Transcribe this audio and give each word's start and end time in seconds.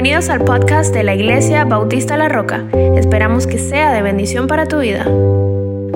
Bienvenidos 0.00 0.28
al 0.28 0.44
podcast 0.44 0.94
de 0.94 1.02
la 1.02 1.16
Iglesia 1.16 1.64
Bautista 1.64 2.16
La 2.16 2.28
Roca. 2.28 2.64
Esperamos 2.94 3.48
que 3.48 3.58
sea 3.58 3.92
de 3.92 4.00
bendición 4.00 4.46
para 4.46 4.66
tu 4.66 4.78
vida. 4.78 5.04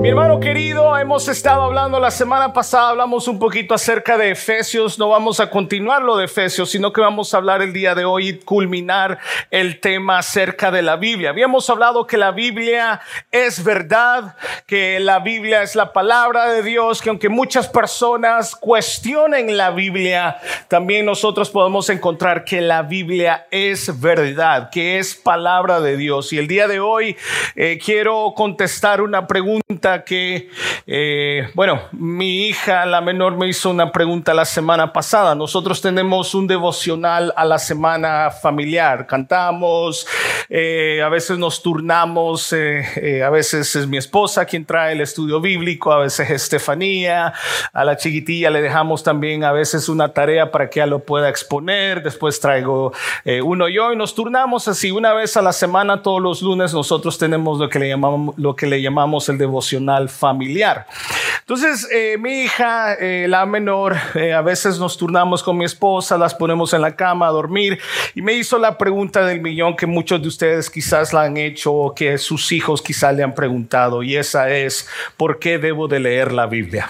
Mi 0.03 0.09
hermano 0.09 0.41
querido, 0.41 0.97
hemos 0.97 1.29
estado 1.29 1.61
hablando 1.61 1.97
la 1.97 2.11
semana 2.11 2.51
pasada, 2.51 2.89
hablamos 2.89 3.29
un 3.29 3.39
poquito 3.39 3.73
acerca 3.73 4.17
de 4.17 4.31
Efesios, 4.31 4.99
no 4.99 5.07
vamos 5.07 5.39
a 5.39 5.49
continuar 5.49 6.01
lo 6.01 6.17
de 6.17 6.25
Efesios, 6.25 6.71
sino 6.71 6.91
que 6.91 6.99
vamos 6.99 7.33
a 7.33 7.37
hablar 7.37 7.61
el 7.61 7.71
día 7.71 7.95
de 7.95 8.03
hoy 8.03 8.27
y 8.27 8.39
culminar 8.39 9.17
el 9.49 9.79
tema 9.79 10.17
acerca 10.17 10.71
de 10.71 10.81
la 10.81 10.97
Biblia. 10.97 11.29
Habíamos 11.29 11.69
hablado 11.69 12.05
que 12.05 12.17
la 12.17 12.31
Biblia 12.31 12.99
es 13.31 13.63
verdad, 13.63 14.35
que 14.67 14.99
la 14.99 15.19
Biblia 15.19 15.61
es 15.61 15.73
la 15.73 15.93
palabra 15.93 16.51
de 16.51 16.63
Dios, 16.63 17.01
que 17.01 17.07
aunque 17.07 17.29
muchas 17.29 17.69
personas 17.69 18.57
cuestionen 18.57 19.55
la 19.55 19.71
Biblia, 19.71 20.35
también 20.67 21.05
nosotros 21.05 21.49
podemos 21.49 21.89
encontrar 21.89 22.43
que 22.43 22.59
la 22.59 22.81
Biblia 22.81 23.47
es 23.51 24.01
verdad, 24.01 24.69
que 24.69 24.99
es 24.99 25.15
palabra 25.15 25.79
de 25.79 25.95
Dios. 25.95 26.33
Y 26.33 26.39
el 26.39 26.49
día 26.49 26.67
de 26.67 26.81
hoy 26.81 27.15
eh, 27.55 27.79
quiero 27.81 28.33
contestar 28.35 28.99
una 28.99 29.27
pregunta 29.27 29.92
que, 30.01 30.49
eh, 30.87 31.47
bueno, 31.53 31.81
mi 31.91 32.47
hija, 32.47 32.85
la 32.87 33.01
menor, 33.01 33.37
me 33.37 33.47
hizo 33.47 33.69
una 33.69 33.91
pregunta 33.91 34.33
la 34.33 34.45
semana 34.45 34.91
pasada. 34.91 35.35
Nosotros 35.35 35.81
tenemos 35.81 36.33
un 36.33 36.47
devocional 36.47 37.31
a 37.37 37.45
la 37.45 37.59
semana 37.59 38.31
familiar. 38.31 39.05
Cantamos, 39.05 40.07
eh, 40.49 41.01
a 41.03 41.09
veces 41.09 41.37
nos 41.37 41.61
turnamos, 41.61 42.51
eh, 42.53 43.21
a 43.23 43.29
veces 43.29 43.75
es 43.75 43.87
mi 43.87 43.97
esposa 43.97 44.45
quien 44.45 44.65
trae 44.65 44.93
el 44.93 45.01
estudio 45.01 45.39
bíblico, 45.39 45.91
a 45.91 45.99
veces 45.99 46.29
Estefanía, 46.29 47.33
a 47.71 47.85
la 47.85 47.95
chiquitilla 47.95 48.49
le 48.49 48.61
dejamos 48.61 49.03
también 49.03 49.43
a 49.43 49.51
veces 49.51 49.87
una 49.89 50.09
tarea 50.09 50.51
para 50.51 50.69
que 50.69 50.79
ella 50.79 50.87
lo 50.87 50.99
pueda 50.99 51.29
exponer, 51.29 52.01
después 52.01 52.39
traigo 52.39 52.93
uno 53.43 53.69
yo 53.69 53.93
y 53.93 53.95
nos 53.95 54.15
turnamos 54.15 54.67
así 54.67 54.91
una 54.91 55.13
vez 55.13 55.37
a 55.37 55.41
la 55.41 55.53
semana, 55.53 56.01
todos 56.01 56.21
los 56.21 56.41
lunes 56.41 56.73
nosotros 56.73 57.17
tenemos 57.17 57.59
lo 57.59 57.69
que 57.69 57.79
le 57.79 57.89
llamamos, 57.89 58.35
lo 58.37 58.55
que 58.55 58.65
le 58.65 58.81
llamamos 58.81 59.29
el 59.29 59.37
devocional 59.37 59.82
familiar. 60.09 60.87
Entonces, 61.41 61.87
eh, 61.91 62.17
mi 62.17 62.43
hija, 62.43 62.93
eh, 62.93 63.27
la 63.27 63.45
menor, 63.45 63.97
eh, 64.15 64.33
a 64.33 64.41
veces 64.41 64.79
nos 64.79 64.97
turnamos 64.97 65.43
con 65.43 65.57
mi 65.57 65.65
esposa, 65.65 66.17
las 66.17 66.33
ponemos 66.33 66.73
en 66.73 66.81
la 66.81 66.95
cama 66.95 67.27
a 67.27 67.31
dormir 67.31 67.79
y 68.15 68.21
me 68.21 68.33
hizo 68.33 68.57
la 68.57 68.77
pregunta 68.77 69.25
del 69.25 69.41
millón 69.41 69.75
que 69.75 69.85
muchos 69.85 70.21
de 70.21 70.29
ustedes 70.29 70.69
quizás 70.69 71.11
la 71.11 71.23
han 71.23 71.35
hecho 71.35 71.73
o 71.73 71.93
que 71.93 72.17
sus 72.17 72.51
hijos 72.53 72.81
quizás 72.81 73.13
le 73.13 73.23
han 73.23 73.35
preguntado 73.35 74.03
y 74.03 74.15
esa 74.15 74.49
es, 74.49 74.87
¿por 75.17 75.37
qué 75.37 75.57
debo 75.57 75.89
de 75.89 75.99
leer 75.99 76.31
la 76.31 76.45
Biblia? 76.45 76.89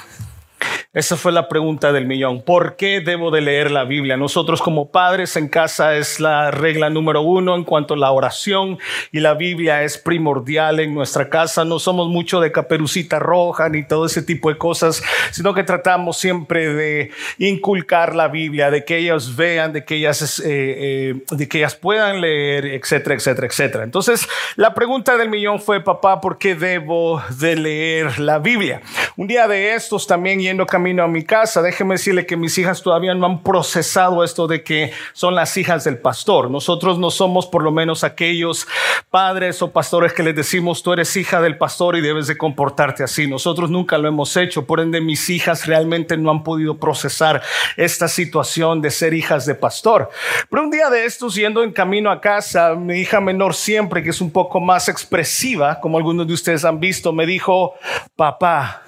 Esa 0.93 1.17
fue 1.17 1.31
la 1.31 1.47
pregunta 1.47 1.91
del 1.91 2.05
millón. 2.05 2.43
¿Por 2.43 2.75
qué 2.75 3.01
debo 3.01 3.31
de 3.31 3.41
leer 3.41 3.71
la 3.71 3.83
Biblia? 3.83 4.15
Nosotros 4.15 4.61
como 4.61 4.91
padres 4.91 5.35
en 5.35 5.47
casa 5.47 5.95
es 5.95 6.19
la 6.19 6.51
regla 6.51 6.91
número 6.91 7.21
uno 7.21 7.55
en 7.55 7.63
cuanto 7.63 7.95
a 7.95 7.97
la 7.97 8.11
oración 8.11 8.77
y 9.11 9.19
la 9.19 9.33
Biblia 9.33 9.83
es 9.83 9.97
primordial 9.97 10.79
en 10.79 10.93
nuestra 10.93 11.29
casa. 11.29 11.65
No 11.65 11.79
somos 11.79 12.09
mucho 12.09 12.39
de 12.39 12.51
caperucita 12.51 13.17
roja 13.17 13.69
ni 13.69 13.83
todo 13.87 14.05
ese 14.05 14.21
tipo 14.21 14.49
de 14.49 14.57
cosas, 14.57 15.01
sino 15.31 15.53
que 15.55 15.63
tratamos 15.63 16.17
siempre 16.17 16.73
de 16.73 17.11
inculcar 17.39 18.15
la 18.15 18.27
Biblia, 18.27 18.69
de 18.69 18.85
que 18.85 18.97
ellos 18.97 19.35
vean, 19.35 19.73
de 19.73 19.83
que 19.85 19.95
ellas, 19.95 20.39
eh, 20.39 20.43
eh, 20.45 21.23
de 21.31 21.47
que 21.47 21.57
ellas 21.59 21.75
puedan 21.75 22.21
leer, 22.21 22.65
etcétera, 22.65 23.15
etcétera, 23.15 23.47
etcétera. 23.47 23.83
Entonces, 23.83 24.27
la 24.55 24.73
pregunta 24.73 25.17
del 25.17 25.29
millón 25.29 25.59
fue, 25.59 25.83
papá, 25.83 26.21
¿por 26.21 26.37
qué 26.37 26.53
debo 26.53 27.21
de 27.39 27.55
leer 27.55 28.19
la 28.19 28.39
Biblia? 28.39 28.81
Un 29.17 29.27
día 29.27 29.47
de 29.47 29.73
estos 29.73 30.07
también 30.07 30.39
yendo 30.53 30.67
camino 30.67 31.03
a 31.03 31.07
mi 31.07 31.23
casa, 31.23 31.63
déjeme 31.63 31.95
decirle 31.95 32.27
que 32.27 32.37
mis 32.37 32.55
hijas 32.59 32.83
todavía 32.83 33.15
no 33.15 33.25
han 33.25 33.41
procesado 33.41 34.23
esto 34.23 34.45
de 34.45 34.63
que 34.63 34.91
son 35.13 35.33
las 35.33 35.57
hijas 35.57 35.83
del 35.83 35.97
pastor. 35.97 36.51
Nosotros 36.51 36.99
no 36.99 37.09
somos 37.09 37.47
por 37.47 37.63
lo 37.63 37.71
menos 37.71 38.03
aquellos 38.03 38.67
padres 39.09 39.63
o 39.63 39.71
pastores 39.71 40.13
que 40.13 40.21
les 40.21 40.35
decimos, 40.35 40.83
tú 40.83 40.93
eres 40.93 41.17
hija 41.17 41.41
del 41.41 41.57
pastor 41.57 41.97
y 41.97 42.01
debes 42.01 42.27
de 42.27 42.37
comportarte 42.37 43.03
así. 43.03 43.25
Nosotros 43.25 43.71
nunca 43.71 43.97
lo 43.97 44.07
hemos 44.07 44.37
hecho, 44.37 44.67
por 44.67 44.79
ende 44.79 45.01
mis 45.01 45.27
hijas 45.31 45.65
realmente 45.65 46.17
no 46.17 46.29
han 46.29 46.43
podido 46.43 46.77
procesar 46.77 47.41
esta 47.75 48.07
situación 48.07 48.79
de 48.79 48.91
ser 48.91 49.15
hijas 49.15 49.47
de 49.47 49.55
pastor. 49.55 50.11
Pero 50.51 50.61
un 50.61 50.69
día 50.69 50.91
de 50.91 51.05
estos, 51.05 51.33
yendo 51.33 51.63
en 51.63 51.71
camino 51.71 52.11
a 52.11 52.21
casa, 52.21 52.75
mi 52.75 52.99
hija 52.99 53.19
menor 53.19 53.55
siempre, 53.55 54.03
que 54.03 54.11
es 54.11 54.21
un 54.21 54.29
poco 54.29 54.59
más 54.59 54.87
expresiva, 54.87 55.79
como 55.79 55.97
algunos 55.97 56.27
de 56.27 56.33
ustedes 56.33 56.63
han 56.63 56.79
visto, 56.79 57.11
me 57.11 57.25
dijo, 57.25 57.73
papá, 58.15 58.83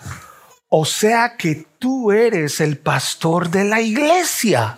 o 0.78 0.84
sea 0.84 1.38
que 1.38 1.68
tú 1.80 2.12
eres 2.12 2.60
el 2.60 2.78
pastor 2.78 3.50
de 3.50 3.64
la 3.64 3.80
iglesia. 3.80 4.78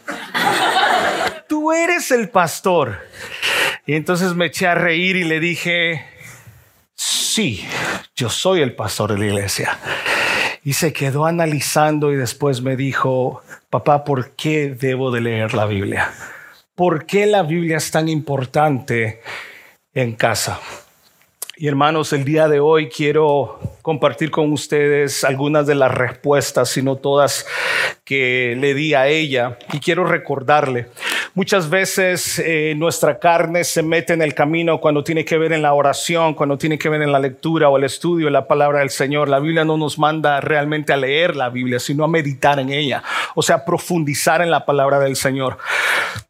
Tú 1.49 1.71
eres 1.71 2.11
el 2.11 2.29
pastor. 2.29 2.99
Y 3.87 3.95
entonces 3.95 4.35
me 4.35 4.45
eché 4.45 4.67
a 4.67 4.75
reír 4.75 5.15
y 5.15 5.23
le 5.23 5.39
dije, 5.39 6.05
sí, 6.93 7.67
yo 8.15 8.29
soy 8.29 8.61
el 8.61 8.75
pastor 8.75 9.13
de 9.13 9.17
la 9.17 9.25
iglesia. 9.25 9.79
Y 10.63 10.73
se 10.73 10.93
quedó 10.93 11.25
analizando 11.25 12.13
y 12.13 12.15
después 12.15 12.61
me 12.61 12.75
dijo, 12.75 13.41
papá, 13.71 14.03
¿por 14.03 14.35
qué 14.35 14.69
debo 14.69 15.09
de 15.09 15.21
leer 15.21 15.55
la 15.55 15.65
Biblia? 15.65 16.11
¿Por 16.75 17.07
qué 17.07 17.25
la 17.25 17.41
Biblia 17.41 17.77
es 17.77 17.89
tan 17.89 18.07
importante 18.07 19.23
en 19.95 20.13
casa? 20.13 20.59
Y 21.59 21.67
hermanos, 21.67 22.13
el 22.13 22.23
día 22.23 22.47
de 22.47 22.59
hoy 22.59 22.87
quiero 22.87 23.59
compartir 23.81 24.29
con 24.29 24.53
ustedes 24.53 25.23
algunas 25.23 25.65
de 25.65 25.73
las 25.73 25.91
respuestas, 25.91 26.69
si 26.69 26.83
no 26.83 26.97
todas, 26.97 27.47
que 28.03 28.55
le 28.59 28.75
di 28.75 28.93
a 28.93 29.07
ella. 29.07 29.57
Y 29.73 29.79
quiero 29.79 30.05
recordarle, 30.05 30.89
muchas 31.33 31.67
veces 31.71 32.37
eh, 32.37 32.75
nuestra 32.77 33.17
carne 33.17 33.63
se 33.63 33.81
mete 33.81 34.13
en 34.13 34.21
el 34.21 34.35
camino 34.35 34.79
cuando 34.79 35.03
tiene 35.03 35.25
que 35.25 35.39
ver 35.39 35.51
en 35.51 35.63
la 35.63 35.73
oración, 35.73 36.35
cuando 36.35 36.59
tiene 36.59 36.77
que 36.77 36.89
ver 36.89 37.01
en 37.01 37.11
la 37.11 37.17
lectura 37.17 37.69
o 37.69 37.77
el 37.77 37.85
estudio 37.85 38.25
de 38.27 38.33
la 38.33 38.47
palabra 38.47 38.81
del 38.81 38.91
Señor. 38.91 39.27
La 39.27 39.39
Biblia 39.39 39.65
no 39.65 39.77
nos 39.77 39.97
manda 39.97 40.39
realmente 40.41 40.93
a 40.93 40.97
leer 40.97 41.35
la 41.35 41.49
Biblia, 41.49 41.79
sino 41.79 42.03
a 42.03 42.07
meditar 42.07 42.59
en 42.59 42.69
ella, 42.69 43.01
o 43.33 43.41
sea, 43.41 43.65
profundizar 43.65 44.43
en 44.43 44.51
la 44.51 44.63
palabra 44.63 44.99
del 44.99 45.15
Señor. 45.15 45.57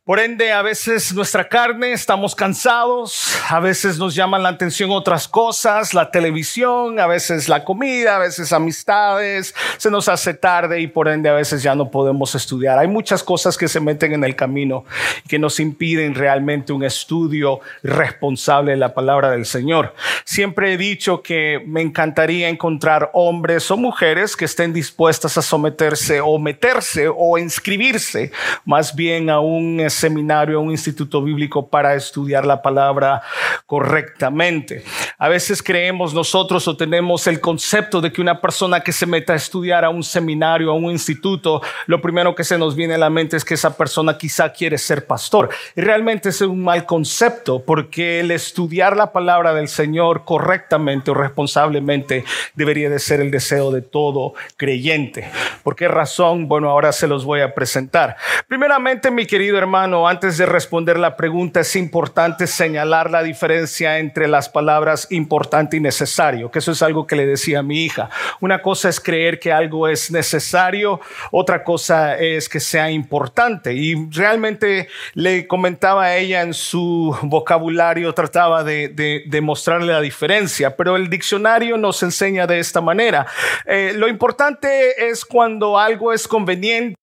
Por 0.07 0.22
ende, 0.22 0.53
a 0.53 0.62
veces 0.62 1.13
nuestra 1.13 1.50
carne 1.50 1.91
estamos 1.91 2.34
cansados, 2.34 3.38
a 3.50 3.59
veces 3.59 3.97
nos 3.97 4.16
llaman 4.16 4.41
la 4.41 4.47
atención 4.47 4.90
otras 4.91 5.28
cosas, 5.28 5.94
la 5.94 6.12
televisión, 6.12 6.97
a 7.01 7.07
veces 7.07 7.50
la 7.50 7.66
comida, 7.66 8.16
a 8.16 8.19
veces 8.19 8.53
amistades, 8.53 9.53
se 9.75 9.91
nos 9.91 10.07
hace 10.07 10.34
tarde 10.34 10.79
y 10.79 10.88
por 10.88 11.09
ende 11.09 11.28
a 11.28 11.34
veces 11.34 11.62
ya 11.62 11.75
no 11.75 11.91
podemos 11.91 12.35
estudiar. 12.35 12.79
Hay 12.79 12.88
muchas 12.88 13.22
cosas 13.22 13.57
que 13.57 13.67
se 13.67 13.81
meten 13.81 14.13
en 14.13 14.23
el 14.23 14.38
camino 14.38 14.85
que 15.28 15.40
nos 15.40 15.59
impiden 15.59 16.16
realmente 16.16 16.72
un 16.72 16.85
estudio 16.85 17.59
responsable 17.84 18.72
de 18.72 18.78
la 18.78 18.94
palabra 18.94 19.31
del 19.31 19.46
Señor. 19.46 19.94
Siempre 20.23 20.72
he 20.72 20.78
dicho 20.78 21.22
que 21.22 21.62
me 21.67 21.81
encantaría 21.81 22.47
encontrar 22.47 23.09
hombres 23.12 23.69
o 23.72 23.75
mujeres 23.75 24.38
que 24.38 24.46
estén 24.46 24.72
dispuestas 24.72 25.38
a 25.38 25.41
someterse 25.41 26.22
o 26.22 26.40
meterse 26.40 27.09
o 27.13 27.38
inscribirse 27.38 28.31
más 28.63 28.96
bien 28.96 29.29
a 29.29 29.41
un 29.41 29.81
seminario, 29.97 30.62
un 30.62 30.72
instituto 30.72 31.22
bíblico 31.22 31.68
para 31.69 31.96
estudiar 31.96 32.46
la 32.46 32.62
palabra 32.62 33.22
correctamente. 33.66 34.84
A 35.18 35.28
veces 35.30 35.62
creemos 35.62 36.13
nosotros 36.13 36.68
o 36.68 36.78
tenemos 36.78 37.28
el 37.28 37.41
concepto 37.41 38.00
de 38.02 38.12
que 38.12 38.22
una 38.22 38.40
persona 38.40 38.81
que 38.81 38.91
se 38.91 39.06
meta 39.06 39.34
a 39.34 39.35
estudiar 39.35 39.84
a 39.84 39.90
un 39.90 40.03
seminario, 40.03 40.72
a 40.72 40.75
un 40.75 40.91
instituto, 40.91 41.62
lo 41.88 42.02
primero 42.02 42.35
que 42.35 42.44
se 42.44 42.58
nos 42.58 42.75
viene 42.75 42.96
a 42.96 42.97
la 42.97 43.09
mente 43.09 43.38
es 43.38 43.44
que 43.44 43.56
esa 43.56 43.75
persona 43.75 44.18
quizá 44.18 44.52
quiere 44.53 44.78
ser 44.78 45.06
pastor. 45.06 45.50
Y 45.75 45.81
realmente 45.81 46.29
es 46.29 46.41
un 46.41 46.64
mal 46.64 46.85
concepto 46.85 47.64
porque 47.64 48.19
el 48.19 48.31
estudiar 48.31 48.96
la 48.96 49.12
palabra 49.12 49.53
del 49.53 49.68
Señor 49.68 50.24
correctamente 50.25 51.12
o 51.12 51.14
responsablemente 51.14 52.24
debería 52.53 52.90
de 52.90 53.00
ser 53.00 53.22
el 53.22 53.31
deseo 53.31 53.72
de 53.72 53.81
todo 53.81 54.34
creyente. 54.55 55.29
¿Por 55.64 55.76
qué 55.76 55.88
razón? 55.88 56.47
Bueno, 56.47 56.70
ahora 56.70 56.91
se 56.91 57.08
los 57.08 57.26
voy 57.26 57.41
a 57.41 57.53
presentar. 57.53 58.17
Primeramente, 58.47 59.09
mi 59.11 59.26
querido 59.26 59.58
hermano, 59.58 59.86
antes 60.07 60.37
de 60.37 60.45
responder 60.45 60.99
la 60.99 61.16
pregunta, 61.16 61.61
es 61.61 61.75
importante 61.75 62.47
señalar 62.47 63.09
la 63.09 63.23
diferencia 63.23 63.99
entre 63.99 64.28
las 64.28 64.49
palabras 64.49 65.07
importante 65.11 65.78
y 65.78 65.79
necesario, 65.79 66.51
que 66.51 66.59
eso 66.59 66.72
es 66.72 66.81
algo 66.81 67.07
que 67.07 67.16
le 67.16 67.25
decía 67.25 67.59
a 67.59 67.63
mi 67.63 67.84
hija. 67.85 68.09
Una 68.41 68.61
cosa 68.61 68.89
es 68.89 68.99
creer 68.99 69.39
que 69.39 69.51
algo 69.51 69.87
es 69.87 70.11
necesario, 70.11 70.99
otra 71.31 71.63
cosa 71.63 72.17
es 72.17 72.49
que 72.49 72.59
sea 72.59 72.91
importante. 72.91 73.73
Y 73.73 74.09
realmente 74.11 74.89
le 75.13 75.47
comentaba 75.47 76.05
a 76.05 76.17
ella 76.17 76.41
en 76.41 76.53
su 76.53 77.17
vocabulario, 77.23 78.13
trataba 78.13 78.63
de, 78.63 78.90
de, 78.90 79.41
mostrarle 79.41 79.93
la 79.93 80.01
diferencia, 80.01 80.75
pero 80.75 80.95
el 80.95 81.09
diccionario 81.09 81.78
nos 81.78 82.03
enseña 82.03 82.47
de 82.47 82.59
esta 82.59 82.81
manera. 82.81 83.28
Eh, 83.66 83.93
lo 83.95 84.07
importante 84.07 85.09
es 85.09 85.23
cuando 85.23 85.79
algo 85.79 86.11
es 86.11 86.28
conveniente 86.28 86.97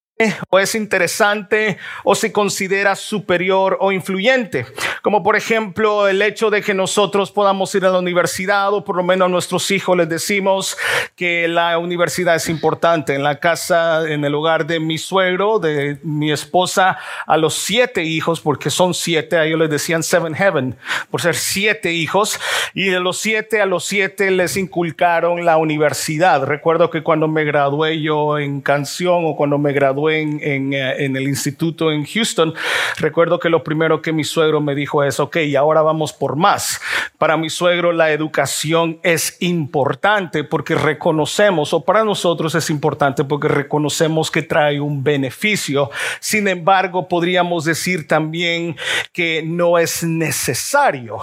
o 0.49 0.61
es 0.61 0.77
interesante 0.77 1.77
o 2.05 2.15
se 2.15 2.31
considera 2.31 2.95
superior 2.95 3.79
o 3.81 3.91
influyente. 3.91 4.65
Como 5.03 5.25
por 5.25 5.35
ejemplo 5.35 6.07
el 6.07 6.23
hecho 6.23 6.51
de 6.51 6.63
que 6.63 6.73
nosotros 6.73 7.33
podamos 7.33 7.75
ir 7.75 7.85
a 7.85 7.91
la 7.91 7.99
universidad 7.99 8.73
o 8.73 8.85
por 8.85 8.97
lo 8.97 9.03
menos 9.03 9.27
a 9.27 9.29
nuestros 9.29 9.71
hijos 9.73 9.97
les 9.97 10.09
decimos 10.09 10.77
que 11.17 11.49
la 11.49 11.79
universidad 11.79 12.37
es 12.37 12.49
importante. 12.49 13.15
En 13.15 13.25
la 13.25 13.41
casa, 13.41 14.09
en 14.09 14.25
el 14.25 14.37
hogar 14.37 14.67
de 14.67 14.79
mi 14.79 14.99
suegro, 14.99 15.59
de 15.59 15.99
mi 16.05 16.31
esposa, 16.31 16.97
a 17.27 17.37
los 17.37 17.55
siete 17.55 18.05
hijos, 18.05 18.41
porque 18.41 18.71
son 18.71 18.95
siete, 18.95 19.37
a 19.37 19.45
ellos 19.45 19.59
les 19.59 19.71
decían 19.71 20.03
seven 20.03 20.35
heaven, 20.35 20.77
por 21.11 21.23
ser 21.23 21.35
siete 21.35 21.93
hijos, 21.93 22.39
y 22.73 22.85
de 22.85 23.01
los 23.01 23.19
siete 23.19 23.61
a 23.61 23.67
los 23.67 23.85
siete 23.85 24.31
les 24.31 24.57
inculcaron 24.57 25.45
la 25.45 25.57
universidad. 25.57 26.45
Recuerdo 26.45 26.91
que 26.91 27.03
cuando 27.03 27.27
me 27.27 27.45
gradué 27.45 28.01
yo 28.01 28.39
en 28.39 28.61
canción 28.61 29.25
o 29.25 29.37
cuando 29.37 29.59
me 29.59 29.73
gradué 29.73 30.04
en, 30.11 30.41
eh, 30.73 31.05
en, 31.05 31.17
el 31.17 31.29
instituto 31.29 31.93
en 31.93 32.05
Houston, 32.05 32.55
recuerdo 32.99 33.39
que 33.39 33.49
lo 33.49 33.63
primero 33.65 34.03
que 34.03 34.13
mi 34.13 34.25
suegro 34.25 34.61
me 34.61 34.75
dijo 34.75 35.03
es, 35.03 35.21
ok, 35.21 35.37
ahora 35.59 35.83
vamos 35.83 36.13
por 36.13 36.37
más. 36.37 36.81
Para 37.19 37.37
mi 37.37 37.51
suegro 37.51 37.93
la 37.93 38.13
educación 38.13 38.99
es 39.03 39.37
importante 39.41 40.45
porque 40.45 40.75
reconocemos, 40.75 41.73
o 41.73 41.85
para 41.85 42.05
nosotros 42.05 42.55
es 42.55 42.71
importante 42.71 43.25
porque 43.25 43.49
reconocemos 43.49 44.31
que 44.31 44.43
trae 44.43 44.81
un 44.81 45.03
beneficio. 45.03 45.91
Sin 46.21 46.49
embargo, 46.49 47.09
podríamos 47.09 47.65
decir 47.65 48.07
también 48.09 48.77
que 49.13 49.43
no 49.45 49.79
es 49.79 50.03
necesario 50.03 51.19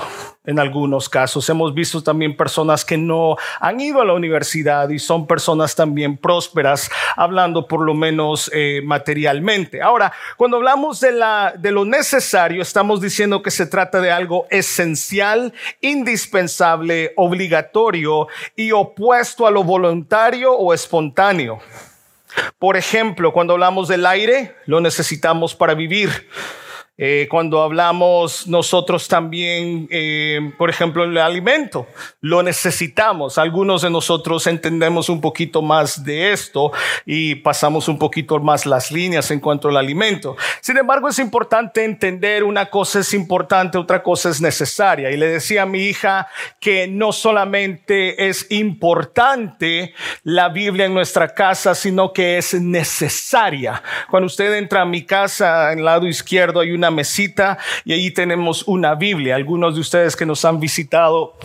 en 0.46 0.60
algunos 0.60 1.08
casos. 1.08 1.48
Hemos 1.50 1.74
visto 1.74 2.02
también 2.02 2.36
personas 2.36 2.84
que 2.84 2.98
no 2.98 3.36
han 3.60 3.80
ido 3.80 4.02
a 4.02 4.06
la 4.06 4.14
universidad 4.14 4.90
y 4.90 5.00
son 5.00 5.28
personas 5.28 5.76
también 5.76 6.18
prósperas, 6.18 6.90
hablando 7.16 7.68
por 7.68 7.82
lo 7.82 7.94
menos 7.94 8.50
eh, 8.54 8.82
materialmente. 8.84 9.82
Ahora, 9.82 10.12
cuando 10.38 10.58
hablamos 10.58 11.00
de, 11.00 11.12
la, 11.12 11.54
de 11.58 11.72
lo 11.72 11.86
necesario, 11.86 12.62
estamos 12.62 13.02
diciendo 13.02 13.42
que 13.42 13.52
se 13.52 13.68
trata 13.68 14.02
de 14.02 14.12
algo 14.12 14.48
esencial, 14.50 15.54
indispensable, 15.82 17.14
obligatorio 17.18 18.28
y 18.56 18.72
opuesto 18.72 19.46
a 19.46 19.52
lo 19.52 19.64
voluntario 19.64 20.54
o 20.54 20.74
espontáneo. 20.74 21.60
Por 22.58 22.78
ejemplo, 22.78 23.34
cuando 23.34 23.54
hablamos 23.54 23.88
del 23.88 24.06
aire, 24.06 24.56
lo 24.66 24.80
necesitamos 24.80 25.54
para 25.54 25.74
vivir. 25.74 26.30
Eh, 27.04 27.28
cuando 27.32 27.64
hablamos 27.64 28.46
nosotros 28.46 29.08
también, 29.08 29.88
eh, 29.90 30.52
por 30.56 30.70
ejemplo, 30.70 31.04
el 31.04 31.18
alimento, 31.18 31.88
lo 32.20 32.44
necesitamos. 32.44 33.40
Algunos 33.40 33.82
de 33.82 33.90
nosotros 33.90 34.46
entendemos 34.46 35.10
un 35.10 35.20
poquito 35.20 35.64
más 35.64 36.04
de 36.04 36.32
esto 36.32 36.72
y 37.04 37.34
pasamos 37.34 37.88
un 37.88 37.98
poquito 37.98 38.38
más 38.38 38.68
las 38.68 38.92
líneas 38.92 39.32
en 39.32 39.40
cuanto 39.40 39.70
al 39.70 39.78
alimento. 39.78 40.38
Sin 40.62 40.78
embargo, 40.78 41.08
es 41.08 41.18
importante 41.18 41.84
entender 41.84 42.44
una 42.44 42.68
cosa 42.68 43.00
es 43.00 43.16
importante, 43.16 43.80
otra 43.80 44.04
cosa 44.04 44.30
es 44.30 44.40
necesaria. 44.40 45.10
Y 45.10 45.18
le 45.18 45.26
decía 45.26 45.64
a 45.64 45.66
mi 45.66 45.80
hija 45.80 46.28
que 46.60 46.88
no 46.88 47.14
solamente 47.14 48.30
es 48.30 48.46
importante 48.52 49.96
la 50.22 50.50
Biblia 50.50 50.86
en 50.86 50.94
nuestra 50.94 51.34
casa, 51.34 51.74
sino 51.74 52.14
que 52.14 52.38
es 52.38 52.54
necesaria. 52.54 53.82
Cuando 54.12 54.28
usted 54.28 54.54
entra 54.54 54.84
a 54.84 54.86
mi 54.86 55.04
casa, 55.04 55.72
en 55.72 55.80
el 55.80 55.86
lado 55.86 56.06
izquierdo 56.06 56.60
hay 56.60 56.74
una 56.74 56.91
mesita 56.92 57.58
y 57.86 57.94
ahí 57.94 58.12
tenemos 58.12 58.64
una 58.68 58.96
Biblia. 58.96 59.36
Algunos 59.36 59.76
de 59.76 59.82
ustedes 59.82 60.16
que 60.16 60.26
nos 60.26 60.46
han 60.46 60.60
visitado 60.60 61.36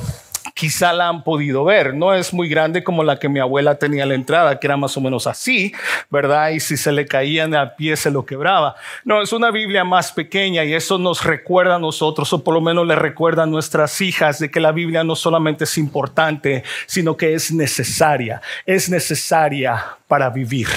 quizá 0.57 0.95
la 0.95 1.09
han 1.09 1.23
podido 1.23 1.65
ver. 1.65 1.95
No 1.95 2.15
es 2.15 2.33
muy 2.33 2.49
grande 2.49 2.83
como 2.83 3.05
la 3.05 3.19
que 3.19 3.29
mi 3.29 3.41
abuela 3.41 3.79
tenía 3.79 4.05
a 4.05 4.07
la 4.07 4.15
entrada, 4.15 4.59
que 4.59 4.67
era 4.67 4.79
más 4.79 4.97
o 4.97 5.03
menos 5.03 5.27
así, 5.27 5.75
¿verdad? 6.11 6.49
Y 6.51 6.61
si 6.61 6.79
se 6.79 6.93
le 6.93 7.07
caían 7.07 7.55
al 7.55 7.75
pie 7.75 7.95
se 7.97 8.11
lo 8.11 8.25
quebraba. 8.25 8.75
No, 9.05 9.21
es 9.21 9.35
una 9.35 9.51
Biblia 9.51 9.85
más 9.85 10.13
pequeña 10.13 10.65
y 10.65 10.73
eso 10.73 10.97
nos 10.97 11.25
recuerda 11.25 11.77
a 11.77 11.79
nosotros, 11.79 12.33
o 12.33 12.43
por 12.43 12.55
lo 12.55 12.63
menos 12.63 12.87
le 12.87 12.97
recuerda 12.97 13.43
a 13.43 13.47
nuestras 13.47 14.01
hijas, 14.01 14.39
de 14.39 14.51
que 14.51 14.61
la 14.61 14.73
Biblia 14.73 15.05
no 15.05 15.15
solamente 15.15 15.65
es 15.65 15.77
importante, 15.77 16.65
sino 16.87 17.19
que 17.19 17.35
es 17.35 17.53
necesaria. 17.53 18.41
Es 18.65 18.89
necesaria 18.89 19.85
para 20.09 20.31
vivir. 20.31 20.69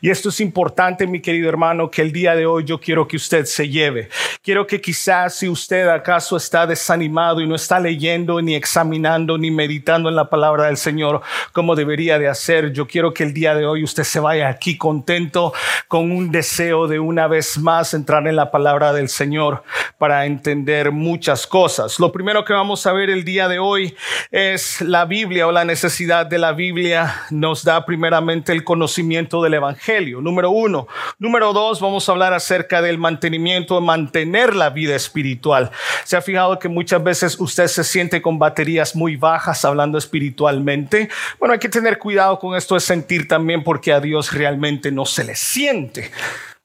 Y 0.00 0.10
esto 0.10 0.30
es 0.30 0.40
importante, 0.40 1.06
mi 1.06 1.20
querido 1.20 1.48
hermano, 1.48 1.88
que 1.88 2.02
el 2.02 2.10
día 2.10 2.34
de 2.34 2.44
hoy 2.44 2.64
yo 2.64 2.80
quiero 2.80 3.06
que 3.06 3.16
usted 3.16 3.44
se 3.44 3.68
lleve. 3.68 4.08
Quiero 4.42 4.66
que 4.66 4.80
quizás 4.80 5.36
si 5.36 5.48
usted 5.48 5.88
acaso 5.88 6.36
está 6.36 6.66
desanimado 6.66 7.40
y 7.40 7.46
no 7.46 7.54
está 7.54 7.78
leyendo 7.78 8.42
ni 8.42 8.56
examinando 8.56 9.38
ni 9.38 9.52
meditando 9.52 10.08
en 10.08 10.16
la 10.16 10.28
palabra 10.28 10.66
del 10.66 10.76
Señor 10.76 11.22
como 11.52 11.76
debería 11.76 12.18
de 12.18 12.26
hacer, 12.26 12.72
yo 12.72 12.88
quiero 12.88 13.14
que 13.14 13.22
el 13.22 13.32
día 13.32 13.54
de 13.54 13.64
hoy 13.64 13.84
usted 13.84 14.02
se 14.02 14.18
vaya 14.18 14.48
aquí 14.48 14.76
contento 14.76 15.52
con 15.86 16.10
un 16.10 16.32
deseo 16.32 16.88
de 16.88 16.98
una 16.98 17.28
vez 17.28 17.56
más 17.58 17.94
entrar 17.94 18.26
en 18.26 18.34
la 18.34 18.50
palabra 18.50 18.92
del 18.92 19.08
Señor 19.08 19.62
para 19.98 20.26
entender 20.26 20.90
muchas 20.90 21.46
cosas. 21.46 22.00
Lo 22.00 22.10
primero 22.10 22.44
que 22.44 22.52
vamos 22.52 22.84
a 22.86 22.92
ver 22.92 23.08
el 23.08 23.22
día 23.22 23.46
de 23.46 23.60
hoy 23.60 23.94
es 24.32 24.80
la 24.80 25.04
Biblia 25.04 25.46
o 25.46 25.52
la 25.52 25.64
necesidad 25.64 26.26
de 26.26 26.38
la 26.38 26.50
Biblia 26.50 27.22
nos 27.30 27.62
da 27.62 27.86
primeramente 27.86 28.50
el 28.50 28.64
conocimiento 28.72 29.42
del 29.42 29.52
Evangelio. 29.52 30.22
Número 30.22 30.50
uno. 30.50 30.88
Número 31.18 31.52
dos, 31.52 31.78
vamos 31.78 32.08
a 32.08 32.12
hablar 32.12 32.32
acerca 32.32 32.80
del 32.80 32.96
mantenimiento, 32.96 33.74
de 33.74 33.82
mantener 33.82 34.56
la 34.56 34.70
vida 34.70 34.96
espiritual. 34.96 35.70
Se 36.04 36.16
ha 36.16 36.22
fijado 36.22 36.58
que 36.58 36.70
muchas 36.70 37.04
veces 37.04 37.38
usted 37.38 37.66
se 37.66 37.84
siente 37.84 38.22
con 38.22 38.38
baterías 38.38 38.96
muy 38.96 39.16
bajas 39.16 39.62
hablando 39.66 39.98
espiritualmente. 39.98 41.10
Bueno, 41.38 41.52
hay 41.52 41.58
que 41.58 41.68
tener 41.68 41.98
cuidado 41.98 42.38
con 42.38 42.56
esto 42.56 42.74
de 42.74 42.80
sentir 42.80 43.28
también 43.28 43.62
porque 43.62 43.92
a 43.92 44.00
Dios 44.00 44.32
realmente 44.32 44.90
no 44.90 45.04
se 45.04 45.24
le 45.24 45.34
siente. 45.34 46.10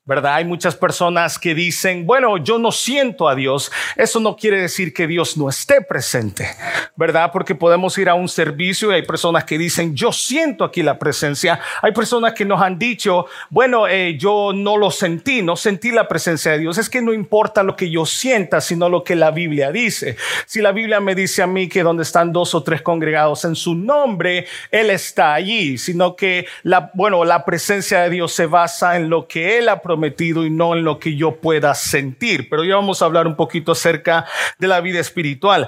¿Verdad? 0.08 0.36
Hay 0.36 0.46
muchas 0.46 0.74
personas 0.74 1.38
que 1.38 1.54
dicen, 1.54 2.08
bueno, 2.08 2.38
yo 2.38 2.58
no 2.58 2.72
siento 2.72 3.28
a 3.28 3.36
Dios. 3.36 3.70
Eso 3.98 4.22
no 4.22 4.38
quiere 4.38 4.62
decir 4.62 4.94
que 4.94 5.06
Dios 5.06 5.36
no 5.36 5.50
esté 5.50 5.82
presente, 5.82 6.48
¿verdad? 6.96 7.30
Porque 7.34 7.56
podemos 7.56 7.98
ir 7.98 8.08
a 8.08 8.14
un 8.14 8.30
servicio 8.30 8.90
y 8.90 8.96
hay 8.96 9.02
personas 9.02 9.44
que 9.44 9.58
dicen, 9.58 9.94
yo 9.96 10.14
siento 10.14 10.64
aquí 10.64 10.82
la 10.82 10.98
presencia. 10.98 11.60
Hay 11.82 11.92
personas 11.92 12.34
que 12.34 12.46
nos 12.46 12.62
han 12.62 12.80
dicho, 12.80 13.26
bueno, 13.50 13.86
eh, 13.86 14.16
yo 14.18 14.54
no 14.56 14.78
lo 14.78 14.92
sentí, 14.92 15.42
no 15.42 15.58
sentí 15.58 15.92
la 15.92 16.08
presencia 16.08 16.54
de 16.54 16.60
Dios. 16.60 16.78
Es 16.78 16.90
que 16.90 17.02
no 17.02 17.12
importa 17.12 17.62
lo 17.62 17.76
que 17.76 17.90
yo 17.90 18.06
sienta, 18.06 18.62
sino 18.62 18.88
lo 18.88 19.04
que 19.04 19.18
la 19.18 19.32
Biblia 19.32 19.74
dice. 19.74 20.16
Si 20.46 20.62
la 20.62 20.72
Biblia 20.72 21.02
me 21.02 21.16
dice 21.16 21.44
a 21.44 21.48
mí 21.48 21.68
que 21.68 21.84
donde 21.84 22.04
están 22.04 22.32
dos 22.32 22.56
o 22.56 22.64
tres 22.64 22.82
congregados 22.82 23.44
en 23.44 23.56
su 23.56 23.76
nombre, 23.76 24.48
Él 24.72 24.90
está 24.90 25.34
allí, 25.34 25.78
sino 25.78 26.16
que 26.16 26.48
la, 26.64 26.92
bueno, 26.94 27.26
la 27.26 27.44
presencia 27.44 28.04
de 28.04 28.10
Dios 28.10 28.32
se 28.32 28.46
basa 28.46 28.96
en 28.96 29.10
lo 29.10 29.28
que 29.28 29.58
Él 29.58 29.68
ha 29.68 29.82
prometido 29.82 29.97
y 30.46 30.50
no 30.50 30.76
en 30.76 30.84
lo 30.84 31.00
que 31.00 31.16
yo 31.16 31.36
pueda 31.36 31.74
sentir. 31.76 32.50
Pero 32.50 32.64
ya 32.64 32.76
vamos 32.76 33.02
a 33.02 33.06
hablar 33.06 33.28
un 33.28 33.36
poquito 33.36 33.72
acerca 33.72 34.26
de 34.60 34.68
la 34.68 34.82
vida 34.82 35.00
espiritual. 35.00 35.68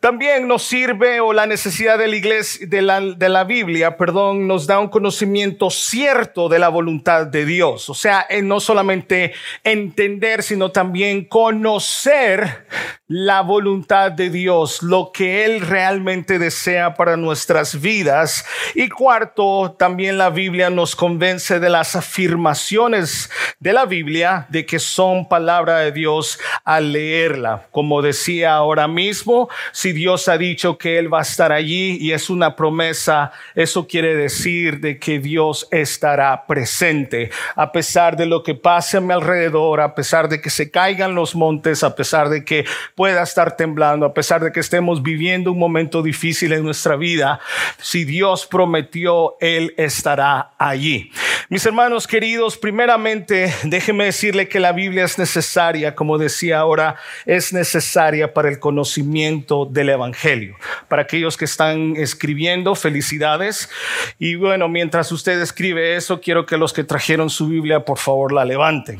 También 0.00 0.46
nos 0.46 0.62
sirve 0.62 1.20
o 1.20 1.32
la 1.32 1.46
necesidad 1.46 1.98
de 1.98 2.06
la 2.06 2.16
iglesia, 2.16 2.66
de 2.68 2.82
la, 2.82 3.00
de 3.00 3.28
la 3.28 3.44
Biblia, 3.44 3.96
perdón, 3.96 4.46
nos 4.46 4.66
da 4.66 4.78
un 4.78 4.88
conocimiento 4.88 5.70
cierto 5.70 6.48
de 6.48 6.60
la 6.60 6.68
voluntad 6.68 7.26
de 7.26 7.44
Dios. 7.44 7.88
O 7.90 7.94
sea, 7.94 8.26
no 8.42 8.60
solamente 8.60 9.32
entender, 9.64 10.42
sino 10.42 10.70
también 10.70 11.24
conocer 11.24 12.66
la 13.08 13.40
voluntad 13.40 14.12
de 14.12 14.28
Dios, 14.28 14.82
lo 14.82 15.10
que 15.12 15.44
Él 15.44 15.62
realmente 15.62 16.38
desea 16.38 16.94
para 16.94 17.16
nuestras 17.16 17.80
vidas. 17.80 18.44
Y 18.74 18.88
cuarto, 18.90 19.74
también 19.78 20.18
la 20.18 20.30
Biblia 20.30 20.70
nos 20.70 20.94
convence 20.94 21.58
de 21.58 21.70
las 21.70 21.96
afirmaciones 21.96 23.30
de 23.58 23.67
la 23.72 23.86
Biblia, 23.86 24.46
de 24.48 24.66
que 24.66 24.78
son 24.78 25.28
palabra 25.28 25.78
de 25.78 25.92
Dios 25.92 26.38
al 26.64 26.92
leerla. 26.92 27.66
Como 27.70 28.02
decía 28.02 28.54
ahora 28.54 28.88
mismo, 28.88 29.48
si 29.72 29.92
Dios 29.92 30.28
ha 30.28 30.38
dicho 30.38 30.78
que 30.78 30.98
Él 30.98 31.12
va 31.12 31.20
a 31.20 31.22
estar 31.22 31.52
allí 31.52 31.98
y 32.00 32.12
es 32.12 32.30
una 32.30 32.56
promesa, 32.56 33.32
eso 33.54 33.86
quiere 33.86 34.14
decir 34.14 34.80
de 34.80 34.98
que 34.98 35.18
Dios 35.18 35.68
estará 35.70 36.46
presente. 36.46 37.30
A 37.54 37.72
pesar 37.72 38.16
de 38.16 38.26
lo 38.26 38.42
que 38.42 38.54
pase 38.54 38.96
a 38.96 39.00
mi 39.00 39.12
alrededor, 39.12 39.80
a 39.80 39.94
pesar 39.94 40.28
de 40.28 40.40
que 40.40 40.50
se 40.50 40.70
caigan 40.70 41.14
los 41.14 41.34
montes, 41.34 41.82
a 41.82 41.94
pesar 41.94 42.28
de 42.28 42.44
que 42.44 42.64
pueda 42.94 43.22
estar 43.22 43.56
temblando, 43.56 44.06
a 44.06 44.14
pesar 44.14 44.42
de 44.42 44.52
que 44.52 44.60
estemos 44.60 45.02
viviendo 45.02 45.52
un 45.52 45.58
momento 45.58 46.02
difícil 46.02 46.52
en 46.52 46.64
nuestra 46.64 46.96
vida, 46.96 47.40
si 47.80 48.04
Dios 48.04 48.46
prometió, 48.46 49.36
Él 49.40 49.74
estará 49.76 50.52
allí. 50.58 51.10
Mis 51.48 51.64
hermanos 51.64 52.06
queridos, 52.06 52.56
primeramente 52.56 53.52
déjeme 53.64 54.04
decirle 54.04 54.48
que 54.48 54.60
la 54.60 54.72
Biblia 54.72 55.04
es 55.04 55.18
necesaria, 55.18 55.94
como 55.94 56.18
decía 56.18 56.58
ahora, 56.58 56.96
es 57.24 57.52
necesaria 57.52 58.34
para 58.34 58.48
el 58.48 58.58
conocimiento 58.58 59.64
de 59.64 59.78
del 59.78 59.90
Evangelio. 59.90 60.56
Para 60.88 61.02
aquellos 61.02 61.36
que 61.36 61.44
están 61.44 61.94
escribiendo, 61.96 62.74
felicidades. 62.74 63.70
Y 64.18 64.34
bueno, 64.34 64.68
mientras 64.68 65.10
usted 65.12 65.40
escribe 65.40 65.96
eso, 65.96 66.20
quiero 66.20 66.44
que 66.44 66.58
los 66.58 66.72
que 66.72 66.84
trajeron 66.84 67.30
su 67.30 67.48
Biblia, 67.48 67.84
por 67.84 67.98
favor, 67.98 68.32
la 68.32 68.44
levanten. 68.44 68.98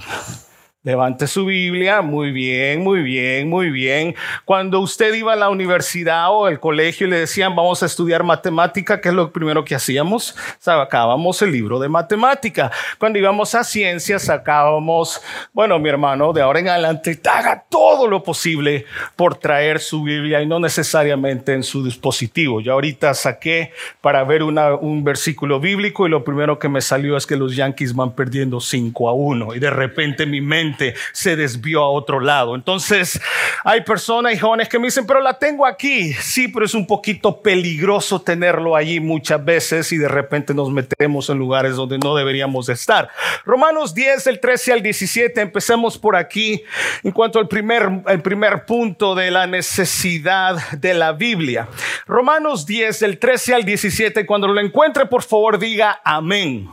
Levante 0.88 1.26
su 1.26 1.44
Biblia, 1.44 2.00
muy 2.00 2.32
bien, 2.32 2.82
muy 2.82 3.02
bien, 3.02 3.50
muy 3.50 3.68
bien. 3.68 4.14
Cuando 4.46 4.80
usted 4.80 5.12
iba 5.12 5.34
a 5.34 5.36
la 5.36 5.50
universidad 5.50 6.30
o 6.30 6.46
al 6.46 6.60
colegio 6.60 7.06
y 7.06 7.10
le 7.10 7.18
decían 7.18 7.54
vamos 7.54 7.82
a 7.82 7.86
estudiar 7.86 8.24
matemática, 8.24 8.98
¿qué 8.98 9.10
es 9.10 9.14
lo 9.14 9.30
primero 9.30 9.62
que 9.66 9.74
hacíamos? 9.74 10.34
Sacábamos 10.58 11.42
el 11.42 11.52
libro 11.52 11.78
de 11.78 11.90
matemática. 11.90 12.70
Cuando 12.98 13.18
íbamos 13.18 13.54
a 13.54 13.64
ciencias, 13.64 14.22
sacábamos, 14.22 15.20
bueno, 15.52 15.78
mi 15.78 15.90
hermano, 15.90 16.32
de 16.32 16.40
ahora 16.40 16.60
en 16.60 16.70
adelante, 16.70 17.20
haga 17.30 17.66
todo 17.68 18.06
lo 18.06 18.22
posible 18.22 18.86
por 19.14 19.34
traer 19.34 19.80
su 19.80 20.02
Biblia 20.02 20.40
y 20.40 20.46
no 20.46 20.58
necesariamente 20.58 21.52
en 21.52 21.64
su 21.64 21.84
dispositivo. 21.84 22.62
Yo 22.62 22.72
ahorita 22.72 23.12
saqué 23.12 23.72
para 24.00 24.24
ver 24.24 24.42
un 24.42 25.04
versículo 25.04 25.60
bíblico 25.60 26.06
y 26.06 26.10
lo 26.10 26.24
primero 26.24 26.58
que 26.58 26.70
me 26.70 26.80
salió 26.80 27.18
es 27.18 27.26
que 27.26 27.36
los 27.36 27.54
Yankees 27.54 27.94
van 27.94 28.12
perdiendo 28.12 28.58
5 28.58 29.06
a 29.10 29.12
1 29.12 29.54
y 29.54 29.58
de 29.58 29.68
repente 29.68 30.24
mi 30.24 30.40
mente 30.40 30.77
se 31.12 31.36
desvió 31.36 31.82
a 31.82 31.90
otro 31.90 32.20
lado. 32.20 32.54
Entonces 32.54 33.20
hay 33.64 33.82
personas 33.82 34.34
y 34.34 34.38
jóvenes 34.38 34.68
que 34.68 34.78
me 34.78 34.86
dicen, 34.86 35.06
pero 35.06 35.20
la 35.20 35.38
tengo 35.38 35.66
aquí. 35.66 36.12
Sí, 36.14 36.48
pero 36.48 36.64
es 36.64 36.74
un 36.74 36.86
poquito 36.86 37.40
peligroso 37.40 38.20
tenerlo 38.20 38.76
allí 38.76 39.00
muchas 39.00 39.44
veces 39.44 39.92
y 39.92 39.98
de 39.98 40.08
repente 40.08 40.54
nos 40.54 40.70
metemos 40.70 41.28
en 41.30 41.38
lugares 41.38 41.76
donde 41.76 41.98
no 41.98 42.14
deberíamos 42.14 42.68
estar. 42.68 43.10
Romanos 43.44 43.94
10, 43.94 44.26
el 44.26 44.40
13 44.40 44.72
al 44.72 44.82
17, 44.82 45.40
empecemos 45.40 45.98
por 45.98 46.16
aquí 46.16 46.62
en 47.02 47.12
cuanto 47.12 47.38
al 47.38 47.48
primer, 47.48 47.88
el 48.06 48.22
primer 48.22 48.64
punto 48.64 49.14
de 49.14 49.30
la 49.30 49.46
necesidad 49.46 50.70
de 50.72 50.94
la 50.94 51.12
Biblia. 51.12 51.68
Romanos 52.06 52.66
10, 52.66 53.00
del 53.00 53.18
13 53.18 53.54
al 53.54 53.64
17, 53.64 54.26
cuando 54.26 54.48
lo 54.48 54.60
encuentre, 54.60 55.06
por 55.06 55.22
favor, 55.22 55.58
diga 55.58 56.00
amén. 56.04 56.68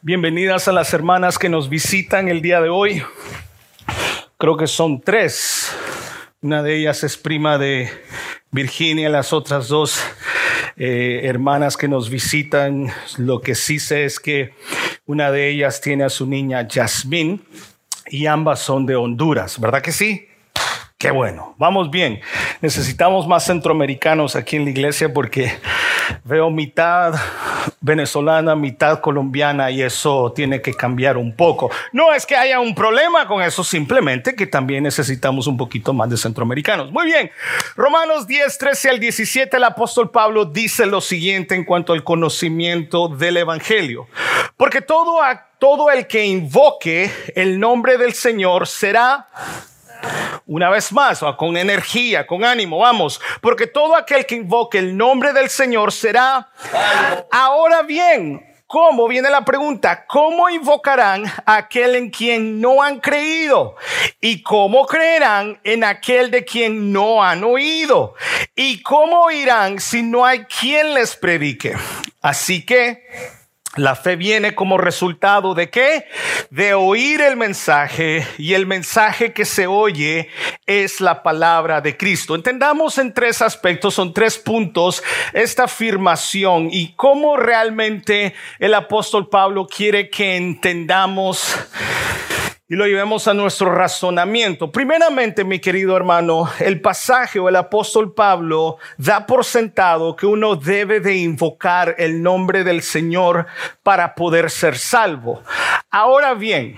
Bienvenidas 0.00 0.68
a 0.68 0.72
las 0.72 0.94
hermanas 0.94 1.40
que 1.40 1.48
nos 1.48 1.68
visitan 1.68 2.28
el 2.28 2.40
día 2.40 2.60
de 2.60 2.68
hoy. 2.68 3.02
Creo 4.36 4.56
que 4.56 4.68
son 4.68 5.00
tres. 5.00 5.76
Una 6.40 6.62
de 6.62 6.76
ellas 6.76 7.02
es 7.02 7.16
prima 7.16 7.58
de 7.58 7.90
Virginia, 8.52 9.08
las 9.08 9.32
otras 9.32 9.66
dos 9.66 10.00
eh, 10.76 11.22
hermanas 11.24 11.76
que 11.76 11.88
nos 11.88 12.10
visitan. 12.10 12.92
Lo 13.16 13.40
que 13.40 13.56
sí 13.56 13.80
sé 13.80 14.04
es 14.04 14.20
que 14.20 14.54
una 15.04 15.32
de 15.32 15.48
ellas 15.50 15.80
tiene 15.80 16.04
a 16.04 16.10
su 16.10 16.28
niña 16.28 16.68
Jasmine 16.70 17.40
y 18.06 18.26
ambas 18.26 18.60
son 18.60 18.86
de 18.86 18.94
Honduras, 18.94 19.58
¿verdad 19.58 19.82
que 19.82 19.90
sí? 19.90 20.27
Qué 20.98 21.12
bueno, 21.12 21.54
vamos 21.58 21.92
bien. 21.92 22.20
Necesitamos 22.60 23.28
más 23.28 23.46
centroamericanos 23.46 24.34
aquí 24.34 24.56
en 24.56 24.64
la 24.64 24.70
iglesia 24.70 25.12
porque 25.14 25.56
veo 26.24 26.50
mitad 26.50 27.14
venezolana, 27.80 28.56
mitad 28.56 28.98
colombiana 28.98 29.70
y 29.70 29.80
eso 29.80 30.32
tiene 30.34 30.60
que 30.60 30.74
cambiar 30.74 31.16
un 31.16 31.36
poco. 31.36 31.70
No 31.92 32.12
es 32.12 32.26
que 32.26 32.34
haya 32.34 32.58
un 32.58 32.74
problema 32.74 33.28
con 33.28 33.40
eso, 33.40 33.62
simplemente 33.62 34.34
que 34.34 34.48
también 34.48 34.82
necesitamos 34.82 35.46
un 35.46 35.56
poquito 35.56 35.92
más 35.92 36.10
de 36.10 36.16
centroamericanos. 36.16 36.90
Muy 36.90 37.06
bien, 37.06 37.30
Romanos 37.76 38.26
10, 38.26 38.58
13 38.58 38.90
al 38.90 38.98
17, 38.98 39.56
el 39.56 39.62
apóstol 39.62 40.10
Pablo 40.10 40.46
dice 40.46 40.84
lo 40.84 41.00
siguiente 41.00 41.54
en 41.54 41.62
cuanto 41.64 41.92
al 41.92 42.02
conocimiento 42.02 43.06
del 43.06 43.36
Evangelio. 43.36 44.08
Porque 44.56 44.80
todo, 44.80 45.20
todo 45.60 45.92
el 45.92 46.08
que 46.08 46.26
invoque 46.26 47.08
el 47.36 47.60
nombre 47.60 47.98
del 47.98 48.14
Señor 48.14 48.66
será 48.66 49.28
una 50.46 50.70
vez 50.70 50.92
más, 50.92 51.20
con 51.36 51.56
energía, 51.56 52.26
con 52.26 52.44
ánimo, 52.44 52.78
vamos, 52.78 53.20
porque 53.40 53.66
todo 53.66 53.96
aquel 53.96 54.26
que 54.26 54.36
invoque 54.36 54.78
el 54.78 54.96
nombre 54.96 55.32
del 55.32 55.50
Señor 55.50 55.92
será. 55.92 56.48
Ahora 57.30 57.82
bien, 57.82 58.44
¿Cómo? 58.68 59.08
Viene 59.08 59.30
la 59.30 59.46
pregunta, 59.46 60.04
¿cómo 60.06 60.50
invocarán 60.50 61.24
a 61.46 61.56
aquel 61.56 61.94
en 61.94 62.10
quien 62.10 62.60
no 62.60 62.82
han 62.82 63.00
creído? 63.00 63.76
¿Y 64.20 64.42
cómo 64.42 64.86
creerán 64.86 65.58
en 65.64 65.84
aquel 65.84 66.30
de 66.30 66.44
quien 66.44 66.92
no 66.92 67.22
han 67.22 67.44
oído? 67.44 68.14
¿Y 68.54 68.82
cómo 68.82 69.22
oirán 69.22 69.80
si 69.80 70.02
no 70.02 70.26
hay 70.26 70.44
quien 70.44 70.92
les 70.92 71.16
predique? 71.16 71.74
Así 72.20 72.66
que 72.66 73.06
la 73.78 73.94
fe 73.94 74.16
viene 74.16 74.54
como 74.54 74.78
resultado 74.78 75.54
de 75.54 75.70
qué? 75.70 76.06
De 76.50 76.74
oír 76.74 77.20
el 77.20 77.36
mensaje 77.36 78.26
y 78.38 78.54
el 78.54 78.66
mensaje 78.66 79.32
que 79.32 79.44
se 79.44 79.66
oye 79.66 80.28
es 80.66 81.00
la 81.00 81.22
palabra 81.22 81.80
de 81.80 81.96
Cristo. 81.96 82.34
Entendamos 82.34 82.98
en 82.98 83.14
tres 83.14 83.42
aspectos, 83.42 83.94
son 83.94 84.12
tres 84.12 84.38
puntos 84.38 85.02
esta 85.32 85.64
afirmación 85.64 86.68
y 86.70 86.94
cómo 86.94 87.36
realmente 87.36 88.34
el 88.58 88.74
apóstol 88.74 89.28
Pablo 89.28 89.66
quiere 89.66 90.10
que 90.10 90.36
entendamos 90.36 91.56
y 92.70 92.76
lo 92.76 92.86
llevemos 92.86 93.26
a 93.26 93.34
nuestro 93.34 93.74
razonamiento. 93.74 94.70
Primeramente, 94.70 95.42
mi 95.42 95.58
querido 95.58 95.96
hermano, 95.96 96.50
el 96.60 96.82
pasaje 96.82 97.38
o 97.38 97.48
el 97.48 97.56
apóstol 97.56 98.12
Pablo 98.12 98.76
da 98.98 99.26
por 99.26 99.46
sentado 99.46 100.14
que 100.14 100.26
uno 100.26 100.54
debe 100.54 101.00
de 101.00 101.16
invocar 101.16 101.94
el 101.98 102.22
nombre 102.22 102.64
del 102.64 102.82
Señor 102.82 103.46
para 103.82 104.14
poder 104.14 104.50
ser 104.50 104.76
salvo. 104.76 105.42
Ahora 105.90 106.34
bien, 106.34 106.76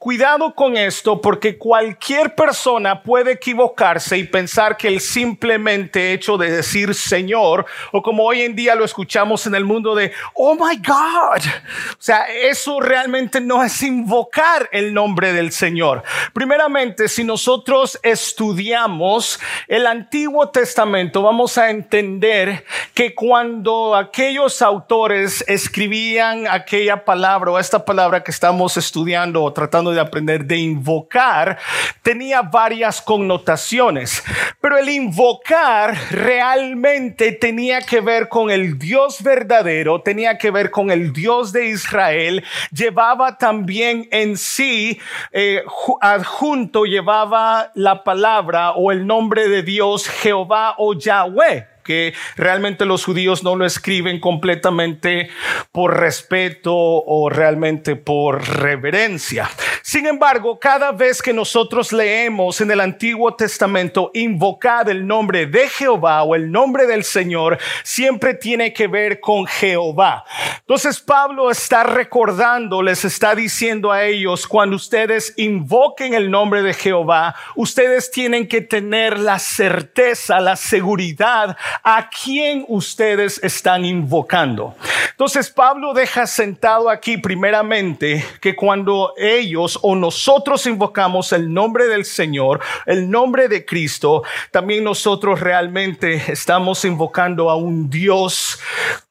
Cuidado 0.00 0.54
con 0.54 0.76
esto 0.76 1.20
porque 1.20 1.58
cualquier 1.58 2.36
persona 2.36 3.02
puede 3.02 3.32
equivocarse 3.32 4.16
y 4.16 4.22
pensar 4.22 4.76
que 4.76 4.86
el 4.86 5.00
simplemente 5.00 6.12
hecho 6.12 6.38
de 6.38 6.52
decir 6.52 6.94
Señor, 6.94 7.66
o 7.90 8.00
como 8.00 8.22
hoy 8.22 8.42
en 8.42 8.54
día 8.54 8.76
lo 8.76 8.84
escuchamos 8.84 9.48
en 9.48 9.56
el 9.56 9.64
mundo 9.64 9.96
de, 9.96 10.12
oh 10.34 10.54
my 10.54 10.76
God, 10.76 11.44
o 11.90 11.96
sea, 11.98 12.26
eso 12.28 12.78
realmente 12.78 13.40
no 13.40 13.64
es 13.64 13.82
invocar 13.82 14.68
el 14.70 14.94
nombre 14.94 15.32
del 15.32 15.50
Señor. 15.50 16.04
Primeramente, 16.32 17.08
si 17.08 17.24
nosotros 17.24 17.98
estudiamos 18.04 19.40
el 19.66 19.84
Antiguo 19.84 20.48
Testamento, 20.50 21.22
vamos 21.22 21.58
a 21.58 21.70
entender 21.70 22.64
que 22.94 23.16
cuando 23.16 23.96
aquellos 23.96 24.62
autores 24.62 25.44
escribían 25.48 26.46
aquella 26.46 27.04
palabra 27.04 27.50
o 27.50 27.58
esta 27.58 27.84
palabra 27.84 28.22
que 28.22 28.30
estamos 28.30 28.76
estudiando 28.76 29.42
o 29.42 29.52
tratando 29.52 29.88
de 29.90 29.97
aprender 30.00 30.44
de 30.44 30.56
invocar, 30.56 31.58
tenía 32.02 32.42
varias 32.42 33.02
connotaciones. 33.02 34.22
Pero 34.60 34.78
el 34.78 34.88
invocar 34.88 35.96
realmente 36.10 37.32
tenía 37.32 37.80
que 37.80 38.00
ver 38.00 38.28
con 38.28 38.50
el 38.50 38.78
Dios 38.78 39.22
verdadero, 39.22 40.00
tenía 40.02 40.38
que 40.38 40.50
ver 40.50 40.70
con 40.70 40.90
el 40.90 41.12
Dios 41.12 41.52
de 41.52 41.68
Israel, 41.68 42.44
llevaba 42.72 43.38
también 43.38 44.08
en 44.10 44.36
sí, 44.36 44.98
eh, 45.32 45.62
adjunto, 46.00 46.84
llevaba 46.84 47.70
la 47.74 48.04
palabra 48.04 48.72
o 48.72 48.92
el 48.92 49.06
nombre 49.06 49.48
de 49.48 49.62
Dios 49.62 50.08
Jehová 50.08 50.74
o 50.78 50.94
Yahweh 50.94 51.77
que 51.88 52.12
realmente 52.36 52.84
los 52.84 53.06
judíos 53.06 53.42
no 53.42 53.56
lo 53.56 53.64
escriben 53.64 54.20
completamente 54.20 55.30
por 55.72 55.98
respeto 55.98 56.74
o 56.74 57.30
realmente 57.30 57.96
por 57.96 58.46
reverencia. 58.46 59.48
Sin 59.82 60.04
embargo, 60.04 60.60
cada 60.60 60.92
vez 60.92 61.22
que 61.22 61.32
nosotros 61.32 61.94
leemos 61.94 62.60
en 62.60 62.70
el 62.70 62.82
Antiguo 62.82 63.34
Testamento 63.36 64.10
invocar 64.12 64.90
el 64.90 65.06
nombre 65.06 65.46
de 65.46 65.66
Jehová 65.70 66.24
o 66.24 66.34
el 66.34 66.52
nombre 66.52 66.86
del 66.86 67.04
Señor, 67.04 67.56
siempre 67.82 68.34
tiene 68.34 68.74
que 68.74 68.86
ver 68.86 69.18
con 69.18 69.46
Jehová. 69.46 70.26
Entonces 70.58 71.00
Pablo 71.00 71.50
está 71.50 71.84
recordando, 71.84 72.82
les 72.82 73.06
está 73.06 73.34
diciendo 73.34 73.90
a 73.90 74.04
ellos, 74.04 74.46
cuando 74.46 74.76
ustedes 74.76 75.32
invoquen 75.38 76.12
el 76.12 76.30
nombre 76.30 76.60
de 76.60 76.74
Jehová, 76.74 77.34
ustedes 77.56 78.10
tienen 78.10 78.46
que 78.46 78.60
tener 78.60 79.18
la 79.18 79.38
certeza, 79.38 80.38
la 80.40 80.56
seguridad 80.56 81.56
a 81.82 82.08
quién 82.10 82.64
ustedes 82.68 83.42
están 83.42 83.84
invocando. 83.84 84.74
Entonces 85.10 85.50
Pablo 85.50 85.94
deja 85.94 86.28
sentado 86.28 86.88
aquí 86.88 87.16
primeramente 87.16 88.24
que 88.40 88.54
cuando 88.54 89.14
ellos 89.16 89.78
o 89.82 89.96
nosotros 89.96 90.64
invocamos 90.66 91.32
el 91.32 91.52
nombre 91.52 91.88
del 91.88 92.04
Señor, 92.04 92.60
el 92.86 93.10
nombre 93.10 93.48
de 93.48 93.66
Cristo, 93.66 94.22
también 94.52 94.84
nosotros 94.84 95.40
realmente 95.40 96.22
estamos 96.28 96.84
invocando 96.84 97.50
a 97.50 97.56
un 97.56 97.90
Dios 97.90 98.60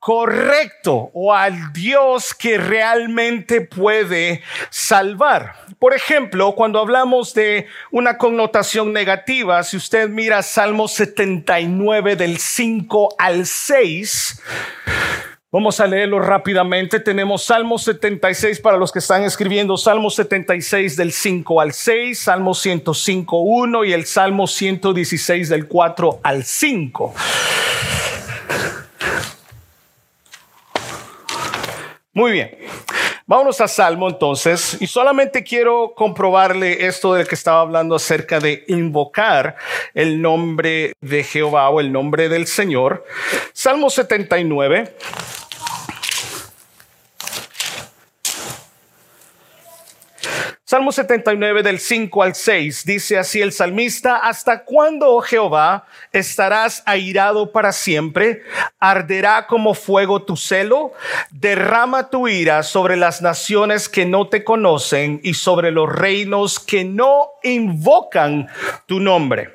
correcto 0.08 1.12
o 1.14 1.34
al 1.34 1.74
Dios 1.74 2.34
que 2.34 2.58
realmente 2.58 3.60
puede 3.60 4.42
salvar. 4.70 5.56
Por 5.80 5.94
ejemplo, 5.94 6.56
cuando 6.56 6.80
hablamos 6.80 7.34
de 7.34 7.68
una 7.92 8.18
connotación 8.18 8.94
negativa, 8.94 9.62
si 9.64 9.76
usted 9.76 10.08
mira 10.08 10.42
Salmo 10.44 10.88
79 10.88 12.16
del 12.16 12.38
5 12.48 13.16
al 13.18 13.46
6, 13.46 14.42
Vamos 15.50 15.80
a 15.80 15.88
leerlo 15.88 16.20
rápidamente. 16.20 17.00
Tenemos 17.00 17.46
Salmo 17.46 17.78
76 17.78 18.60
para 18.60 18.76
los 18.76 18.92
que 18.92 19.00
están 19.00 19.24
escribiendo, 19.24 19.78
Salmo 19.78 20.10
76 20.10 20.98
del 20.98 21.14
5 21.14 21.62
al 21.62 21.72
6, 21.72 22.20
Salmo 22.20 22.54
105, 22.54 23.40
1 23.40 23.86
y 23.86 23.94
el 23.94 24.06
Salmo 24.06 24.46
116 24.46 25.48
del 25.48 25.68
4 25.68 26.20
al 26.22 26.44
5. 26.44 27.14
Muy 32.12 32.32
bien. 32.34 32.52
Vámonos 33.30 33.60
a 33.60 33.68
Salmo 33.68 34.08
entonces, 34.08 34.78
y 34.80 34.88
solamente 34.88 35.44
quiero 35.44 35.94
comprobarle 35.98 36.88
esto 36.88 37.14
del 37.14 37.28
que 37.28 37.36
estaba 37.36 37.60
hablando 37.60 37.94
acerca 37.96 38.40
de 38.40 38.64
invocar 38.70 39.58
el 39.94 40.22
nombre 40.22 40.94
de 41.02 41.26
Jehová 41.26 41.70
o 41.70 41.82
el 41.82 41.92
nombre 41.92 42.30
del 42.30 42.48
Señor. 42.48 43.04
Salmo 43.52 43.90
79. 43.90 44.96
Salmo 50.70 50.92
79 50.92 51.64
del 51.64 51.80
5 51.80 52.24
al 52.24 52.36
6 52.36 52.84
dice 52.84 53.18
así 53.18 53.40
el 53.40 53.54
salmista, 53.54 54.18
¿hasta 54.18 54.66
cuándo, 54.66 55.16
oh 55.16 55.22
Jehová, 55.22 55.86
estarás 56.12 56.84
airado 56.86 57.54
para 57.54 57.72
siempre? 57.72 58.44
¿Arderá 58.78 59.48
como 59.48 59.74
fuego 59.74 60.24
tu 60.24 60.36
celo? 60.36 60.92
Derrama 61.32 62.10
tu 62.10 62.28
ira 62.28 62.64
sobre 62.64 62.98
las 62.98 63.22
naciones 63.22 63.88
que 63.88 64.06
no 64.06 64.28
te 64.28 64.44
conocen 64.44 65.22
y 65.24 65.36
sobre 65.36 65.72
los 65.72 65.88
reinos 65.88 66.60
que 66.60 66.84
no 66.84 67.30
invocan 67.44 68.50
tu 68.88 69.00
nombre. 69.00 69.54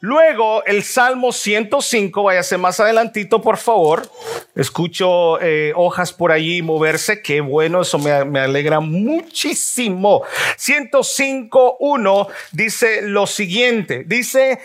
Luego 0.00 0.64
el 0.64 0.82
Salmo 0.82 1.30
105, 1.30 2.22
váyase 2.22 2.56
más 2.56 2.80
adelantito 2.80 3.40
por 3.42 3.58
favor. 3.58 4.10
Escucho 4.56 5.40
eh, 5.40 5.72
hojas 5.76 6.12
por 6.12 6.32
allí 6.32 6.62
moverse, 6.62 7.22
qué 7.22 7.40
bueno, 7.40 7.82
eso 7.82 7.98
me, 7.98 8.24
me 8.24 8.40
alegra 8.40 8.80
muchísimo. 8.80 10.22
105.1 10.58 12.28
dice 12.52 13.02
lo 13.02 13.26
siguiente, 13.26 14.04
dice, 14.06 14.60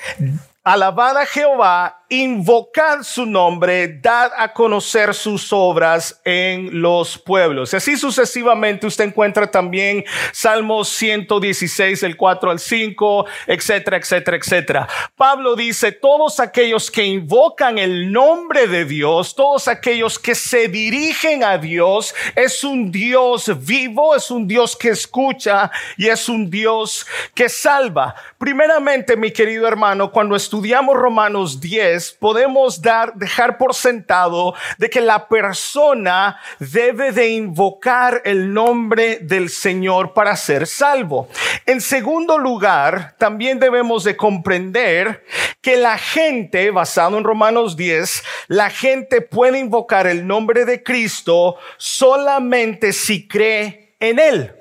alabad 0.63 1.17
a 1.17 1.25
Jehová 1.25 2.04
invocad 2.09 3.01
su 3.01 3.25
nombre, 3.25 3.99
dad 3.99 4.31
a 4.37 4.53
conocer 4.53 5.13
sus 5.13 5.51
obras 5.51 6.21
en 6.23 6.81
los 6.81 7.17
pueblos. 7.17 7.73
Así 7.73 7.97
sucesivamente 7.97 8.85
usted 8.85 9.05
encuentra 9.05 9.49
también 9.49 10.03
Salmos 10.31 10.89
116, 10.89 12.03
el 12.03 12.15
4 12.15 12.51
al 12.51 12.59
5, 12.59 13.25
etcétera, 13.47 13.97
etcétera, 13.97 14.37
etcétera. 14.37 14.87
Pablo 15.15 15.55
dice, 15.55 15.91
todos 15.91 16.39
aquellos 16.39 16.91
que 16.91 17.03
invocan 17.03 17.77
el 17.79 18.11
nombre 18.11 18.67
de 18.67 18.85
Dios, 18.85 19.35
todos 19.35 19.67
aquellos 19.67 20.19
que 20.19 20.35
se 20.35 20.67
dirigen 20.67 21.43
a 21.43 21.57
Dios, 21.57 22.13
es 22.35 22.63
un 22.63 22.91
Dios 22.91 23.65
vivo, 23.65 24.15
es 24.15 24.29
un 24.29 24.47
Dios 24.47 24.75
que 24.75 24.89
escucha 24.89 25.71
y 25.97 26.07
es 26.07 26.29
un 26.29 26.49
Dios 26.49 27.07
que 27.33 27.49
salva. 27.49 28.15
Primeramente, 28.37 29.17
mi 29.17 29.31
querido 29.31 29.67
hermano, 29.67 30.11
cuando 30.11 30.35
estudiamos 30.35 30.95
Romanos 30.95 31.59
10, 31.59 31.94
podemos 32.19 32.81
dar, 32.81 33.13
dejar 33.15 33.57
por 33.57 33.73
sentado 33.73 34.53
de 34.77 34.89
que 34.89 35.01
la 35.01 35.27
persona 35.27 36.39
debe 36.59 37.11
de 37.11 37.29
invocar 37.29 38.21
el 38.25 38.53
nombre 38.53 39.19
del 39.21 39.49
Señor 39.49 40.13
para 40.13 40.35
ser 40.35 40.67
salvo. 40.67 41.29
En 41.65 41.81
segundo 41.81 42.37
lugar, 42.37 43.15
también 43.17 43.59
debemos 43.59 44.03
de 44.03 44.15
comprender 44.15 45.23
que 45.61 45.77
la 45.77 45.97
gente, 45.97 46.71
basado 46.71 47.17
en 47.17 47.23
Romanos 47.23 47.75
10, 47.75 48.23
la 48.47 48.69
gente 48.69 49.21
puede 49.21 49.59
invocar 49.59 50.07
el 50.07 50.27
nombre 50.27 50.65
de 50.65 50.83
Cristo 50.83 51.57
solamente 51.77 52.93
si 52.93 53.27
cree 53.27 53.95
en 53.99 54.19
Él. 54.19 54.55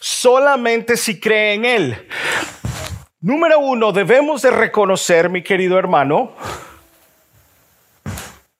Solamente 0.00 0.96
si 0.96 1.20
cree 1.20 1.54
en 1.54 1.64
Él. 1.64 2.08
Número 3.22 3.58
uno, 3.58 3.92
debemos 3.92 4.42
de 4.42 4.50
reconocer, 4.50 5.30
mi 5.30 5.42
querido 5.42 5.78
hermano, 5.78 6.32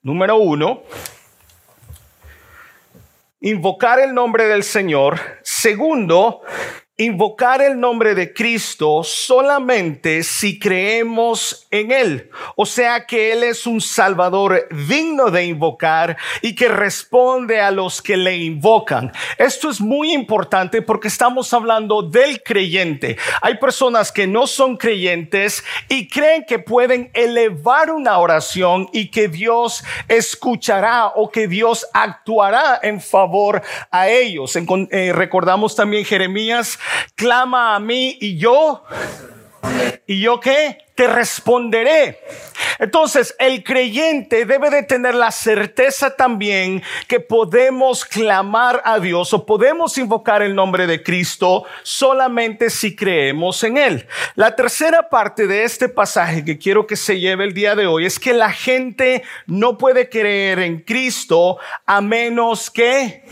número 0.01 0.37
uno, 0.37 0.81
invocar 3.39 3.99
el 3.99 4.15
nombre 4.15 4.47
del 4.47 4.63
Señor. 4.63 5.19
Segundo, 5.43 6.41
invocar 6.99 7.61
el 7.61 7.79
nombre 7.79 8.15
de 8.15 8.33
Cristo 8.33 9.03
solamente 9.03 10.23
si 10.23 10.57
creemos 10.57 11.67
en 11.69 11.91
Él. 11.91 12.31
O 12.55 12.65
sea 12.65 13.05
que 13.05 13.31
Él 13.33 13.43
es 13.43 13.67
un 13.67 13.81
Salvador 13.81 14.67
digno 14.87 15.29
de 15.29 15.45
invocar 15.45 16.17
y 16.41 16.55
que 16.55 16.67
responde 16.67 17.61
a 17.61 17.69
los 17.69 18.01
que 18.01 18.17
le 18.17 18.37
invocan. 18.37 19.11
Esto 19.37 19.69
es 19.69 19.79
muy 19.79 20.11
importante 20.11 20.81
porque 20.81 21.07
estamos 21.07 21.53
hablando 21.53 22.01
del 22.01 22.41
creyente. 22.41 23.17
Hay 23.43 23.57
personas 23.57 24.11
que 24.11 24.25
no 24.25 24.47
son 24.47 24.75
creyentes 24.75 25.63
y 25.89 26.07
creen 26.07 26.45
que 26.47 26.57
pueden 26.57 27.11
elevar 27.13 27.91
una 27.91 28.17
oración 28.17 28.89
y 28.91 29.11
que 29.11 29.27
Dios 29.27 29.83
escuchará 30.07 31.07
o 31.07 31.29
que 31.29 31.47
Dios 31.47 31.85
actuará 31.93 32.79
en 32.81 32.99
favor 33.01 33.61
a 33.91 34.09
ellos. 34.09 34.55
Eh, 34.55 35.13
recordamos 35.13 35.75
también 35.75 36.03
Jeremías 36.03 36.79
clama 37.15 37.75
a 37.75 37.79
mí 37.79 38.17
y 38.19 38.37
yo, 38.37 38.83
¿y 40.05 40.21
yo 40.21 40.39
qué? 40.39 40.77
Te 40.95 41.07
responderé. 41.07 42.19
Entonces, 42.79 43.35
el 43.39 43.63
creyente 43.63 44.45
debe 44.45 44.69
de 44.69 44.83
tener 44.83 45.15
la 45.15 45.31
certeza 45.31 46.15
también 46.15 46.83
que 47.07 47.19
podemos 47.19 48.05
clamar 48.05 48.81
a 48.85 48.99
Dios 48.99 49.33
o 49.33 49.45
podemos 49.45 49.97
invocar 49.97 50.41
el 50.41 50.53
nombre 50.53 50.85
de 50.85 51.01
Cristo 51.01 51.65
solamente 51.83 52.69
si 52.69 52.95
creemos 52.95 53.63
en 53.63 53.77
Él. 53.77 54.07
La 54.35 54.55
tercera 54.55 55.09
parte 55.09 55.47
de 55.47 55.63
este 55.63 55.89
pasaje 55.89 56.45
que 56.45 56.57
quiero 56.57 56.85
que 56.85 56.95
se 56.95 57.19
lleve 57.19 57.45
el 57.45 57.53
día 57.53 57.75
de 57.75 57.87
hoy 57.87 58.05
es 58.05 58.19
que 58.19 58.33
la 58.33 58.51
gente 58.51 59.23
no 59.47 59.77
puede 59.77 60.09
creer 60.09 60.59
en 60.59 60.81
Cristo 60.81 61.57
a 61.85 62.01
menos 62.01 62.69
que 62.69 63.23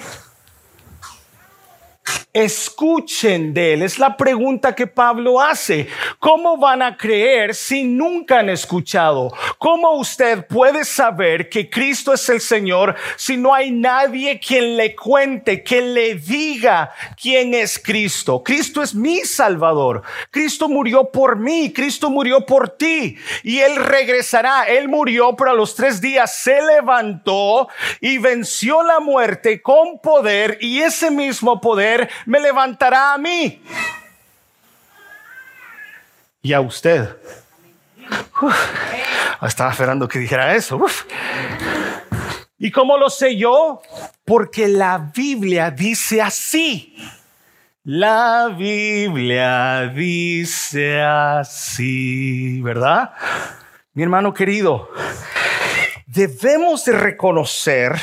escuchen 2.35 3.53
de 3.53 3.73
él. 3.73 3.81
Es 3.81 3.97
la 3.97 4.17
pregunta 4.17 4.75
que 4.75 4.87
Pablo 4.87 5.39
hace. 5.39 5.87
¿Cómo 6.19 6.57
van 6.57 6.81
a 6.81 6.97
creer 6.97 7.55
si 7.55 7.85
nunca 7.85 8.39
han 8.39 8.49
escuchado? 8.49 9.33
¿Cómo 9.57 9.91
usted 9.91 10.45
puede 10.45 10.83
saber 10.83 11.47
que 11.47 11.69
Cristo 11.69 12.13
es 12.13 12.27
el 12.27 12.41
Señor 12.41 12.95
si 13.15 13.37
no 13.37 13.53
hay 13.53 13.71
nadie 13.71 14.37
quien 14.39 14.75
le 14.75 14.95
cuente, 14.95 15.63
que 15.63 15.81
le 15.81 16.15
diga 16.15 16.91
quién 17.19 17.53
es 17.53 17.79
Cristo? 17.79 18.43
Cristo 18.43 18.81
es 18.81 18.93
mi 18.93 19.21
Salvador. 19.21 20.03
Cristo 20.29 20.67
murió 20.67 21.09
por 21.11 21.37
mí. 21.37 21.71
Cristo 21.73 22.09
murió 22.09 22.45
por 22.45 22.67
ti. 22.67 23.17
Y 23.43 23.59
Él 23.59 23.77
regresará. 23.77 24.63
Él 24.63 24.89
murió, 24.89 25.37
pero 25.37 25.51
a 25.51 25.55
los 25.55 25.73
tres 25.73 26.01
días 26.01 26.35
se 26.35 26.61
levantó 26.61 27.69
y 28.01 28.17
venció 28.17 28.83
la 28.83 28.99
muerte 28.99 29.61
con 29.61 29.99
poder. 29.99 30.57
Y 30.59 30.81
ese 30.81 31.09
mismo 31.11 31.61
poder 31.61 31.94
me 32.25 32.39
levantará 32.39 33.13
a 33.13 33.17
mí 33.17 33.61
y 36.45 36.53
a 36.53 36.61
usted. 36.61 37.09
estaba 39.41 39.71
esperando 39.71 40.07
que 40.07 40.19
dijera 40.19 40.55
eso. 40.55 40.79
¿Y 42.59 42.69
cómo 42.69 42.97
lo 42.97 43.09
sé 43.09 43.35
yo? 43.35 43.81
Porque 44.23 44.67
la 44.67 45.11
Biblia 45.13 45.71
dice 45.71 46.21
así. 46.21 46.95
La 47.83 48.53
Biblia 48.55 49.87
dice 49.87 51.01
así, 51.01 52.61
¿verdad? 52.61 53.13
Mi 53.93 54.03
hermano 54.03 54.31
querido, 54.31 54.89
debemos 56.05 56.85
de 56.85 56.91
reconocer 56.91 57.99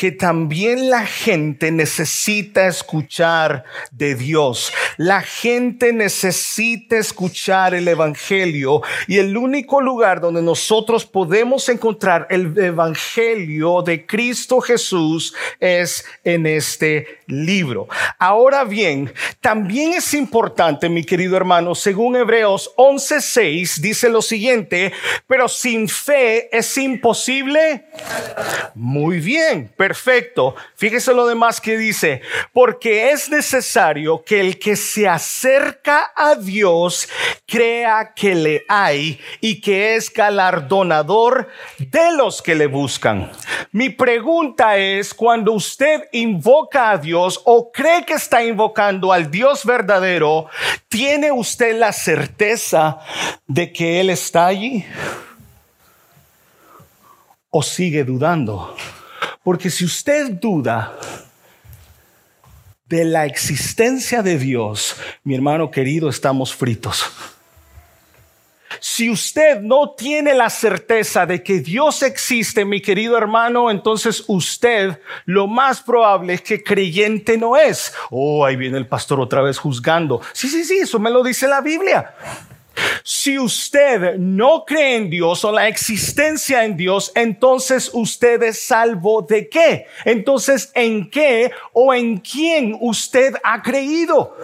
que 0.00 0.12
también 0.12 0.88
la 0.88 1.04
gente 1.04 1.70
necesita 1.70 2.66
escuchar 2.66 3.64
de 3.90 4.14
Dios. 4.14 4.72
La 4.96 5.20
gente 5.20 5.92
necesita 5.92 6.96
escuchar 6.96 7.74
el 7.74 7.86
Evangelio 7.86 8.80
y 9.06 9.18
el 9.18 9.36
único 9.36 9.82
lugar 9.82 10.22
donde 10.22 10.40
nosotros 10.40 11.04
podemos 11.04 11.68
encontrar 11.68 12.26
el 12.30 12.56
Evangelio 12.58 13.82
de 13.82 14.06
Cristo 14.06 14.62
Jesús 14.62 15.34
es 15.58 16.06
en 16.24 16.46
este 16.46 17.18
libro. 17.26 17.86
Ahora 18.18 18.64
bien, 18.64 19.12
también 19.42 19.92
es 19.92 20.14
importante, 20.14 20.88
mi 20.88 21.04
querido 21.04 21.36
hermano, 21.36 21.74
según 21.74 22.16
Hebreos 22.16 22.72
11:6 22.78 23.82
dice 23.82 24.08
lo 24.08 24.22
siguiente, 24.22 24.94
pero 25.26 25.46
sin 25.46 25.90
fe 25.90 26.48
es 26.56 26.78
imposible. 26.78 27.84
Muy 28.74 29.20
bien, 29.20 29.70
perfecto. 29.90 30.54
Fíjese 30.76 31.12
lo 31.12 31.26
demás 31.26 31.60
que 31.60 31.76
dice, 31.76 32.22
porque 32.52 33.10
es 33.10 33.28
necesario 33.28 34.22
que 34.22 34.38
el 34.38 34.56
que 34.60 34.76
se 34.76 35.08
acerca 35.08 36.12
a 36.14 36.36
Dios 36.36 37.08
crea 37.44 38.12
que 38.14 38.36
le 38.36 38.64
hay 38.68 39.18
y 39.40 39.60
que 39.60 39.96
es 39.96 40.12
galardonador 40.12 41.48
de 41.78 42.12
los 42.12 42.40
que 42.40 42.54
le 42.54 42.68
buscan. 42.68 43.32
Mi 43.72 43.90
pregunta 43.90 44.76
es, 44.76 45.12
cuando 45.12 45.54
usted 45.54 46.04
invoca 46.12 46.92
a 46.92 46.98
Dios 46.98 47.40
o 47.44 47.72
cree 47.72 48.04
que 48.04 48.14
está 48.14 48.44
invocando 48.44 49.12
al 49.12 49.28
Dios 49.28 49.64
verdadero, 49.64 50.46
¿tiene 50.88 51.32
usted 51.32 51.76
la 51.76 51.92
certeza 51.92 53.00
de 53.48 53.72
que 53.72 53.98
Él 53.98 54.10
está 54.10 54.46
allí? 54.46 54.86
¿O 57.50 57.60
sigue 57.64 58.04
dudando? 58.04 58.76
Porque 59.42 59.70
si 59.70 59.84
usted 59.84 60.32
duda, 60.32 60.96
de 62.90 63.04
la 63.04 63.24
existencia 63.24 64.20
de 64.20 64.36
Dios, 64.36 64.96
mi 65.22 65.36
hermano 65.36 65.70
querido, 65.70 66.08
estamos 66.08 66.52
fritos. 66.52 67.08
Si 68.80 69.08
usted 69.08 69.60
no 69.60 69.90
tiene 69.90 70.34
la 70.34 70.50
certeza 70.50 71.24
de 71.24 71.42
que 71.42 71.60
Dios 71.60 72.02
existe, 72.02 72.64
mi 72.64 72.80
querido 72.80 73.16
hermano, 73.16 73.70
entonces 73.70 74.24
usted 74.26 75.00
lo 75.24 75.46
más 75.46 75.82
probable 75.82 76.34
es 76.34 76.42
que 76.42 76.64
creyente 76.64 77.38
no 77.38 77.56
es. 77.56 77.94
Oh, 78.10 78.44
ahí 78.44 78.56
viene 78.56 78.78
el 78.78 78.88
pastor 78.88 79.20
otra 79.20 79.40
vez 79.40 79.58
juzgando. 79.58 80.20
Sí, 80.32 80.48
sí, 80.48 80.64
sí, 80.64 80.78
eso 80.78 80.98
me 80.98 81.10
lo 81.10 81.22
dice 81.22 81.46
la 81.46 81.60
Biblia. 81.60 82.12
Si 83.02 83.38
usted 83.38 84.16
no 84.16 84.64
cree 84.64 84.96
en 84.96 85.10
Dios 85.10 85.44
o 85.44 85.52
la 85.52 85.68
existencia 85.68 86.64
en 86.64 86.76
Dios, 86.76 87.12
entonces 87.14 87.90
usted 87.92 88.42
es 88.42 88.62
salvo 88.62 89.22
de 89.22 89.48
qué? 89.48 89.86
Entonces, 90.04 90.70
¿en 90.74 91.10
qué 91.10 91.50
o 91.72 91.92
en 91.94 92.18
quién 92.18 92.76
usted 92.80 93.34
ha 93.42 93.62
creído? 93.62 94.36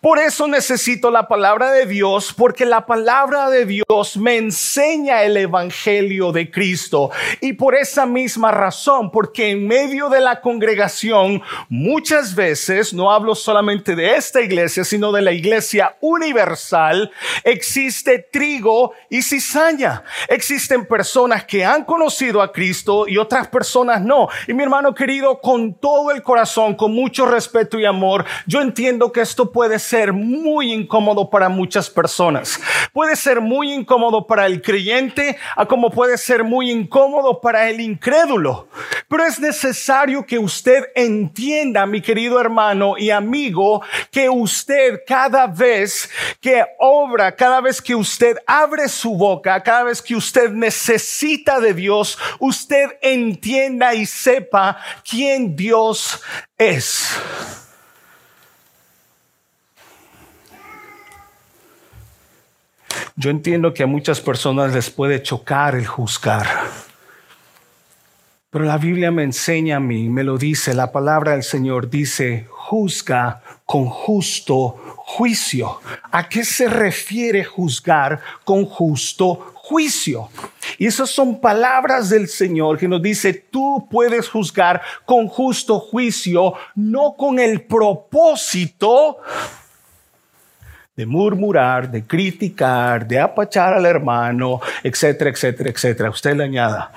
Por 0.00 0.18
eso 0.18 0.48
necesito 0.48 1.10
la 1.10 1.28
palabra 1.28 1.70
de 1.70 1.86
Dios, 1.86 2.34
porque 2.36 2.66
la 2.66 2.86
palabra 2.86 3.48
de 3.50 3.64
Dios 3.64 4.16
me 4.16 4.36
enseña 4.36 5.22
el 5.22 5.36
Evangelio 5.36 6.32
de 6.32 6.50
Cristo. 6.50 7.10
Y 7.40 7.54
por 7.54 7.74
esa 7.74 8.04
misma 8.04 8.50
razón, 8.50 9.10
porque 9.10 9.50
en 9.50 9.66
medio 9.66 10.08
de 10.08 10.20
la 10.20 10.40
congregación, 10.40 11.42
muchas 11.68 12.34
veces, 12.34 12.92
no 12.92 13.12
hablo 13.12 13.34
solamente 13.34 13.94
de 13.94 14.16
esta 14.16 14.40
iglesia, 14.40 14.84
sino 14.84 15.12
de 15.12 15.22
la 15.22 15.32
iglesia 15.32 15.96
universal, 16.00 17.10
existe 17.44 18.18
trigo 18.18 18.92
y 19.08 19.22
cizaña. 19.22 20.02
Existen 20.28 20.86
personas 20.86 21.44
que 21.44 21.64
han 21.64 21.84
conocido 21.84 22.42
a 22.42 22.52
Cristo 22.52 23.06
y 23.06 23.18
otras 23.18 23.48
personas 23.48 24.02
no. 24.02 24.28
Y 24.48 24.54
mi 24.54 24.64
hermano 24.64 24.94
querido, 24.94 25.40
con 25.40 25.74
todo 25.74 26.10
el 26.10 26.22
corazón, 26.22 26.74
con 26.74 26.92
mucho 26.92 27.24
respeto 27.24 27.78
y 27.78 27.84
amor, 27.84 28.24
yo 28.46 28.60
entiendo 28.60 29.12
que 29.12 29.20
esto 29.20 29.50
puede 29.52 29.61
puede 29.62 29.78
ser 29.78 30.12
muy 30.12 30.72
incómodo 30.72 31.30
para 31.30 31.48
muchas 31.48 31.88
personas. 31.88 32.58
Puede 32.92 33.14
ser 33.14 33.40
muy 33.40 33.72
incómodo 33.72 34.26
para 34.26 34.46
el 34.46 34.60
creyente, 34.60 35.38
a 35.54 35.66
como 35.66 35.88
puede 35.88 36.18
ser 36.18 36.42
muy 36.42 36.68
incómodo 36.68 37.40
para 37.40 37.70
el 37.70 37.80
incrédulo. 37.80 38.66
Pero 39.06 39.24
es 39.24 39.38
necesario 39.38 40.26
que 40.26 40.36
usted 40.36 40.86
entienda, 40.96 41.86
mi 41.86 42.00
querido 42.00 42.40
hermano 42.40 42.98
y 42.98 43.10
amigo, 43.10 43.82
que 44.10 44.28
usted 44.28 45.02
cada 45.06 45.46
vez 45.46 46.10
que 46.40 46.64
obra, 46.80 47.36
cada 47.36 47.60
vez 47.60 47.80
que 47.80 47.94
usted 47.94 48.38
abre 48.48 48.88
su 48.88 49.16
boca, 49.16 49.62
cada 49.62 49.84
vez 49.84 50.02
que 50.02 50.16
usted 50.16 50.50
necesita 50.50 51.60
de 51.60 51.72
Dios, 51.72 52.18
usted 52.40 52.98
entienda 53.00 53.94
y 53.94 54.06
sepa 54.06 54.78
quién 55.08 55.54
Dios 55.54 56.20
es. 56.58 57.61
Yo 63.16 63.30
entiendo 63.30 63.74
que 63.74 63.82
a 63.82 63.86
muchas 63.86 64.20
personas 64.20 64.72
les 64.72 64.90
puede 64.90 65.22
chocar 65.22 65.74
el 65.74 65.86
juzgar. 65.86 66.46
Pero 68.52 68.66
la 68.66 68.76
Biblia 68.76 69.10
me 69.10 69.22
enseña 69.22 69.76
a 69.76 69.80
mí, 69.80 70.10
me 70.10 70.24
lo 70.24 70.36
dice, 70.36 70.74
la 70.74 70.92
palabra 70.92 71.32
del 71.32 71.42
Señor 71.42 71.88
dice, 71.88 72.46
juzga 72.50 73.40
con 73.64 73.86
justo 73.86 74.76
juicio. 74.98 75.80
¿A 76.10 76.28
qué 76.28 76.44
se 76.44 76.68
refiere 76.68 77.44
juzgar 77.44 78.20
con 78.44 78.66
justo 78.66 79.52
juicio? 79.54 80.28
Y 80.76 80.86
esas 80.86 81.08
son 81.08 81.40
palabras 81.40 82.10
del 82.10 82.28
Señor 82.28 82.76
que 82.76 82.88
nos 82.88 83.00
dice, 83.00 83.32
tú 83.32 83.88
puedes 83.90 84.28
juzgar 84.28 84.82
con 85.06 85.28
justo 85.28 85.80
juicio, 85.80 86.52
no 86.74 87.14
con 87.16 87.38
el 87.38 87.62
propósito 87.62 89.16
de 90.94 91.06
murmurar, 91.06 91.90
de 91.90 92.04
criticar, 92.04 93.08
de 93.08 93.18
apachar 93.18 93.72
al 93.72 93.86
hermano, 93.86 94.60
etcétera, 94.82 95.30
etcétera, 95.30 95.70
etcétera. 95.70 96.10
Usted 96.10 96.36
le 96.36 96.44
añada. 96.44 96.92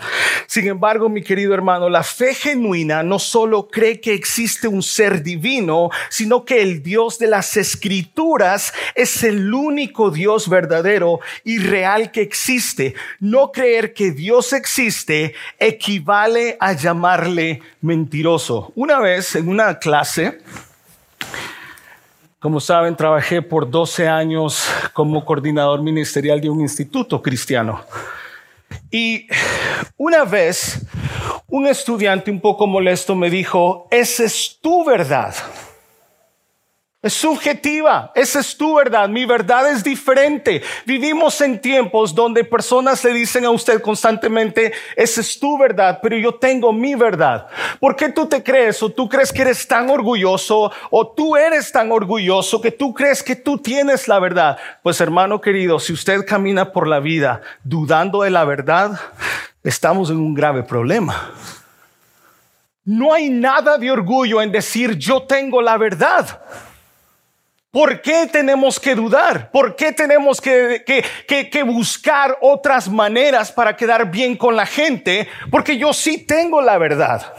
Sin 0.47 0.67
embargo, 0.67 1.07
mi 1.07 1.23
querido 1.23 1.53
hermano, 1.53 1.87
la 1.87 2.03
fe 2.03 2.33
genuina 2.33 3.03
no 3.03 3.19
solo 3.19 3.69
cree 3.69 4.01
que 4.01 4.13
existe 4.13 4.67
un 4.67 4.83
ser 4.83 5.23
divino, 5.23 5.91
sino 6.09 6.43
que 6.43 6.61
el 6.61 6.83
Dios 6.83 7.19
de 7.19 7.27
las 7.27 7.55
escrituras 7.55 8.73
es 8.95 9.23
el 9.23 9.53
único 9.53 10.11
Dios 10.11 10.49
verdadero 10.49 11.21
y 11.45 11.59
real 11.59 12.11
que 12.11 12.21
existe. 12.21 12.95
No 13.21 13.53
creer 13.53 13.93
que 13.93 14.11
Dios 14.11 14.51
existe 14.51 15.33
equivale 15.57 16.57
a 16.59 16.73
llamarle 16.73 17.61
mentiroso. 17.79 18.73
Una 18.75 18.99
vez 18.99 19.35
en 19.35 19.47
una 19.47 19.79
clase, 19.79 20.39
como 22.45 22.59
saben, 22.59 22.95
trabajé 22.95 23.41
por 23.41 23.71
12 23.71 24.07
años 24.07 24.69
como 24.93 25.25
coordinador 25.25 25.81
ministerial 25.81 26.39
de 26.39 26.47
un 26.47 26.61
instituto 26.61 27.19
cristiano. 27.19 27.81
Y 28.91 29.25
una 29.97 30.25
vez 30.25 30.85
un 31.47 31.65
estudiante 31.65 32.29
un 32.29 32.39
poco 32.39 32.67
molesto 32.67 33.15
me 33.15 33.31
dijo, 33.31 33.87
esa 33.89 34.25
es 34.25 34.59
tu 34.61 34.85
verdad. 34.85 35.33
Es 37.05 37.13
subjetiva, 37.13 38.11
esa 38.15 38.39
es 38.39 38.57
tu 38.57 38.73
verdad, 38.73 39.07
mi 39.07 39.25
verdad 39.25 39.69
es 39.69 39.83
diferente. 39.83 40.63
Vivimos 40.87 41.39
en 41.41 41.61
tiempos 41.61 42.15
donde 42.15 42.43
personas 42.43 43.03
le 43.03 43.13
dicen 43.13 43.45
a 43.45 43.51
usted 43.51 43.79
constantemente, 43.79 44.73
esa 44.95 45.21
es 45.21 45.39
tu 45.39 45.55
verdad, 45.55 45.99
pero 46.01 46.17
yo 46.17 46.33
tengo 46.33 46.73
mi 46.73 46.95
verdad. 46.95 47.45
¿Por 47.79 47.95
qué 47.95 48.09
tú 48.09 48.25
te 48.25 48.41
crees 48.41 48.81
o 48.81 48.89
tú 48.89 49.07
crees 49.07 49.31
que 49.31 49.43
eres 49.43 49.67
tan 49.67 49.87
orgulloso 49.91 50.71
o 50.89 51.07
tú 51.09 51.35
eres 51.35 51.71
tan 51.71 51.91
orgulloso 51.91 52.59
que 52.59 52.71
tú 52.71 52.91
crees 52.91 53.21
que 53.21 53.35
tú 53.35 53.59
tienes 53.59 54.07
la 54.07 54.17
verdad? 54.17 54.57
Pues 54.81 54.99
hermano 54.99 55.39
querido, 55.39 55.79
si 55.79 55.93
usted 55.93 56.25
camina 56.25 56.71
por 56.71 56.87
la 56.87 56.99
vida 56.99 57.41
dudando 57.63 58.23
de 58.23 58.31
la 58.31 58.45
verdad, 58.45 58.99
estamos 59.63 60.09
en 60.09 60.17
un 60.17 60.33
grave 60.33 60.63
problema. 60.63 61.33
No 62.83 63.13
hay 63.13 63.29
nada 63.29 63.77
de 63.77 63.91
orgullo 63.91 64.41
en 64.41 64.51
decir 64.51 64.97
yo 64.97 65.21
tengo 65.21 65.61
la 65.61 65.77
verdad. 65.77 66.41
¿Por 67.75 68.01
qué 68.01 68.25
tenemos 68.31 68.79
que 68.79 68.95
dudar? 68.95 69.51
¿Por 69.51 69.75
qué 69.75 69.91
tenemos 69.91 70.39
que, 70.39 70.85
que, 71.27 71.63
buscar 71.63 72.37
otras 72.39 72.87
maneras 72.87 73.51
para 73.51 73.75
quedar 73.75 74.09
bien 74.09 74.37
con 74.37 74.55
la 74.55 74.65
gente? 74.65 75.27
Porque 75.51 75.77
yo 75.77 75.91
sí 75.91 76.19
tengo 76.19 76.61
la 76.61 76.77
verdad. 76.77 77.33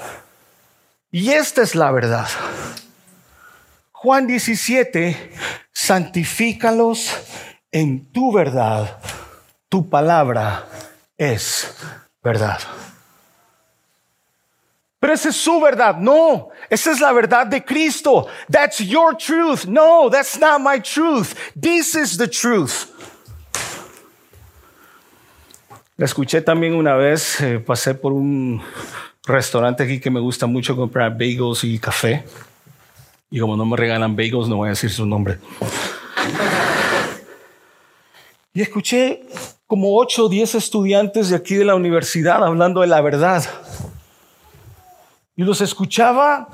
Y 1.10 1.30
esta 1.30 1.62
es 1.62 1.74
la 1.74 1.90
verdad. 1.90 2.28
Juan 3.92 4.26
17, 4.26 5.32
santifícalos 5.72 7.16
en 7.72 8.04
tu 8.12 8.30
verdad. 8.30 8.98
Tu 9.70 9.88
palabra 9.88 10.66
es 11.16 11.74
verdad. 12.22 12.58
Pero 15.06 15.14
esa 15.14 15.28
es 15.28 15.36
su 15.36 15.60
verdad. 15.60 15.98
No, 15.98 16.48
esa 16.68 16.90
es 16.90 16.98
la 16.98 17.12
verdad 17.12 17.46
de 17.46 17.64
Cristo. 17.64 18.26
That's 18.50 18.78
your 18.78 19.16
truth. 19.16 19.64
No, 19.64 20.10
that's 20.10 20.36
not 20.36 20.60
my 20.60 20.80
truth. 20.80 21.32
This 21.54 21.94
is 21.94 22.18
the 22.18 22.26
truth. 22.26 22.86
La 25.96 26.06
escuché 26.06 26.40
también 26.40 26.74
una 26.74 26.96
vez, 26.96 27.40
eh, 27.40 27.60
pasé 27.60 27.94
por 27.94 28.12
un 28.12 28.60
restaurante 29.24 29.84
aquí 29.84 30.00
que 30.00 30.10
me 30.10 30.18
gusta 30.18 30.46
mucho 30.46 30.74
comprar 30.74 31.12
bagels 31.12 31.62
y 31.62 31.78
café. 31.78 32.24
Y 33.30 33.38
como 33.38 33.56
no 33.56 33.64
me 33.64 33.76
regalan 33.76 34.16
bagels, 34.16 34.48
no 34.48 34.56
voy 34.56 34.66
a 34.66 34.70
decir 34.70 34.90
su 34.90 35.06
nombre. 35.06 35.38
Y 38.52 38.60
escuché 38.60 39.24
como 39.68 39.96
8 39.96 40.24
o 40.24 40.28
10 40.28 40.56
estudiantes 40.56 41.28
de 41.28 41.36
aquí 41.36 41.54
de 41.54 41.64
la 41.64 41.76
universidad 41.76 42.44
hablando 42.44 42.80
de 42.80 42.88
la 42.88 43.00
verdad. 43.00 43.44
Y 45.36 45.44
los 45.44 45.60
escuchaba 45.60 46.48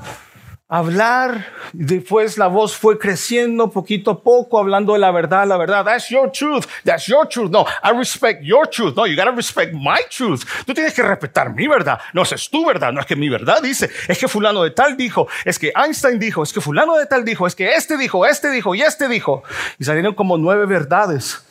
hablar, 0.73 1.49
y 1.75 1.85
después 1.85 2.39
la 2.39 2.47
voz 2.47 2.75
fue 2.75 2.99
creciendo 2.99 3.71
poquito 3.71 4.11
a 4.11 4.23
poco, 4.23 4.59
hablando 4.59 4.95
de 4.95 5.01
la 5.01 5.11
verdad, 5.11 5.47
la 5.47 5.59
verdad. 5.59 5.85
That's 5.85 6.09
your 6.09 6.33
truth, 6.33 6.65
that's 6.83 7.05
your 7.05 7.29
truth. 7.29 7.51
No, 7.51 7.67
I 7.85 7.97
respect 7.97 8.43
your 8.43 8.67
truth. 8.67 8.97
No, 8.97 9.07
you 9.07 9.15
gotta 9.15 9.33
respect 9.33 9.75
my 9.75 10.01
truth. 10.09 10.45
Tú 10.65 10.73
tienes 10.73 10.95
que 10.95 11.03
respetar 11.03 11.55
mi 11.55 11.69
verdad. 11.69 12.01
No, 12.15 12.23
esa 12.23 12.37
es 12.37 12.49
tu 12.49 12.65
verdad, 12.65 12.91
no 12.91 13.01
es 13.01 13.07
que 13.07 13.17
mi 13.17 13.29
verdad 13.29 13.61
dice, 13.63 13.91
es 14.09 14.19
que 14.19 14.29
fulano 14.29 14.63
de 14.63 14.71
tal 14.71 14.97
dijo, 14.97 15.29
es 15.45 15.59
que 15.59 15.75
Einstein 15.77 16.19
dijo, 16.19 16.43
es 16.43 16.55
que 16.55 16.63
fulano 16.63 16.97
de 16.97 17.05
tal 17.05 17.23
dijo, 17.23 17.47
es 17.47 17.55
que 17.55 17.75
este 17.75 17.99
dijo, 17.99 18.25
este 18.25 18.51
dijo 18.51 18.75
y 18.75 18.81
este 18.81 19.09
dijo. 19.09 19.43
Y 19.79 19.85
salieron 19.85 20.15
como 20.15 20.39
nueve 20.39 20.65
verdades. 20.65 21.45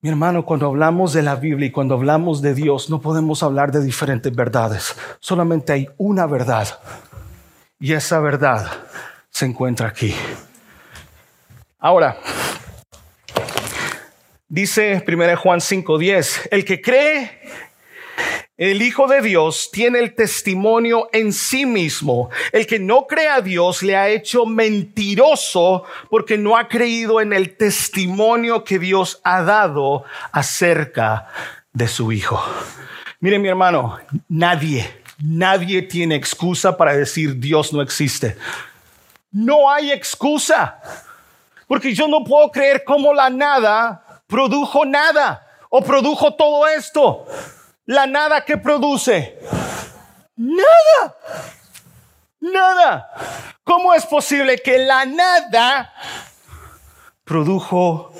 Mi 0.00 0.10
hermano, 0.10 0.44
cuando 0.44 0.66
hablamos 0.66 1.12
de 1.12 1.22
la 1.22 1.34
Biblia 1.34 1.66
y 1.66 1.72
cuando 1.72 1.96
hablamos 1.96 2.40
de 2.40 2.54
Dios, 2.54 2.88
no 2.88 3.00
podemos 3.00 3.42
hablar 3.42 3.72
de 3.72 3.82
diferentes 3.82 4.32
verdades. 4.32 4.94
Solamente 5.18 5.72
hay 5.72 5.88
una 5.96 6.24
verdad. 6.26 6.68
Y 7.80 7.94
esa 7.94 8.20
verdad 8.20 8.70
se 9.28 9.46
encuentra 9.46 9.88
aquí. 9.88 10.14
Ahora, 11.80 12.16
dice 14.48 15.04
1 15.04 15.36
Juan 15.36 15.58
5:10, 15.58 16.48
el 16.52 16.64
que 16.64 16.80
cree 16.80 17.40
el 18.58 18.82
Hijo 18.82 19.06
de 19.06 19.22
Dios 19.22 19.70
tiene 19.72 20.00
el 20.00 20.16
testimonio 20.16 21.08
en 21.12 21.32
sí 21.32 21.64
mismo. 21.64 22.28
El 22.50 22.66
que 22.66 22.80
no 22.80 23.06
cree 23.06 23.28
a 23.28 23.40
Dios 23.40 23.84
le 23.84 23.96
ha 23.96 24.08
hecho 24.08 24.46
mentiroso 24.46 25.84
porque 26.10 26.36
no 26.36 26.56
ha 26.56 26.66
creído 26.66 27.20
en 27.20 27.32
el 27.32 27.56
testimonio 27.56 28.64
que 28.64 28.80
Dios 28.80 29.20
ha 29.22 29.42
dado 29.42 30.02
acerca 30.32 31.28
de 31.72 31.86
su 31.86 32.10
Hijo. 32.10 32.42
Mire 33.20 33.38
mi 33.38 33.46
hermano, 33.46 34.00
nadie, 34.28 35.02
nadie 35.22 35.82
tiene 35.82 36.16
excusa 36.16 36.76
para 36.76 36.96
decir 36.96 37.38
Dios 37.38 37.72
no 37.72 37.80
existe. 37.80 38.36
No 39.30 39.70
hay 39.70 39.92
excusa. 39.92 40.80
Porque 41.68 41.94
yo 41.94 42.08
no 42.08 42.24
puedo 42.24 42.50
creer 42.50 42.82
cómo 42.84 43.14
la 43.14 43.30
nada 43.30 44.22
produjo 44.26 44.84
nada 44.84 45.46
o 45.70 45.80
produjo 45.80 46.34
todo 46.34 46.66
esto. 46.66 47.24
La 47.88 48.06
nada 48.06 48.44
que 48.44 48.58
produce. 48.58 49.38
Nada. 50.36 51.16
Nada. 52.38 53.08
¿Cómo 53.64 53.94
es 53.94 54.04
posible 54.04 54.58
que 54.58 54.78
la 54.78 55.06
nada 55.06 55.94
produjo 57.24 58.12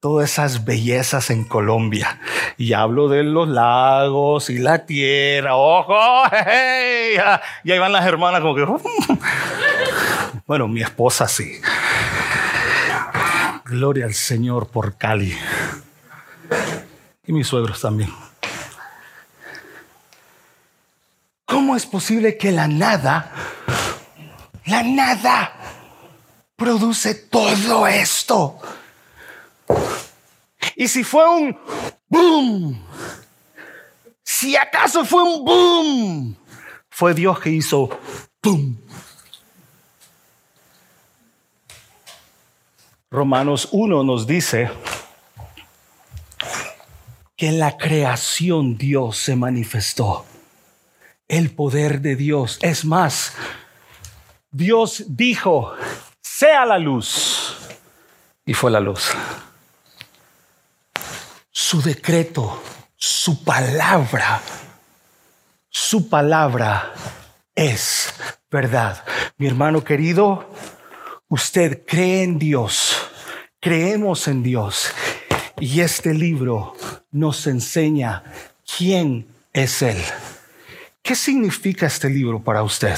todas 0.00 0.30
esas 0.30 0.64
bellezas 0.64 1.28
en 1.28 1.44
Colombia? 1.44 2.18
Y 2.56 2.72
hablo 2.72 3.08
de 3.08 3.22
los 3.22 3.46
lagos 3.46 4.48
y 4.48 4.56
la 4.56 4.86
tierra. 4.86 5.54
¡Ojo! 5.54 6.24
Y 7.62 7.72
ahí 7.72 7.78
van 7.78 7.92
las 7.92 8.06
hermanas 8.06 8.40
como 8.40 8.54
que... 8.54 8.66
Bueno, 10.46 10.66
mi 10.66 10.80
esposa 10.80 11.28
sí. 11.28 11.60
Gloria 13.66 14.06
al 14.06 14.14
Señor 14.14 14.68
por 14.68 14.96
Cali. 14.96 15.36
Y 17.26 17.32
mis 17.34 17.46
suegros 17.46 17.82
también. 17.82 18.10
Es 21.80 21.86
posible 21.86 22.36
que 22.36 22.52
la 22.52 22.68
nada, 22.68 23.32
la 24.66 24.82
nada, 24.82 25.52
produce 26.54 27.14
todo 27.14 27.86
esto? 27.86 28.58
Y 30.76 30.88
si 30.88 31.02
fue 31.04 31.26
un 31.26 31.58
boom, 32.06 32.78
si 34.22 34.56
acaso 34.56 35.06
fue 35.06 35.22
un 35.22 35.42
boom, 35.42 36.36
fue 36.90 37.14
Dios 37.14 37.40
que 37.40 37.48
hizo 37.48 37.88
boom. 38.42 38.78
Romanos 43.10 43.70
1 43.72 44.04
nos 44.04 44.26
dice 44.26 44.70
que 47.36 47.48
en 47.48 47.58
la 47.58 47.78
creación 47.78 48.76
Dios 48.76 49.16
se 49.16 49.34
manifestó 49.34 50.26
el 51.30 51.54
poder 51.54 52.00
de 52.00 52.16
Dios. 52.16 52.58
Es 52.60 52.84
más, 52.84 53.34
Dios 54.50 55.04
dijo, 55.06 55.72
sea 56.20 56.66
la 56.66 56.78
luz. 56.78 57.56
Y 58.44 58.52
fue 58.52 58.70
la 58.70 58.80
luz. 58.80 59.12
Su 61.52 61.80
decreto, 61.80 62.60
su 62.96 63.44
palabra, 63.44 64.42
su 65.68 66.08
palabra 66.08 66.92
es 67.54 68.12
verdad. 68.50 69.04
Mi 69.38 69.46
hermano 69.46 69.84
querido, 69.84 70.52
usted 71.28 71.84
cree 71.86 72.24
en 72.24 72.40
Dios, 72.40 72.96
creemos 73.60 74.26
en 74.26 74.42
Dios. 74.42 74.90
Y 75.60 75.80
este 75.80 76.12
libro 76.12 76.74
nos 77.12 77.46
enseña 77.46 78.24
quién 78.76 79.28
es 79.52 79.82
Él. 79.82 80.02
¿Qué 81.02 81.14
significa 81.14 81.86
este 81.86 82.08
libro 82.08 82.40
para 82.40 82.62
usted? 82.62 82.96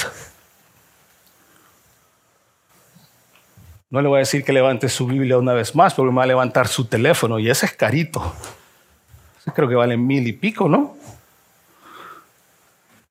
No 3.91 4.01
le 4.01 4.09
voy 4.09 4.17
a 4.17 4.19
decir 4.21 4.43
que 4.43 4.53
levante 4.53 4.88
su 4.88 5.07
Biblia 5.07 5.37
una 5.37 5.53
vez 5.53 5.75
más, 5.75 5.95
porque 5.95 6.11
me 6.11 6.17
va 6.17 6.25
a 6.25 6.27
levantar 6.27 6.67
su 6.67 6.87
teléfono 6.87 7.38
y 7.38 7.51
ese 7.51 7.67
es 7.67 7.73
carito. 7.73 8.35
Creo 9.55 9.69
que 9.69 9.75
vale 9.75 9.97
mil 9.97 10.27
y 10.27 10.33
pico, 10.33 10.69
¿no? 10.69 10.97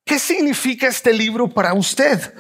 ¿Qué 0.04 0.18
significa 0.18 0.88
este 0.88 1.14
libro 1.14 1.48
para 1.48 1.74
usted? 1.74 2.34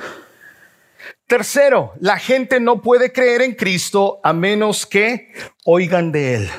Tercero, 1.28 1.94
la 2.00 2.18
gente 2.18 2.60
no 2.60 2.82
puede 2.82 3.14
creer 3.14 3.42
en 3.42 3.54
Cristo 3.54 4.20
a 4.24 4.34
menos 4.34 4.86
que 4.86 5.32
oigan 5.64 6.12
de 6.12 6.36
Él. 6.36 6.50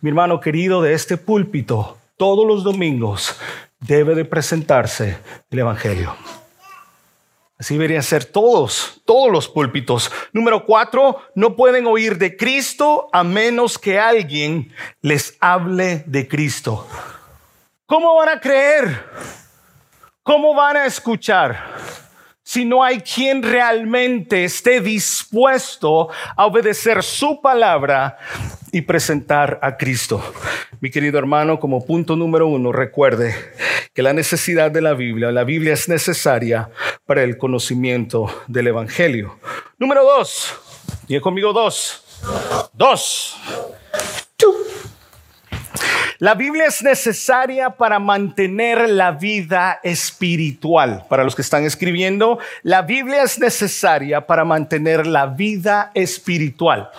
Mi 0.00 0.10
hermano 0.10 0.40
querido 0.40 0.82
de 0.82 0.92
este 0.92 1.16
púlpito, 1.16 1.98
todos 2.16 2.46
los 2.46 2.64
domingos 2.64 3.36
debe 3.80 4.14
de 4.14 4.24
presentarse 4.24 5.18
el 5.50 5.58
Evangelio. 5.58 6.14
Así 7.58 7.74
deberían 7.74 8.04
ser 8.04 8.24
todos, 8.24 9.00
todos 9.04 9.32
los 9.32 9.48
púlpitos. 9.48 10.12
Número 10.32 10.64
cuatro, 10.64 11.20
no 11.34 11.56
pueden 11.56 11.86
oír 11.86 12.16
de 12.16 12.36
Cristo 12.36 13.08
a 13.12 13.24
menos 13.24 13.78
que 13.78 13.98
alguien 13.98 14.72
les 15.00 15.36
hable 15.40 16.04
de 16.06 16.28
Cristo. 16.28 16.86
¿Cómo 17.84 18.14
van 18.14 18.28
a 18.28 18.40
creer? 18.40 19.04
¿Cómo 20.22 20.54
van 20.54 20.76
a 20.76 20.86
escuchar? 20.86 21.74
Si 22.44 22.64
no 22.64 22.84
hay 22.84 23.00
quien 23.00 23.42
realmente 23.42 24.44
esté 24.44 24.80
dispuesto 24.80 26.10
a 26.36 26.46
obedecer 26.46 27.02
su 27.02 27.40
palabra 27.40 28.18
y 28.72 28.82
presentar 28.82 29.58
a 29.62 29.76
Cristo. 29.76 30.22
Mi 30.80 30.90
querido 30.90 31.18
hermano, 31.18 31.58
como 31.58 31.84
punto 31.84 32.16
número 32.16 32.46
uno, 32.48 32.72
recuerde 32.72 33.34
que 33.94 34.02
la 34.02 34.12
necesidad 34.12 34.70
de 34.70 34.80
la 34.80 34.94
Biblia, 34.94 35.32
la 35.32 35.44
Biblia 35.44 35.72
es 35.72 35.88
necesaria 35.88 36.70
para 37.06 37.22
el 37.22 37.38
conocimiento 37.38 38.44
del 38.46 38.68
Evangelio. 38.68 39.38
Número 39.78 40.04
dos, 40.04 40.54
y 41.08 41.18
conmigo 41.20 41.52
dos, 41.52 42.04
dos. 42.72 43.36
La 46.20 46.34
Biblia 46.34 46.66
es 46.66 46.82
necesaria 46.82 47.70
para 47.70 48.00
mantener 48.00 48.90
la 48.90 49.12
vida 49.12 49.78
espiritual. 49.84 51.04
Para 51.08 51.22
los 51.22 51.36
que 51.36 51.42
están 51.42 51.62
escribiendo, 51.62 52.40
la 52.64 52.82
Biblia 52.82 53.22
es 53.22 53.38
necesaria 53.38 54.26
para 54.26 54.44
mantener 54.44 55.06
la 55.06 55.26
vida 55.26 55.92
espiritual. 55.94 56.90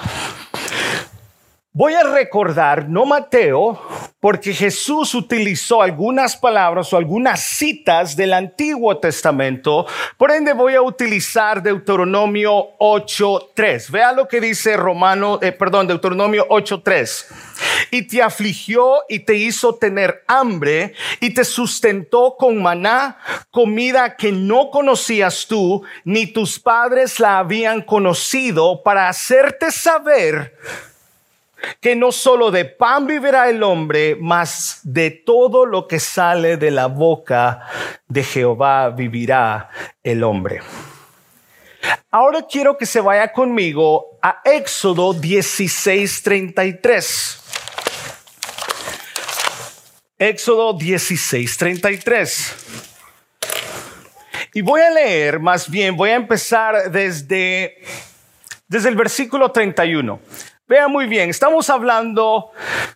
Voy 1.80 1.94
a 1.94 2.04
recordar, 2.04 2.90
no 2.90 3.06
Mateo, 3.06 3.82
porque 4.20 4.54
Jesús 4.54 5.16
utilizó 5.16 5.82
algunas 5.82 6.36
palabras 6.36 6.92
o 6.92 6.98
algunas 6.98 7.42
citas 7.42 8.18
del 8.18 8.34
Antiguo 8.34 8.98
Testamento, 8.98 9.88
por 10.18 10.30
ende 10.32 10.52
voy 10.52 10.76
a 10.76 10.82
utilizar 10.82 11.64
Deuteronomio 11.64 12.78
8.3. 12.80 13.92
Vea 13.92 14.12
lo 14.12 14.28
que 14.28 14.42
dice 14.42 14.76
Romano, 14.76 15.40
eh, 15.42 15.54
perdón, 15.54 15.88
Deuteronomio 15.88 16.50
8.3. 16.50 17.28
Y 17.92 18.02
te 18.02 18.22
afligió 18.22 19.04
y 19.08 19.20
te 19.20 19.36
hizo 19.36 19.76
tener 19.76 20.26
hambre 20.28 20.96
y 21.22 21.34
te 21.34 21.46
sustentó 21.46 22.36
con 22.38 22.62
maná, 22.62 23.20
comida 23.52 24.18
que 24.18 24.34
no 24.34 24.70
conocías 24.70 25.48
tú, 25.48 25.82
ni 26.04 26.28
tus 26.28 26.60
padres 26.60 27.22
la 27.22 27.40
habían 27.40 27.84
conocido, 27.84 28.84
para 28.84 29.08
hacerte 29.08 29.72
saber 29.72 30.58
que 31.80 31.96
no 31.96 32.12
solo 32.12 32.52
de 32.52 32.66
pan 32.66 33.08
vivirá 33.08 33.50
el 33.50 33.64
hombre, 33.64 34.18
mas 34.20 34.82
de 34.84 35.12
todo 35.12 35.66
lo 35.66 35.88
que 35.88 36.00
sale 36.00 36.58
de 36.58 36.72
la 36.72 36.88
boca 36.88 37.62
de 38.08 38.24
Jehová 38.24 38.90
vivirá 38.90 39.70
el 40.04 40.24
hombre. 40.24 40.62
Ahora 42.12 42.46
quiero 42.50 42.78
que 42.78 42.86
se 42.86 43.02
vaya 43.02 43.32
conmigo 43.32 44.20
a 44.22 44.42
Éxodo 44.44 45.14
16:33. 45.14 47.40
Éxodo 50.18 50.78
16:33. 50.78 52.56
Y 54.54 54.62
voy 54.62 54.82
a 54.82 54.90
leer, 54.90 55.40
más 55.40 55.70
bien, 55.70 55.96
voy 55.96 56.10
a 56.10 56.16
empezar 56.16 56.92
desde, 56.92 57.78
desde 58.68 58.90
el 58.90 58.96
versículo 58.96 59.52
31. 59.52 60.20
Vea 60.70 60.88
muy 60.88 61.08
bien, 61.08 61.32
estamos 61.32 61.68
hablando 61.72 62.52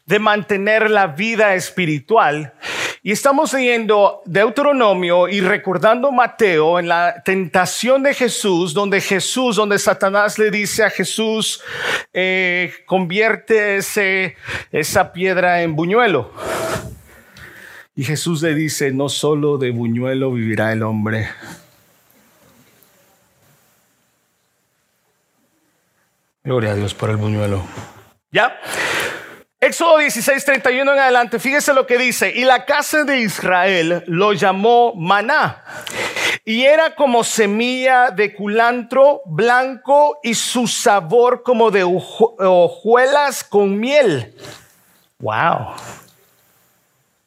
de 0.06 0.20
mantener 0.20 0.92
la 0.92 1.08
vida 1.08 1.56
espiritual 1.56 2.54
y 3.02 3.12
estamos 3.12 3.52
leyendo 3.52 4.22
Deuteronomio 4.26 5.28
y 5.28 5.42
recordando 5.42 6.12
Mateo 6.12 6.78
en 6.78 6.88
la 6.88 7.24
tentación 7.26 8.04
de 8.04 8.14
Jesús, 8.14 8.76
donde 8.76 9.02
Jesús, 9.02 9.56
donde 9.56 9.80
Satanás 9.80 10.38
le 10.38 10.52
dice 10.52 10.84
a 10.84 10.92
Jesús, 10.92 11.64
eh, 12.14 12.72
convierte 12.86 13.78
esa 13.78 15.12
piedra 15.12 15.64
en 15.64 15.76
buñuelo. 15.76 16.32
Y 17.96 18.04
Jesús 18.04 18.44
le 18.44 18.54
dice, 18.54 18.92
no 18.92 19.10
solo 19.10 19.58
de 19.58 19.72
buñuelo 19.72 20.32
vivirá 20.32 20.72
el 20.74 20.84
hombre, 20.84 21.28
Gloria 26.44 26.72
a 26.72 26.76
Dios 26.76 26.94
por 26.94 27.10
el 27.10 27.16
buñuelo. 27.16 27.64
¿Ya? 28.32 28.60
Éxodo 29.62 30.00
16, 30.00 30.44
31 30.44 30.92
en 30.92 31.00
adelante, 31.00 31.40
fíjese 31.40 31.74
lo 31.74 31.88
que 31.88 31.98
dice. 31.98 32.34
Y 32.36 32.44
la 32.44 32.66
casa 32.66 33.06
de 33.06 33.22
Israel 33.22 34.04
lo 34.08 34.34
llamó 34.34 34.94
maná. 34.94 35.64
Y 36.44 36.64
era 36.64 36.96
como 36.96 37.24
semilla 37.24 38.12
de 38.12 38.36
culantro 38.36 39.22
blanco 39.26 40.20
y 40.22 40.34
su 40.34 40.68
sabor 40.68 41.44
como 41.44 41.72
de 41.72 41.86
hojuelas 41.86 43.46
con 43.46 43.80
miel. 43.80 44.36
Wow. 45.20 45.76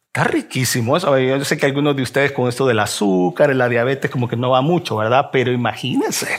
Está 0.08 0.24
riquísimo 0.24 0.94
eso. 0.98 1.18
Yo 1.18 1.42
sé 1.46 1.56
que 1.56 1.64
algunos 1.64 1.96
de 1.96 2.02
ustedes 2.02 2.32
con 2.32 2.48
esto 2.48 2.66
del 2.66 2.80
azúcar, 2.80 3.54
la 3.54 3.70
diabetes, 3.70 4.10
como 4.10 4.28
que 4.28 4.36
no 4.36 4.50
va 4.50 4.60
mucho, 4.60 4.96
¿verdad? 4.96 5.30
Pero 5.32 5.52
imagínense 5.52 6.38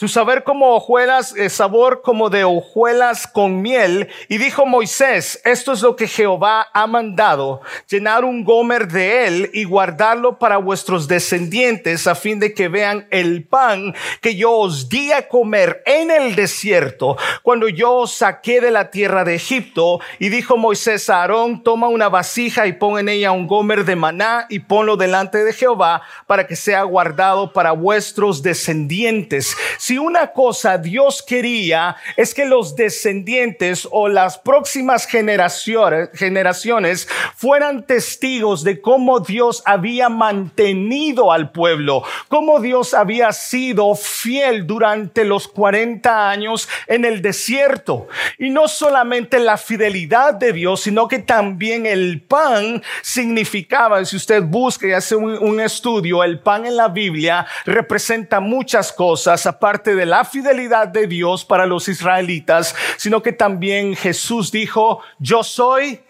su 0.00 0.08
saber 0.08 0.44
como 0.44 0.74
hojuelas, 0.74 1.36
eh, 1.36 1.50
sabor 1.50 2.00
como 2.00 2.30
de 2.30 2.42
hojuelas 2.42 3.26
con 3.26 3.60
miel. 3.60 4.08
Y 4.28 4.38
dijo 4.38 4.64
Moisés, 4.64 5.42
esto 5.44 5.74
es 5.74 5.82
lo 5.82 5.94
que 5.94 6.08
Jehová 6.08 6.68
ha 6.72 6.86
mandado, 6.86 7.60
llenar 7.86 8.24
un 8.24 8.42
gomer 8.42 8.88
de 8.88 9.26
él 9.26 9.50
y 9.52 9.64
guardarlo 9.64 10.38
para 10.38 10.56
vuestros 10.56 11.06
descendientes 11.06 12.06
a 12.06 12.14
fin 12.14 12.40
de 12.40 12.54
que 12.54 12.68
vean 12.68 13.08
el 13.10 13.44
pan 13.44 13.94
que 14.22 14.36
yo 14.36 14.52
os 14.52 14.88
di 14.88 15.12
a 15.12 15.28
comer 15.28 15.82
en 15.84 16.10
el 16.10 16.34
desierto 16.34 17.18
cuando 17.42 17.68
yo 17.68 17.92
os 17.92 18.14
saqué 18.14 18.62
de 18.62 18.70
la 18.70 18.90
tierra 18.90 19.24
de 19.24 19.34
Egipto. 19.34 20.00
Y 20.18 20.30
dijo 20.30 20.56
Moisés 20.56 21.10
a 21.10 21.20
Aarón, 21.20 21.62
toma 21.62 21.88
una 21.88 22.08
vasija 22.08 22.66
y 22.66 22.72
pon 22.72 22.98
en 22.98 23.10
ella 23.10 23.32
un 23.32 23.46
gomer 23.46 23.84
de 23.84 23.96
maná 23.96 24.46
y 24.48 24.60
ponlo 24.60 24.96
delante 24.96 25.44
de 25.44 25.52
Jehová 25.52 26.00
para 26.26 26.46
que 26.46 26.56
sea 26.56 26.84
guardado 26.84 27.52
para 27.52 27.72
vuestros 27.72 28.42
descendientes 28.42 29.54
si 29.90 29.98
una 29.98 30.28
cosa 30.28 30.78
Dios 30.78 31.20
quería 31.20 31.96
es 32.16 32.32
que 32.32 32.44
los 32.44 32.76
descendientes 32.76 33.88
o 33.90 34.06
las 34.06 34.38
próximas 34.38 35.04
generaciones, 35.04 36.10
generaciones 36.14 37.08
fueran 37.34 37.84
testigos 37.84 38.62
de 38.62 38.80
cómo 38.80 39.18
Dios 39.18 39.64
había 39.64 40.08
mantenido 40.08 41.32
al 41.32 41.50
pueblo, 41.50 42.04
cómo 42.28 42.60
Dios 42.60 42.94
había 42.94 43.32
sido 43.32 43.96
fiel 43.96 44.64
durante 44.64 45.24
los 45.24 45.48
40 45.48 46.30
años 46.30 46.68
en 46.86 47.04
el 47.04 47.20
desierto. 47.20 48.06
Y 48.38 48.50
no 48.50 48.68
solamente 48.68 49.40
la 49.40 49.56
fidelidad 49.56 50.34
de 50.34 50.52
Dios, 50.52 50.82
sino 50.82 51.08
que 51.08 51.18
también 51.18 51.84
el 51.84 52.22
pan 52.22 52.80
significaba, 53.02 54.04
si 54.04 54.14
usted 54.14 54.40
busca 54.44 54.86
y 54.86 54.92
hace 54.92 55.16
un, 55.16 55.36
un 55.36 55.58
estudio, 55.58 56.22
el 56.22 56.38
pan 56.38 56.64
en 56.64 56.76
la 56.76 56.86
Biblia 56.86 57.44
representa 57.64 58.38
muchas 58.38 58.92
cosas, 58.92 59.44
aparte 59.46 59.79
de 59.82 60.06
la 60.06 60.24
fidelidad 60.24 60.88
de 60.88 61.06
Dios 61.06 61.44
para 61.44 61.66
los 61.66 61.88
israelitas, 61.88 62.74
sino 62.96 63.22
que 63.22 63.32
también 63.32 63.96
Jesús 63.96 64.52
dijo, 64.52 65.00
yo 65.18 65.42
soy 65.42 66.00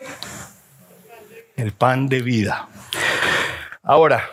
el 1.57 1.73
pan 1.73 2.09
de 2.09 2.23
vida. 2.23 2.69
Ahora, 3.83 4.31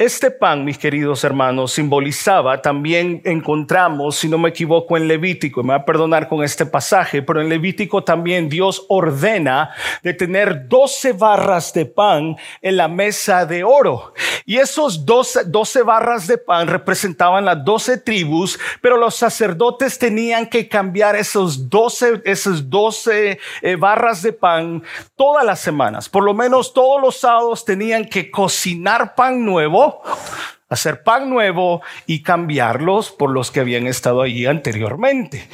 este 0.00 0.30
pan, 0.30 0.64
mis 0.64 0.78
queridos 0.78 1.24
hermanos, 1.24 1.72
simbolizaba, 1.72 2.62
también 2.62 3.20
encontramos, 3.26 4.16
si 4.16 4.30
no 4.30 4.38
me 4.38 4.48
equivoco, 4.48 4.96
en 4.96 5.06
Levítico, 5.06 5.62
me 5.62 5.74
va 5.74 5.80
a 5.80 5.84
perdonar 5.84 6.26
con 6.26 6.42
este 6.42 6.64
pasaje, 6.64 7.20
pero 7.20 7.42
en 7.42 7.50
Levítico 7.50 8.02
también 8.02 8.48
Dios 8.48 8.86
ordena 8.88 9.74
de 10.02 10.14
tener 10.14 10.68
12 10.68 11.12
barras 11.12 11.74
de 11.74 11.84
pan 11.84 12.38
en 12.62 12.78
la 12.78 12.88
mesa 12.88 13.44
de 13.44 13.62
oro. 13.62 14.14
Y 14.46 14.56
esos 14.56 15.04
12, 15.04 15.44
12 15.44 15.82
barras 15.82 16.26
de 16.26 16.38
pan 16.38 16.66
representaban 16.68 17.44
las 17.44 17.62
12 17.62 17.98
tribus, 17.98 18.58
pero 18.80 18.96
los 18.96 19.14
sacerdotes 19.14 19.98
tenían 19.98 20.46
que 20.46 20.66
cambiar 20.66 21.14
esos 21.14 21.68
12, 21.68 22.22
esos 22.24 22.70
12 22.70 23.38
eh, 23.60 23.76
barras 23.76 24.22
de 24.22 24.32
pan 24.32 24.82
todas 25.14 25.44
las 25.44 25.60
semanas. 25.60 26.08
Por 26.08 26.24
lo 26.24 26.32
menos 26.32 26.72
todos 26.72 27.02
los 27.02 27.18
sábados 27.18 27.66
tenían 27.66 28.06
que 28.06 28.30
cocinar 28.30 29.14
pan 29.14 29.44
nuevo 29.44 29.89
hacer 30.68 31.02
pan 31.02 31.28
nuevo 31.28 31.82
y 32.06 32.22
cambiarlos 32.22 33.10
por 33.10 33.30
los 33.30 33.50
que 33.50 33.60
habían 33.60 33.86
estado 33.86 34.22
allí 34.22 34.46
anteriormente. 34.46 35.48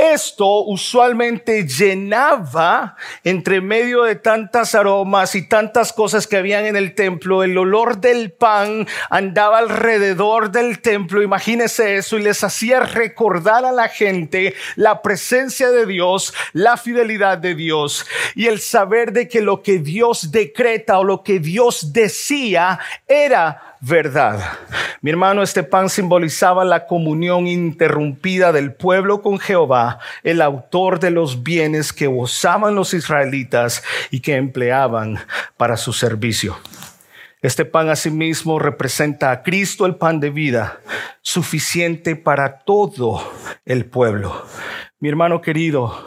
Esto 0.00 0.62
usualmente 0.62 1.66
llenaba 1.66 2.96
entre 3.22 3.60
medio 3.60 4.04
de 4.04 4.14
tantas 4.16 4.74
aromas 4.74 5.34
y 5.34 5.46
tantas 5.46 5.92
cosas 5.92 6.26
que 6.26 6.38
habían 6.38 6.64
en 6.64 6.74
el 6.74 6.94
templo, 6.94 7.42
el 7.42 7.58
olor 7.58 7.98
del 7.98 8.32
pan 8.32 8.88
andaba 9.10 9.58
alrededor 9.58 10.52
del 10.52 10.80
templo, 10.80 11.22
imagínese 11.22 11.96
eso, 11.96 12.16
y 12.16 12.22
les 12.22 12.42
hacía 12.42 12.80
recordar 12.80 13.66
a 13.66 13.72
la 13.72 13.88
gente 13.88 14.54
la 14.74 15.02
presencia 15.02 15.70
de 15.70 15.84
Dios, 15.84 16.32
la 16.54 16.78
fidelidad 16.78 17.36
de 17.36 17.54
Dios 17.54 18.06
y 18.34 18.46
el 18.46 18.60
saber 18.60 19.12
de 19.12 19.28
que 19.28 19.42
lo 19.42 19.62
que 19.62 19.80
Dios 19.80 20.32
decreta 20.32 20.98
o 20.98 21.04
lo 21.04 21.22
que 21.22 21.40
Dios 21.40 21.92
decía 21.92 22.78
era 23.06 23.69
verdad. 23.80 24.40
Mi 25.00 25.10
hermano, 25.10 25.42
este 25.42 25.62
pan 25.62 25.88
simbolizaba 25.88 26.64
la 26.64 26.86
comunión 26.86 27.46
interrumpida 27.46 28.52
del 28.52 28.74
pueblo 28.74 29.22
con 29.22 29.38
Jehová, 29.38 29.98
el 30.22 30.42
autor 30.42 31.00
de 31.00 31.10
los 31.10 31.42
bienes 31.42 31.92
que 31.92 32.06
gozaban 32.06 32.74
los 32.74 32.92
israelitas 32.92 33.82
y 34.10 34.20
que 34.20 34.36
empleaban 34.36 35.18
para 35.56 35.76
su 35.76 35.92
servicio. 35.92 36.58
Este 37.42 37.64
pan 37.64 37.88
asimismo 37.88 38.58
representa 38.58 39.30
a 39.30 39.42
Cristo, 39.42 39.86
el 39.86 39.96
pan 39.96 40.20
de 40.20 40.28
vida, 40.28 40.78
suficiente 41.22 42.14
para 42.14 42.58
todo 42.58 43.32
el 43.64 43.86
pueblo. 43.86 44.44
Mi 44.98 45.08
hermano 45.08 45.40
querido, 45.40 46.04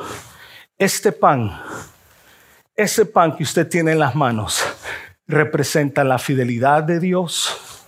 este 0.77 1.11
pan, 1.11 1.59
ese 2.75 3.07
pan 3.07 3.35
que 3.35 3.41
usted 3.41 3.67
tiene 3.67 3.93
en 3.93 3.99
las 3.99 4.13
manos, 4.13 4.63
representa 5.27 6.03
la 6.03 6.19
fidelidad 6.19 6.83
de 6.83 6.99
Dios, 6.99 7.85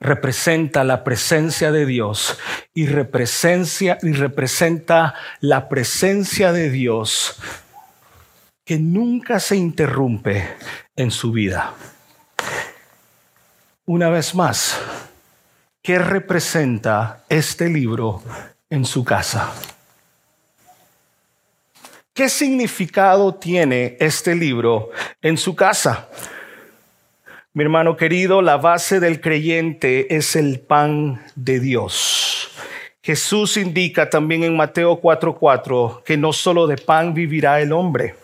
representa 0.00 0.84
la 0.84 1.04
presencia 1.04 1.72
de 1.72 1.86
Dios 1.86 2.38
y, 2.72 2.86
representa, 2.86 3.98
y 4.02 4.12
representa 4.12 5.14
la 5.40 5.68
presencia 5.68 6.52
de 6.52 6.70
Dios 6.70 7.40
que 8.64 8.78
nunca 8.78 9.40
se 9.40 9.56
interrumpe 9.56 10.56
en 10.94 11.10
su 11.10 11.32
vida. 11.32 11.72
Una 13.86 14.10
vez 14.10 14.34
más, 14.34 14.78
¿qué 15.82 15.98
representa 15.98 17.24
este 17.28 17.68
libro 17.68 18.22
en 18.68 18.84
su 18.84 19.02
casa? 19.04 19.50
¿Qué 22.12 22.28
significado 22.28 23.34
tiene 23.36 23.96
este 24.00 24.34
libro 24.34 24.90
en 25.22 25.38
su 25.38 25.56
casa? 25.56 26.08
Mi 27.58 27.64
hermano 27.64 27.96
querido, 27.96 28.40
la 28.40 28.56
base 28.56 29.00
del 29.00 29.20
creyente 29.20 30.14
es 30.14 30.36
el 30.36 30.60
pan 30.60 31.24
de 31.34 31.58
Dios. 31.58 32.52
Jesús 33.02 33.56
indica 33.56 34.08
también 34.08 34.44
en 34.44 34.56
Mateo 34.56 35.00
4:4 35.00 36.04
que 36.04 36.16
no 36.16 36.32
solo 36.32 36.68
de 36.68 36.76
pan 36.76 37.14
vivirá 37.14 37.60
el 37.60 37.72
hombre. 37.72 38.14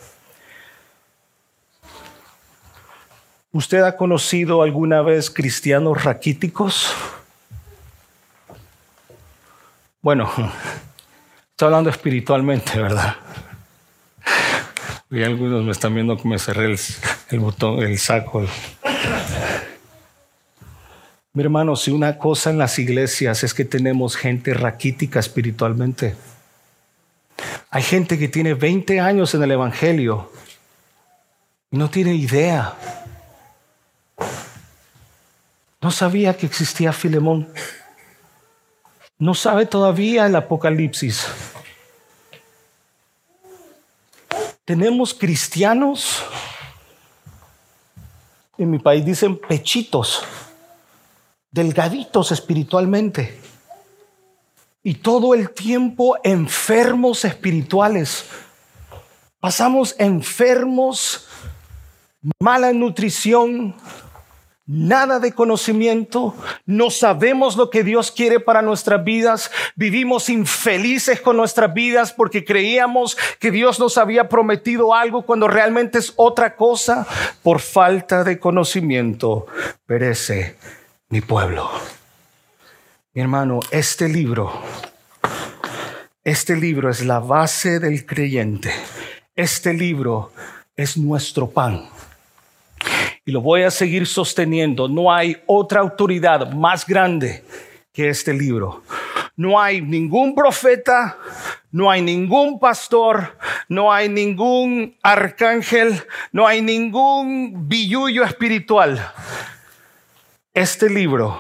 ¿Usted 3.51 3.83
ha 3.83 3.97
conocido 3.97 4.63
alguna 4.63 5.03
vez 5.03 5.33
cristianos 5.33 6.05
raquíticos? 6.05 6.95
Bueno, 10.01 10.31
estoy 11.51 11.67
hablando 11.67 11.91
espiritualmente, 11.91 12.81
¿verdad? 12.81 13.17
Y 15.11 15.23
algunos 15.23 15.65
me 15.65 15.71
están 15.73 15.95
viendo 15.95 16.17
que 16.17 16.27
me 16.27 16.39
cerré 16.41 16.67
el, 16.67 16.79
el 17.31 17.39
botón, 17.41 17.81
el 17.81 17.99
saco. 17.99 18.45
Mi 21.37 21.43
hermano, 21.43 21.75
si 21.75 21.91
una 21.91 22.17
cosa 22.17 22.51
en 22.51 22.59
las 22.59 22.79
iglesias 22.79 23.43
es 23.43 23.53
que 23.53 23.65
tenemos 23.65 24.15
gente 24.15 24.55
raquítica 24.55 25.19
espiritualmente. 25.19 26.15
Hay 27.71 27.83
gente 27.83 28.17
que 28.17 28.29
tiene 28.29 28.55
20 28.55 29.01
años 29.01 29.35
en 29.35 29.43
el 29.43 29.51
Evangelio 29.51 30.31
y 31.73 31.77
no 31.77 31.91
tiene 31.91 32.15
idea. 32.15 32.77
No 35.81 35.91
sabía 35.91 36.37
que 36.37 36.47
existía 36.47 36.93
Filemón. 36.93 37.53
No 39.19 39.35
sabe 39.35 39.67
todavía 39.67 40.27
el 40.27 40.37
Apocalipsis. 40.37 41.27
Tenemos 44.65 45.13
cristianos, 45.13 46.23
en 48.57 48.71
mi 48.71 48.79
país 48.79 49.05
dicen 49.05 49.37
pechitos 49.37 50.23
delgaditos 51.55 52.33
espiritualmente 52.33 53.39
y 54.83 54.95
todo 54.95 55.35
el 55.35 55.51
tiempo 55.51 56.17
enfermos 56.25 57.25
espirituales. 57.25 58.27
Pasamos 59.39 59.95
enfermos, 59.99 61.29
mala 62.41 62.73
nutrición, 62.73 63.77
nada 64.67 65.21
de 65.21 65.33
conocimiento, 65.33 66.35
no 66.67 66.91
sabemos 66.91 67.57
lo 67.57 67.71
que 67.71 67.85
Dios 67.85 68.11
quiere 68.11 68.41
para 68.41 68.61
nuestras 68.61 69.05
vidas, 69.05 69.53
vivimos 69.77 70.31
infelices 70.31 71.21
con 71.21 71.37
nuestras 71.37 71.73
vidas 71.73 72.13
porque 72.13 72.45
creíamos 72.45 73.17
que 73.39 73.53
Dios 73.53 73.79
nos 73.79 73.97
había 73.97 74.29
prometido 74.29 74.93
algo 74.93 75.23
cuando 75.23 75.47
realmente 75.47 75.99
es 75.99 76.15
otra 76.17 76.57
cosa. 76.57 77.07
Por 77.45 77.61
falta 77.61 78.25
de 78.25 78.41
conocimiento 78.41 79.47
perece 79.87 80.57
mi 81.09 81.21
pueblo. 81.21 81.71
Mi 83.13 83.23
hermano, 83.23 83.61
este 83.71 84.09
libro, 84.09 84.53
este 86.25 86.57
libro 86.57 86.91
es 86.91 87.05
la 87.05 87.21
base 87.21 87.79
del 87.79 88.05
creyente. 88.07 88.73
Este 89.37 89.73
libro 89.73 90.33
es 90.77 90.97
nuestro 90.97 91.51
pan 91.51 91.89
y 93.25 93.33
lo 93.33 93.41
voy 93.41 93.63
a 93.63 93.71
seguir 93.71 94.07
sosteniendo. 94.07 94.89
No 94.89 95.13
hay 95.13 95.37
otra 95.47 95.81
autoridad 95.81 96.53
más 96.53 96.87
grande 96.87 97.45
que 97.93 98.09
este 98.09 98.35
libro. 98.35 98.83
No 99.37 99.61
hay 99.61 99.81
ningún 99.81 100.35
profeta, 100.35 101.19
no 101.73 101.91
hay 101.91 102.03
ningún 102.03 102.61
pastor, 102.61 103.37
no 103.69 103.93
hay 103.93 104.09
ningún 104.09 104.97
arcángel, 105.03 106.03
no 106.33 106.47
hay 106.47 106.63
ningún 106.63 107.69
billuyo 107.69 108.23
espiritual. 108.23 109.13
Este 110.55 110.89
libro 110.89 111.37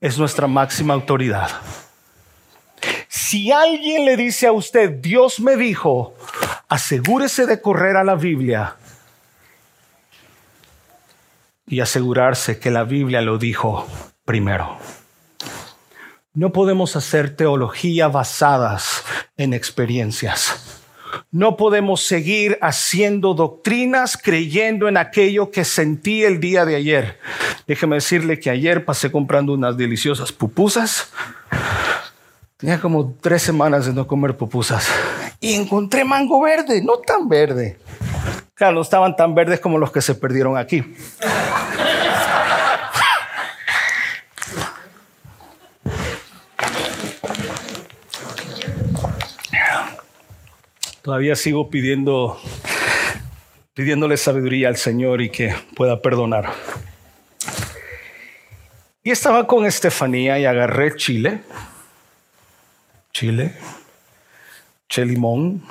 es 0.00 0.16
nuestra 0.16 0.46
máxima 0.46 0.94
autoridad. 0.94 1.50
Si 3.06 3.52
alguien 3.52 4.06
le 4.06 4.16
dice 4.16 4.46
a 4.46 4.52
usted, 4.52 4.92
Dios 4.92 5.40
me 5.40 5.56
dijo, 5.56 6.14
asegúrese 6.66 7.44
de 7.44 7.60
correr 7.60 7.98
a 7.98 8.02
la 8.02 8.14
Biblia 8.14 8.76
y 11.66 11.80
asegurarse 11.80 12.58
que 12.58 12.70
la 12.70 12.84
Biblia 12.84 13.20
lo 13.20 13.36
dijo 13.36 13.86
primero. 14.24 14.78
No 16.32 16.50
podemos 16.50 16.96
hacer 16.96 17.36
teología 17.36 18.08
basadas 18.08 19.04
en 19.36 19.52
experiencias. 19.52 20.69
No 21.30 21.56
podemos 21.56 22.02
seguir 22.02 22.58
haciendo 22.60 23.34
doctrinas 23.34 24.16
creyendo 24.16 24.88
en 24.88 24.96
aquello 24.96 25.50
que 25.50 25.64
sentí 25.64 26.24
el 26.24 26.40
día 26.40 26.64
de 26.64 26.76
ayer. 26.76 27.18
Déjeme 27.66 27.96
decirle 27.96 28.40
que 28.40 28.50
ayer 28.50 28.84
pasé 28.84 29.10
comprando 29.10 29.54
unas 29.54 29.76
deliciosas 29.76 30.32
pupusas. 30.32 31.12
Tenía 32.56 32.80
como 32.80 33.14
tres 33.20 33.42
semanas 33.42 33.86
de 33.86 33.92
no 33.92 34.06
comer 34.06 34.36
pupusas. 34.36 34.88
Y 35.40 35.54
encontré 35.54 36.04
mango 36.04 36.42
verde, 36.42 36.82
no 36.82 36.98
tan 36.98 37.28
verde. 37.28 37.78
Claro, 38.54 38.74
no 38.74 38.82
estaban 38.82 39.16
tan 39.16 39.34
verdes 39.34 39.60
como 39.60 39.78
los 39.78 39.90
que 39.90 40.02
se 40.02 40.14
perdieron 40.14 40.58
aquí. 40.58 40.84
Todavía 51.10 51.34
sigo 51.34 51.68
pidiendo, 51.70 52.40
pidiéndole 53.74 54.16
sabiduría 54.16 54.68
al 54.68 54.76
Señor 54.76 55.20
y 55.20 55.28
que 55.28 55.52
pueda 55.74 56.00
perdonar. 56.00 56.52
Y 59.02 59.10
estaba 59.10 59.48
con 59.48 59.66
Estefanía 59.66 60.38
y 60.38 60.44
agarré 60.44 60.94
chile, 60.94 61.42
chile, 63.12 63.56
eché 64.84 65.04
limón, 65.04 65.64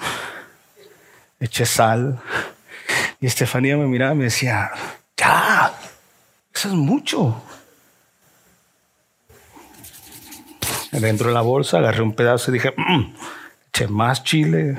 eché 1.40 1.66
sal. 1.66 2.20
Y 3.22 3.28
Estefanía 3.28 3.78
me 3.78 3.88
miraba 3.88 4.12
y 4.12 4.18
me 4.18 4.24
decía, 4.26 4.72
ya, 5.16 5.74
eso 6.54 6.68
es 6.68 6.74
mucho. 6.74 7.42
Dentro 10.92 11.30
de 11.30 11.34
la 11.34 11.42
bolsa 11.42 11.78
agarré 11.78 12.02
un 12.02 12.14
pedazo 12.14 12.52
y 12.52 12.56
dije, 12.56 12.74
mm, 12.76 13.14
eché 13.70 13.88
más 13.88 14.22
chile, 14.26 14.78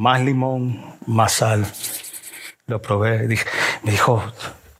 más 0.00 0.22
limón, 0.22 0.82
más 1.06 1.32
sal. 1.32 1.66
Lo 2.66 2.80
probé. 2.80 3.28
Dije, 3.28 3.44
me 3.82 3.90
dijo, 3.90 4.22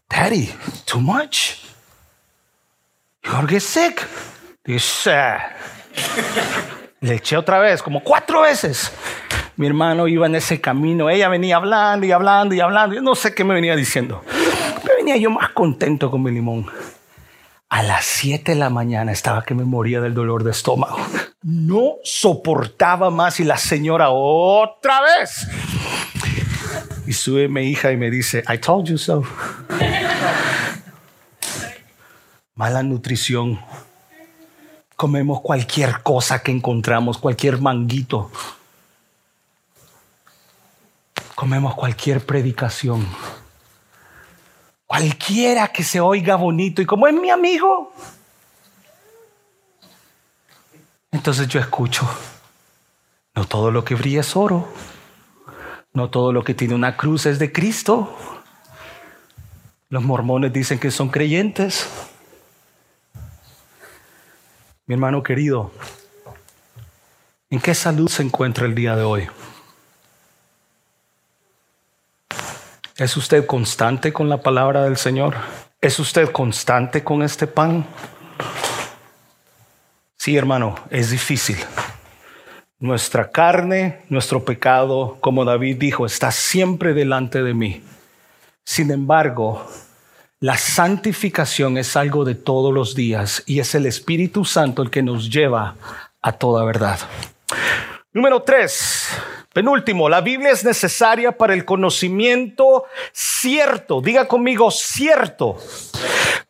Daddy, 0.09 0.51
too 0.87 0.99
much. 0.99 1.57
You're 3.23 3.37
gonna 3.37 3.47
get 3.47 3.61
sick. 3.61 4.01
Dije, 4.65 5.11
Le 7.01 7.17
eché 7.17 7.37
otra 7.37 7.59
vez, 7.59 7.83
como 7.83 8.03
cuatro 8.03 8.41
veces. 8.41 8.91
Mi 9.57 9.67
hermano 9.67 10.09
iba 10.09 10.25
en 10.25 10.37
ese 10.37 10.59
camino. 10.59 11.11
Ella 11.11 11.29
venía 11.29 11.57
hablando 11.57 12.07
y 12.07 12.13
hablando 12.13 12.55
y 12.55 12.61
hablando. 12.61 12.95
Yo 12.97 13.03
no 13.03 13.15
sé 13.15 13.35
qué 13.35 13.45
me 13.45 13.53
venía 13.53 13.77
diciendo. 13.77 14.25
Me 14.87 14.95
venía 14.97 15.19
yo 15.19 15.29
más 15.29 15.51
contento 15.51 16.11
con 16.11 16.23
mi 16.23 16.31
limón. 16.31 16.67
A 17.71 17.85
las 17.85 18.05
7 18.05 18.53
de 18.53 18.59
la 18.59 18.69
mañana 18.69 19.13
estaba 19.13 19.45
que 19.45 19.55
me 19.55 19.65
moría 19.65 20.01
del 20.01 20.13
dolor 20.13 20.43
de 20.43 20.51
estómago. 20.51 20.99
No 21.43 21.95
soportaba 22.03 23.11
más 23.11 23.39
y 23.39 23.45
la 23.45 23.57
señora 23.59 24.11
otra 24.11 25.01
vez. 25.03 25.47
Y 27.07 27.13
sube 27.13 27.49
mi 27.49 27.63
hija 27.63 27.93
y 27.93 27.97
me 27.97 28.11
dice, 28.11 28.43
I 28.53 28.59
told 28.59 28.89
you 28.89 28.99
so. 28.99 29.23
Mala 32.57 32.83
nutrición. 32.83 33.61
Comemos 34.97 35.41
cualquier 35.41 36.03
cosa 36.03 36.43
que 36.43 36.51
encontramos, 36.51 37.19
cualquier 37.19 37.61
manguito. 37.61 38.33
Comemos 41.37 41.77
cualquier 41.77 42.27
predicación. 42.27 43.07
Cualquiera 44.91 45.69
que 45.69 45.85
se 45.85 46.01
oiga 46.01 46.35
bonito 46.35 46.83
y 46.83 46.85
como 46.85 47.07
es 47.07 47.15
mi 47.15 47.31
amigo. 47.31 47.93
Entonces 51.13 51.47
yo 51.47 51.61
escucho, 51.61 52.11
no 53.37 53.45
todo 53.45 53.71
lo 53.71 53.85
que 53.85 53.95
brilla 53.95 54.23
es 54.23 54.35
oro, 54.35 54.67
no 55.93 56.11
todo 56.11 56.33
lo 56.33 56.43
que 56.43 56.55
tiene 56.55 56.75
una 56.75 56.97
cruz 56.97 57.27
es 57.27 57.39
de 57.39 57.53
Cristo. 57.53 58.19
Los 59.91 60.03
mormones 60.03 60.53
dicen 60.53 60.81
que 60.81 60.91
son 60.91 61.09
creyentes. 61.09 61.89
Mi 64.87 64.95
hermano 64.95 65.23
querido, 65.23 65.71
¿en 67.49 67.61
qué 67.61 67.77
salud 67.77 68.09
se 68.09 68.25
encuentra 68.25 68.67
el 68.67 68.75
día 68.75 68.97
de 68.97 69.05
hoy? 69.05 69.29
¿Es 73.01 73.17
usted 73.17 73.47
constante 73.47 74.13
con 74.13 74.29
la 74.29 74.43
palabra 74.43 74.83
del 74.83 74.99
Señor? 74.99 75.35
¿Es 75.81 75.99
usted 75.99 76.31
constante 76.33 77.03
con 77.03 77.23
este 77.23 77.47
pan? 77.47 77.87
Sí, 80.19 80.37
hermano, 80.37 80.75
es 80.91 81.09
difícil. 81.09 81.57
Nuestra 82.79 83.31
carne, 83.31 84.03
nuestro 84.11 84.45
pecado, 84.45 85.17
como 85.23 85.47
David 85.47 85.79
dijo, 85.79 86.05
está 86.05 86.31
siempre 86.31 86.93
delante 86.93 87.43
de 87.43 87.55
mí. 87.55 87.83
Sin 88.65 88.91
embargo, 88.91 89.67
la 90.39 90.59
santificación 90.59 91.79
es 91.79 91.97
algo 91.97 92.27
de 92.27 92.35
todos 92.35 92.71
los 92.75 92.95
días 92.95 93.43
y 93.47 93.61
es 93.61 93.75
el 93.75 93.87
Espíritu 93.87 94.45
Santo 94.45 94.83
el 94.83 94.91
que 94.91 95.03
nos 95.03 95.31
lleva 95.31 95.75
a 96.21 96.33
toda 96.33 96.67
verdad. 96.67 96.99
Número 98.13 98.43
tres, 98.43 99.09
Penúltimo, 99.53 100.09
la 100.09 100.21
Biblia 100.21 100.53
es 100.53 100.65
necesaria 100.65 101.33
para 101.33 101.55
el 101.55 101.65
conocimiento 101.65 102.85
cierto, 103.13 104.01
diga 104.01 104.29
conmigo 104.29 104.71
cierto, 104.71 105.57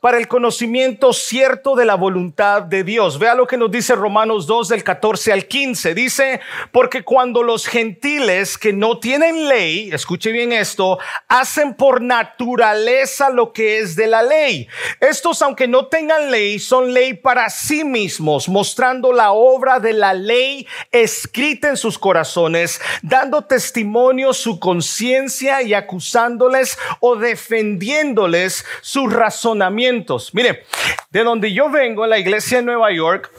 para 0.00 0.18
el 0.18 0.28
conocimiento 0.28 1.14
cierto 1.14 1.76
de 1.76 1.86
la 1.86 1.94
voluntad 1.94 2.60
de 2.62 2.84
Dios. 2.84 3.18
Vea 3.18 3.34
lo 3.34 3.46
que 3.46 3.56
nos 3.56 3.70
dice 3.70 3.94
Romanos 3.94 4.46
2 4.46 4.68
del 4.68 4.84
14 4.84 5.32
al 5.32 5.46
15. 5.46 5.94
Dice, 5.94 6.40
porque 6.72 7.02
cuando 7.02 7.42
los 7.42 7.66
gentiles 7.66 8.56
que 8.56 8.72
no 8.72 8.98
tienen 8.98 9.48
ley, 9.48 9.90
escuche 9.92 10.32
bien 10.32 10.52
esto, 10.52 10.98
hacen 11.28 11.74
por 11.74 12.00
naturaleza 12.00 13.30
lo 13.30 13.52
que 13.52 13.78
es 13.78 13.96
de 13.96 14.06
la 14.06 14.22
ley. 14.22 14.68
Estos, 15.00 15.42
aunque 15.42 15.68
no 15.68 15.86
tengan 15.86 16.30
ley, 16.30 16.58
son 16.58 16.94
ley 16.94 17.14
para 17.14 17.48
sí 17.50 17.84
mismos, 17.84 18.48
mostrando 18.48 19.12
la 19.12 19.32
obra 19.32 19.80
de 19.80 19.92
la 19.92 20.14
ley 20.14 20.66
escrita 20.92 21.68
en 21.68 21.76
sus 21.76 21.98
corazones 21.98 22.80
dando 23.02 23.42
testimonio 23.42 24.32
su 24.32 24.58
conciencia 24.58 25.62
y 25.62 25.74
acusándoles 25.74 26.78
o 27.00 27.16
defendiéndoles 27.16 28.64
sus 28.80 29.12
razonamientos. 29.12 30.34
Mire, 30.34 30.64
de 31.10 31.24
donde 31.24 31.52
yo 31.52 31.70
vengo, 31.70 32.04
en 32.04 32.10
la 32.10 32.18
iglesia 32.18 32.58
de 32.58 32.64
Nueva 32.64 32.92
York, 32.92 33.30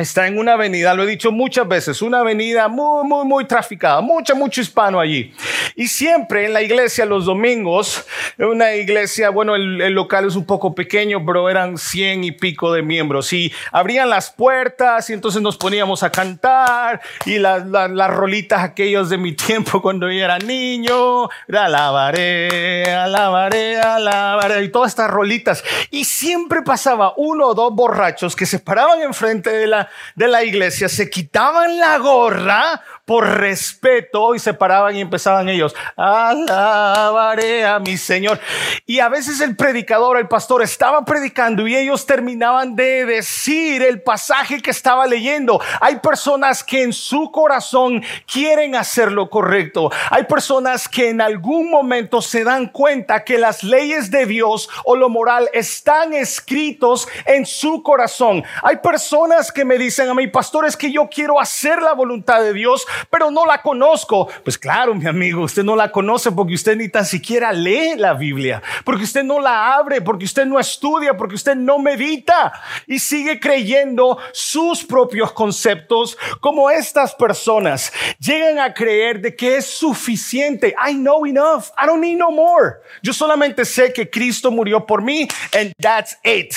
está 0.00 0.26
en 0.26 0.38
una 0.38 0.54
avenida, 0.54 0.94
lo 0.94 1.02
he 1.02 1.06
dicho 1.06 1.30
muchas 1.30 1.68
veces, 1.68 2.00
una 2.00 2.20
avenida 2.20 2.68
muy, 2.68 3.06
muy, 3.06 3.26
muy 3.26 3.44
traficada, 3.44 4.00
mucho, 4.00 4.34
mucho 4.34 4.60
hispano 4.60 4.98
allí. 4.98 5.34
Y 5.76 5.88
siempre 5.88 6.46
en 6.46 6.54
la 6.54 6.62
iglesia 6.62 7.04
los 7.04 7.26
domingos, 7.26 8.06
una 8.38 8.74
iglesia, 8.74 9.30
bueno, 9.30 9.54
el, 9.56 9.78
local 9.92 10.26
es 10.26 10.36
un 10.36 10.46
poco 10.46 10.74
pequeño, 10.74 11.24
pero 11.26 11.50
eran 11.50 11.76
cien 11.76 12.24
y 12.24 12.32
pico 12.32 12.72
de 12.72 12.82
miembros. 12.82 13.32
Y 13.32 13.52
abrían 13.72 14.08
las 14.08 14.30
puertas 14.30 15.10
y 15.10 15.12
entonces 15.12 15.42
nos 15.42 15.58
poníamos 15.58 16.02
a 16.02 16.10
cantar 16.10 17.00
y 17.26 17.38
las, 17.38 17.66
las, 17.66 18.10
rolitas 18.10 18.62
aquellos 18.62 19.10
de 19.10 19.18
mi 19.18 19.32
tiempo 19.36 19.82
cuando 19.82 20.10
yo 20.10 20.24
era 20.24 20.38
niño, 20.38 21.28
alabaré, 21.52 22.84
alabaré, 22.84 23.78
alabaré, 23.78 24.64
y 24.64 24.68
todas 24.70 24.92
estas 24.92 25.10
rolitas. 25.10 25.62
Y 25.90 26.04
siempre 26.04 26.62
pasaba 26.62 27.12
uno 27.16 27.48
o 27.48 27.54
dos 27.54 27.74
borrachos 27.74 28.34
que 28.34 28.46
se 28.46 28.58
paraban 28.58 29.02
enfrente 29.02 29.50
de 29.50 29.66
la, 29.66 29.89
de 30.14 30.28
la 30.28 30.44
iglesia, 30.44 30.88
se 30.88 31.10
quitaban 31.10 31.78
la 31.78 31.98
gorra 31.98 32.82
por 33.10 33.26
respeto 33.26 34.36
y 34.36 34.38
se 34.38 34.54
paraban 34.54 34.94
y 34.94 35.00
empezaban 35.00 35.48
ellos, 35.48 35.74
alabaré 35.96 37.66
a 37.66 37.80
mi 37.80 37.96
Señor. 37.96 38.38
Y 38.86 39.00
a 39.00 39.08
veces 39.08 39.40
el 39.40 39.56
predicador, 39.56 40.16
el 40.16 40.28
pastor 40.28 40.62
estaba 40.62 41.04
predicando 41.04 41.66
y 41.66 41.74
ellos 41.74 42.06
terminaban 42.06 42.76
de 42.76 43.04
decir 43.06 43.82
el 43.82 44.00
pasaje 44.00 44.62
que 44.62 44.70
estaba 44.70 45.08
leyendo. 45.08 45.60
Hay 45.80 45.96
personas 45.96 46.62
que 46.62 46.84
en 46.84 46.92
su 46.92 47.32
corazón 47.32 48.00
quieren 48.32 48.76
hacer 48.76 49.10
lo 49.10 49.28
correcto. 49.28 49.90
Hay 50.10 50.22
personas 50.26 50.86
que 50.86 51.08
en 51.08 51.20
algún 51.20 51.68
momento 51.68 52.22
se 52.22 52.44
dan 52.44 52.68
cuenta 52.68 53.24
que 53.24 53.38
las 53.38 53.64
leyes 53.64 54.12
de 54.12 54.24
Dios 54.26 54.68
o 54.84 54.94
lo 54.94 55.08
moral 55.08 55.50
están 55.52 56.12
escritos 56.12 57.08
en 57.24 57.44
su 57.44 57.82
corazón. 57.82 58.44
Hay 58.62 58.76
personas 58.76 59.50
que 59.50 59.64
me 59.64 59.78
dicen 59.78 60.08
a 60.08 60.14
mí, 60.14 60.28
pastor, 60.28 60.64
es 60.64 60.76
que 60.76 60.92
yo 60.92 61.08
quiero 61.08 61.40
hacer 61.40 61.82
la 61.82 61.92
voluntad 61.92 62.40
de 62.40 62.52
Dios, 62.52 62.86
pero 63.08 63.30
no 63.30 63.46
la 63.46 63.62
conozco. 63.62 64.28
Pues 64.44 64.58
claro, 64.58 64.94
mi 64.94 65.06
amigo, 65.06 65.42
usted 65.42 65.64
no 65.64 65.76
la 65.76 65.90
conoce 65.90 66.32
porque 66.32 66.54
usted 66.54 66.76
ni 66.76 66.88
tan 66.88 67.06
siquiera 67.06 67.52
lee 67.52 67.94
la 67.96 68.14
Biblia, 68.14 68.62
porque 68.84 69.04
usted 69.04 69.22
no 69.22 69.40
la 69.40 69.74
abre, 69.74 70.00
porque 70.00 70.24
usted 70.24 70.44
no 70.46 70.58
estudia, 70.58 71.16
porque 71.16 71.34
usted 71.34 71.54
no 71.54 71.78
medita 71.78 72.52
y 72.86 72.98
sigue 72.98 73.40
creyendo 73.40 74.18
sus 74.32 74.84
propios 74.84 75.32
conceptos 75.32 76.18
como 76.40 76.70
estas 76.70 77.14
personas 77.14 77.92
llegan 78.18 78.58
a 78.58 78.74
creer 78.74 79.20
de 79.20 79.34
que 79.34 79.56
es 79.56 79.66
suficiente. 79.66 80.74
I 80.86 80.94
know 80.94 81.24
enough. 81.26 81.70
I 81.78 81.86
don't 81.86 82.00
need 82.00 82.18
no 82.18 82.30
more. 82.30 82.76
Yo 83.02 83.12
solamente 83.12 83.64
sé 83.64 83.92
que 83.92 84.08
Cristo 84.08 84.50
murió 84.50 84.84
por 84.86 85.02
mí 85.02 85.28
and 85.56 85.72
that's 85.80 86.16
it. 86.24 86.54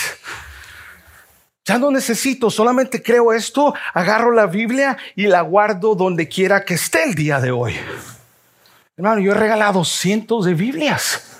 Ya 1.65 1.77
no 1.77 1.91
necesito, 1.91 2.49
solamente 2.49 3.01
creo 3.01 3.31
esto, 3.31 3.73
agarro 3.93 4.31
la 4.31 4.47
Biblia 4.47 4.97
y 5.15 5.27
la 5.27 5.41
guardo 5.41 5.95
donde 5.95 6.27
quiera 6.27 6.65
que 6.65 6.73
esté 6.73 7.03
el 7.03 7.15
día 7.15 7.39
de 7.39 7.51
hoy. 7.51 7.75
Hermano, 8.97 9.21
yo 9.21 9.31
he 9.31 9.35
regalado 9.35 9.85
cientos 9.85 10.45
de 10.45 10.53
Biblias. 10.53 11.39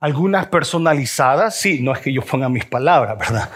Algunas 0.00 0.46
personalizadas, 0.46 1.60
sí, 1.60 1.80
no 1.80 1.92
es 1.92 1.98
que 2.00 2.12
yo 2.12 2.22
ponga 2.22 2.48
mis 2.48 2.64
palabras, 2.64 3.18
¿verdad? 3.18 3.50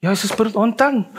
Y 0.00 0.06
a 0.06 0.10
veces 0.10 0.32
preguntan, 0.32 1.10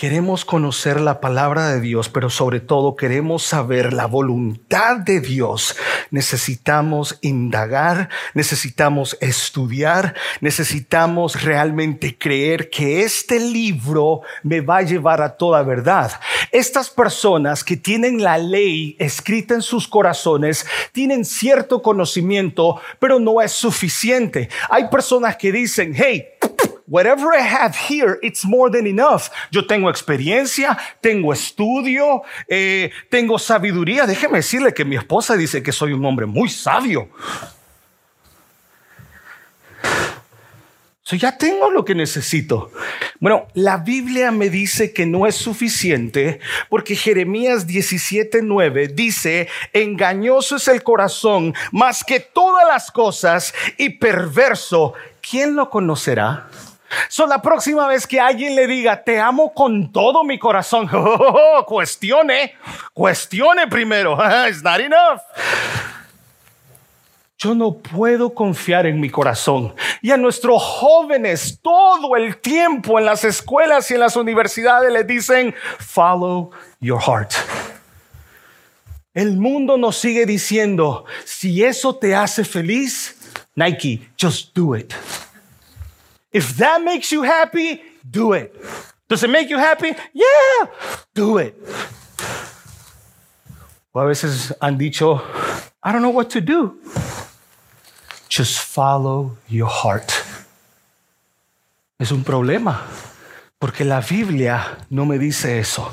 Queremos 0.00 0.46
conocer 0.46 0.98
la 0.98 1.20
palabra 1.20 1.68
de 1.68 1.82
Dios, 1.82 2.08
pero 2.08 2.30
sobre 2.30 2.60
todo 2.60 2.96
queremos 2.96 3.42
saber 3.42 3.92
la 3.92 4.06
voluntad 4.06 4.96
de 4.96 5.20
Dios. 5.20 5.76
Necesitamos 6.10 7.18
indagar, 7.20 8.08
necesitamos 8.32 9.18
estudiar, 9.20 10.14
necesitamos 10.40 11.42
realmente 11.42 12.16
creer 12.16 12.70
que 12.70 13.02
este 13.02 13.40
libro 13.40 14.22
me 14.42 14.62
va 14.62 14.78
a 14.78 14.82
llevar 14.84 15.20
a 15.20 15.36
toda 15.36 15.62
verdad. 15.64 16.18
Estas 16.50 16.88
personas 16.88 17.62
que 17.62 17.76
tienen 17.76 18.22
la 18.22 18.38
ley 18.38 18.96
escrita 18.98 19.52
en 19.52 19.60
sus 19.60 19.86
corazones 19.86 20.64
tienen 20.92 21.26
cierto 21.26 21.82
conocimiento, 21.82 22.80
pero 22.98 23.20
no 23.20 23.42
es 23.42 23.52
suficiente. 23.52 24.48
Hay 24.70 24.88
personas 24.88 25.36
que 25.36 25.52
dicen, 25.52 25.92
hey, 25.94 26.24
whatever 26.90 27.32
I 27.32 27.40
have 27.40 27.74
here, 27.74 28.18
it's 28.22 28.44
more 28.44 28.68
than 28.68 28.86
enough. 28.86 29.30
Yo 29.50 29.62
tengo 29.62 29.88
experiencia, 29.88 30.76
tengo 31.00 31.32
estudio, 31.32 32.22
eh, 32.48 32.90
tengo 33.08 33.38
sabiduría. 33.38 34.06
Déjeme 34.06 34.38
decirle 34.38 34.74
que 34.74 34.84
mi 34.84 34.96
esposa 34.96 35.36
dice 35.36 35.62
que 35.62 35.72
soy 35.72 35.92
un 35.92 36.04
hombre 36.04 36.26
muy 36.26 36.50
sabio. 36.50 37.08
So 41.02 41.16
ya 41.16 41.36
tengo 41.36 41.70
lo 41.70 41.84
que 41.84 41.94
necesito. 41.94 42.70
Bueno, 43.18 43.48
la 43.54 43.78
Biblia 43.78 44.30
me 44.30 44.48
dice 44.48 44.92
que 44.92 45.06
no 45.06 45.26
es 45.26 45.34
suficiente 45.34 46.38
porque 46.68 46.94
Jeremías 46.94 47.66
17:9 47.66 48.94
dice, 48.94 49.48
engañoso 49.72 50.56
es 50.56 50.68
el 50.68 50.84
corazón 50.84 51.52
más 51.72 52.04
que 52.04 52.20
todas 52.20 52.64
las 52.68 52.92
cosas 52.92 53.52
y 53.76 53.90
perverso. 53.90 54.94
¿Quién 55.20 55.56
lo 55.56 55.68
conocerá? 55.68 56.48
So, 57.08 57.26
la 57.26 57.40
próxima 57.40 57.86
vez 57.86 58.06
que 58.06 58.20
alguien 58.20 58.54
le 58.54 58.66
diga, 58.66 59.02
te 59.02 59.20
amo 59.20 59.52
con 59.52 59.92
todo 59.92 60.24
mi 60.24 60.38
corazón, 60.38 60.88
cuestione, 61.66 62.54
cuestione 62.92 63.68
primero. 63.68 64.18
It's 64.48 64.62
not 64.62 64.80
enough. 64.80 65.20
Yo 67.38 67.54
no 67.54 67.78
puedo 67.78 68.34
confiar 68.34 68.86
en 68.86 69.00
mi 69.00 69.08
corazón. 69.08 69.74
Y 70.02 70.10
a 70.10 70.18
nuestros 70.18 70.62
jóvenes 70.62 71.58
todo 71.62 72.16
el 72.16 72.36
tiempo 72.36 72.98
en 72.98 73.06
las 73.06 73.24
escuelas 73.24 73.90
y 73.90 73.94
en 73.94 74.00
las 74.00 74.16
universidades 74.16 74.92
les 74.92 75.06
dicen, 75.06 75.54
follow 75.78 76.50
your 76.80 77.00
heart. 77.00 77.32
El 79.14 79.38
mundo 79.38 79.78
nos 79.78 79.96
sigue 79.96 80.26
diciendo, 80.26 81.06
si 81.24 81.64
eso 81.64 81.96
te 81.96 82.14
hace 82.14 82.44
feliz, 82.44 83.16
Nike, 83.56 84.10
just 84.20 84.54
do 84.54 84.76
it. 84.76 84.92
If 86.32 86.56
that 86.58 86.82
makes 86.82 87.10
you 87.10 87.22
happy, 87.22 87.82
do 88.08 88.32
it. 88.32 88.54
Does 89.08 89.24
it 89.24 89.30
make 89.30 89.50
you 89.50 89.58
happy? 89.58 89.94
Yeah, 90.12 90.70
do 91.14 91.38
it. 91.38 91.54
O 93.92 94.00
a 94.00 94.06
veces 94.06 94.54
han 94.60 94.78
dicho, 94.78 95.20
I 95.82 95.92
don't 95.92 96.02
know 96.02 96.10
what 96.10 96.30
to 96.30 96.40
do. 96.40 96.78
Just 98.28 98.60
follow 98.60 99.36
your 99.48 99.68
heart. 99.68 100.12
Es 101.98 102.12
un 102.12 102.22
problema, 102.22 102.82
porque 103.58 103.84
la 103.84 104.00
Biblia 104.00 104.78
no 104.90 105.04
me 105.04 105.18
dice 105.18 105.58
eso. 105.58 105.90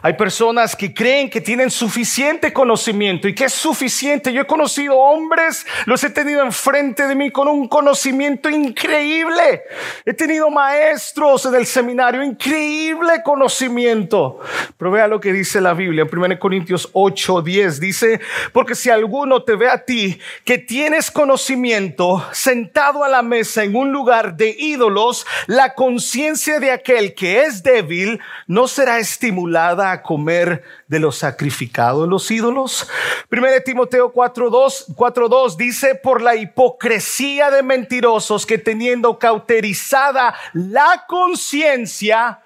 Hay 0.00 0.14
personas 0.14 0.76
que 0.76 0.94
creen 0.94 1.28
que 1.28 1.40
tienen 1.40 1.70
suficiente 1.70 2.52
conocimiento 2.52 3.26
y 3.26 3.34
que 3.34 3.44
es 3.44 3.52
suficiente. 3.52 4.32
Yo 4.32 4.42
he 4.42 4.46
conocido 4.46 4.96
hombres, 4.96 5.66
los 5.86 6.02
he 6.04 6.10
tenido 6.10 6.42
enfrente 6.42 7.06
de 7.08 7.14
mí 7.14 7.30
con 7.30 7.48
un 7.48 7.66
conocimiento 7.68 8.48
increíble. 8.48 9.62
He 10.04 10.14
tenido 10.14 10.50
maestros 10.50 11.46
en 11.46 11.54
el 11.56 11.66
seminario, 11.66 12.22
increíble 12.22 13.22
conocimiento. 13.24 14.40
Pero 14.76 14.90
vea 14.92 15.08
lo 15.08 15.20
que 15.20 15.32
dice 15.32 15.60
la 15.60 15.74
Biblia 15.74 16.06
en 16.10 16.18
1 16.18 16.38
Corintios 16.38 16.88
8, 16.92 17.42
10. 17.42 17.80
Dice, 17.80 18.20
porque 18.52 18.74
si 18.74 18.90
alguno 18.90 19.42
te 19.42 19.56
ve 19.56 19.68
a 19.68 19.84
ti 19.84 20.20
que 20.44 20.58
tienes 20.58 21.10
conocimiento 21.10 22.24
sentado 22.32 23.02
a 23.02 23.08
la 23.08 23.22
mesa 23.22 23.64
en 23.64 23.74
un 23.74 23.90
lugar 23.90 24.36
de 24.36 24.54
ídolos, 24.56 25.26
la 25.46 25.74
conciencia 25.74 26.60
de 26.60 26.70
aquel 26.70 27.14
que 27.14 27.42
es 27.42 27.62
débil 27.62 28.20
no 28.46 28.68
será 28.68 28.98
estimulada 28.98 29.87
a 29.92 30.02
comer 30.02 30.62
de 30.86 30.98
lo 31.00 31.12
sacrificado 31.12 32.04
en 32.04 32.10
los 32.10 32.30
ídolos. 32.30 32.88
Primero 33.28 33.62
Timoteo 33.62 34.12
4.2 34.12 34.94
4.2 34.94 35.56
dice, 35.56 35.94
por 35.94 36.22
la 36.22 36.36
hipocresía 36.36 37.50
de 37.50 37.62
mentirosos 37.62 38.46
que 38.46 38.58
teniendo 38.58 39.18
cauterizada 39.18 40.34
la 40.52 41.04
conciencia, 41.08 42.40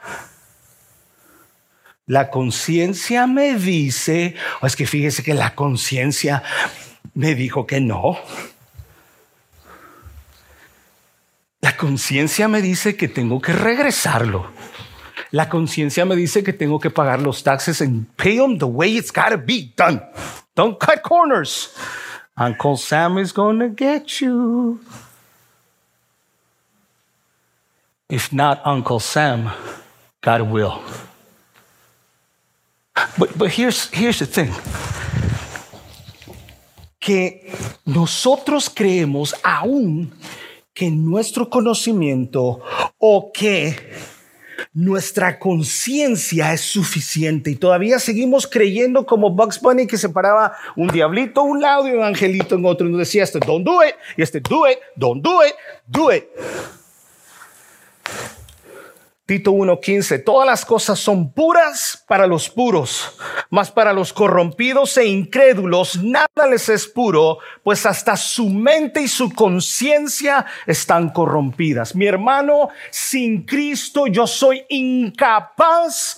la 2.07 2.31
conciencia 2.31 3.27
me 3.27 3.55
dice, 3.55 4.35
o 4.61 4.67
es 4.67 4.77
que 4.77 4.87
fíjese 4.87 5.23
que 5.23 5.35
la 5.35 5.55
conciencia 5.55 6.43
me 7.15 7.35
dijo 7.35 7.67
que 7.67 7.81
no. 7.81 8.19
La 11.61 11.77
conciencia 11.77 12.49
me 12.49 12.61
dice 12.61 12.97
que 12.97 13.07
tengo 13.07 13.41
que 13.41 13.53
regresarlo. 13.53 14.51
La 15.33 15.49
conciencia 15.49 16.05
me 16.05 16.15
dice 16.15 16.43
que 16.45 16.53
tengo 16.53 16.79
que 16.79 16.91
pagar 16.91 17.21
los 17.21 17.43
taxes 17.43 17.81
and 17.81 18.07
pay 18.17 18.37
them 18.37 18.59
the 18.59 18.67
way 18.67 18.97
it's 18.97 19.11
gotta 19.11 19.37
be 19.37 19.73
done. 19.77 20.01
Don't 20.55 20.79
cut 20.79 21.03
corners. 21.03 21.75
Uncle 22.37 22.77
Sam 22.77 23.19
is 23.19 23.33
gonna 23.33 23.69
get 23.69 24.21
you. 24.21 24.79
If 28.09 28.33
not 28.33 28.61
Uncle 28.65 29.01
Sam, 29.01 29.51
God 30.21 30.43
will. 30.43 30.81
But, 33.19 33.37
but 33.37 33.51
here's, 33.51 33.89
here's 33.91 34.19
the 34.19 34.27
thing. 34.27 34.53
que 37.03 37.53
nosotros 37.85 38.71
creemos 38.71 39.35
aún 39.43 40.13
que 40.73 40.89
nuestro 40.89 41.51
conocimiento 41.51 42.61
o 42.97 43.33
que 43.33 43.77
nuestra 44.73 45.39
conciencia 45.39 46.53
es 46.53 46.61
suficiente. 46.61 47.51
Y 47.51 47.57
todavía 47.57 47.99
seguimos 47.99 48.47
creyendo 48.47 49.07
como 49.07 49.31
Bugs 49.31 49.61
Bunny 49.61 49.87
que 49.87 49.99
separaba 49.99 50.57
un 50.77 50.89
diablito 50.89 51.41
a 51.41 51.45
un 51.45 51.61
lado 51.61 51.89
y 51.89 51.93
un 51.93 52.03
angelito 52.03 52.55
en 52.55 52.65
otro. 52.65 52.87
Y 52.87 52.91
nos 52.91 53.01
decía 53.01 53.25
este 53.25 53.39
don't 53.39 53.65
do 53.65 53.85
it 53.85 53.95
y 54.17 54.23
este 54.23 54.41
do 54.41 54.69
it, 54.69 54.79
don't 54.97 55.23
do 55.23 55.45
it, 55.45 55.55
do 55.87 56.13
it. 56.13 56.25
Tito 59.25 59.53
1:15, 59.53 60.25
todas 60.25 60.47
las 60.47 60.65
cosas 60.65 60.99
son 60.99 61.33
puras 61.33 62.05
para 62.09 62.27
los 62.27 62.51
puros, 62.51 63.17
mas 63.53 63.71
para 63.71 63.93
los 63.93 64.15
corrompidos 64.15 64.97
e 64.97 65.05
incrédulos 65.05 66.03
nada 66.03 66.47
les 66.51 66.71
es 66.71 66.87
puro, 66.87 67.39
pues 67.63 67.85
hasta 67.85 68.17
su 68.17 68.49
mente 68.49 69.03
y 69.03 69.09
su 69.09 69.31
conciencia 69.31 70.47
están 70.67 71.11
corrompidas. 71.11 71.95
Mi 71.95 72.07
hermano, 72.07 72.71
sin 72.91 73.43
Cristo 73.43 74.07
yo 74.07 74.27
soy 74.27 74.65
incapaz 74.71 76.17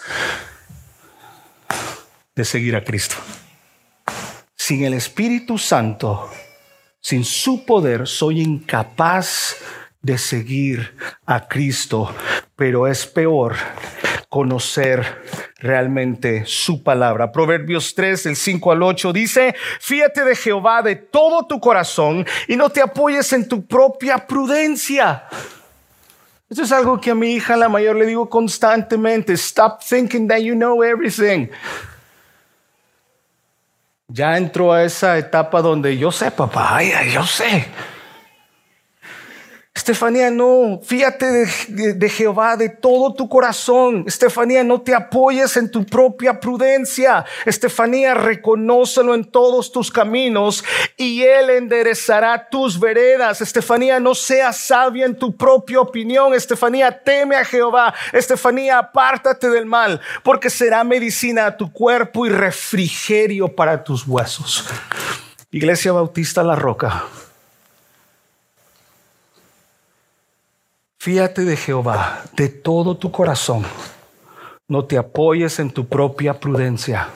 de 2.37 2.45
seguir 2.45 2.77
a 2.77 2.85
Cristo. 2.85 3.17
Sin 4.55 4.85
el 4.85 4.95
Espíritu 4.95 5.59
Santo, 5.59 6.31
sin 7.01 7.25
su 7.25 7.65
poder, 7.65 8.07
soy 8.07 8.43
incapaz 8.43 9.57
de 9.57 9.84
seguir 10.19 10.95
a 11.27 11.49
Cristo, 11.49 12.15
pero 12.57 12.87
es 12.87 13.07
peor 13.07 13.57
conocer 14.29 15.23
realmente 15.59 16.45
su 16.45 16.83
palabra. 16.83 17.33
Proverbios 17.33 17.95
3, 17.95 18.25
del 18.25 18.37
5 18.37 18.73
al 18.73 18.83
8 18.83 19.13
dice, 19.13 19.55
fíjate 19.81 20.25
de 20.25 20.37
Jehová 20.37 20.83
de 20.83 20.97
todo 20.97 21.47
tu 21.47 21.59
corazón 21.59 22.27
y 22.49 22.57
no 22.57 22.69
te 22.69 22.83
apoyes 22.83 23.33
en 23.33 23.49
tu 23.49 23.65
propia 23.65 24.27
prudencia. 24.27 25.25
Esto 26.51 26.65
es 26.65 26.73
algo 26.73 27.01
que 27.01 27.13
a 27.13 27.15
mi 27.15 27.33
hija 27.33 27.57
la 27.57 27.69
mayor 27.69 27.97
le 27.97 28.07
digo 28.07 28.29
constantemente, 28.29 29.33
stop 29.33 29.81
thinking 29.83 30.29
that 30.29 30.39
you 30.39 30.55
know 30.55 30.83
everything. 30.83 31.49
Ya 34.09 34.37
entró 34.37 34.73
a 34.73 34.85
esa 34.85 35.17
etapa 35.17 35.63
donde 35.63 35.97
yo 35.97 36.13
sé, 36.13 36.31
papá, 36.31 36.83
yo 36.83 37.25
sé. 37.25 37.67
Estefanía, 39.77 40.31
no, 40.31 40.81
fíjate 40.85 41.27
de, 41.27 42.09
Jehová 42.09 42.57
de 42.57 42.69
todo 42.69 43.13
tu 43.13 43.29
corazón. 43.29 44.05
Estefanía, 44.07 44.63
no 44.63 44.81
te 44.81 44.95
apoyes 44.95 45.57
en 45.57 45.69
tu 45.69 45.85
propia 45.85 46.39
prudencia. 46.39 47.25
Estefanía, 47.45 48.15
reconócelo 48.15 49.17
en 49.17 49.25
todos 49.25 49.73
tus 49.73 49.91
caminos 49.91 50.65
y 50.97 51.25
Él 51.25 51.51
enderezará 51.51 52.49
tus 52.49 52.79
veredas. 52.79 53.41
Estefanía, 53.41 53.99
no 53.99 54.15
seas 54.15 54.59
sabia 54.59 55.07
en 55.07 55.19
tu 55.19 55.37
propia 55.37 55.81
opinión. 55.81 56.35
Estefanía, 56.35 57.03
teme 57.03 57.35
a 57.35 57.45
Jehová. 57.45 57.93
Estefanía, 58.13 58.79
apártate 58.79 59.51
del 59.51 59.67
mal, 59.67 60.01
porque 60.23 60.51
será 60.51 60.85
medicina 60.85 61.47
a 61.47 61.57
tu 61.57 61.73
cuerpo 61.73 62.27
y 62.27 62.29
refrigerio 62.29 63.49
para 63.49 63.83
tus 63.83 64.07
huesos. 64.07 64.65
Iglesia 65.51 65.91
Bautista 65.91 66.45
La 66.45 66.55
Roca. 66.55 67.05
Fíate 71.05 71.45
de 71.45 71.59
Jehová 71.59 72.23
de 72.33 72.49
todo 72.49 72.97
tu 72.97 73.13
corazón. 73.13 73.63
No 74.67 74.87
te 74.87 74.97
apoyes 74.97 75.59
en 75.59 75.71
tu 75.71 75.87
propia 75.87 76.41
prudencia. 76.41 77.11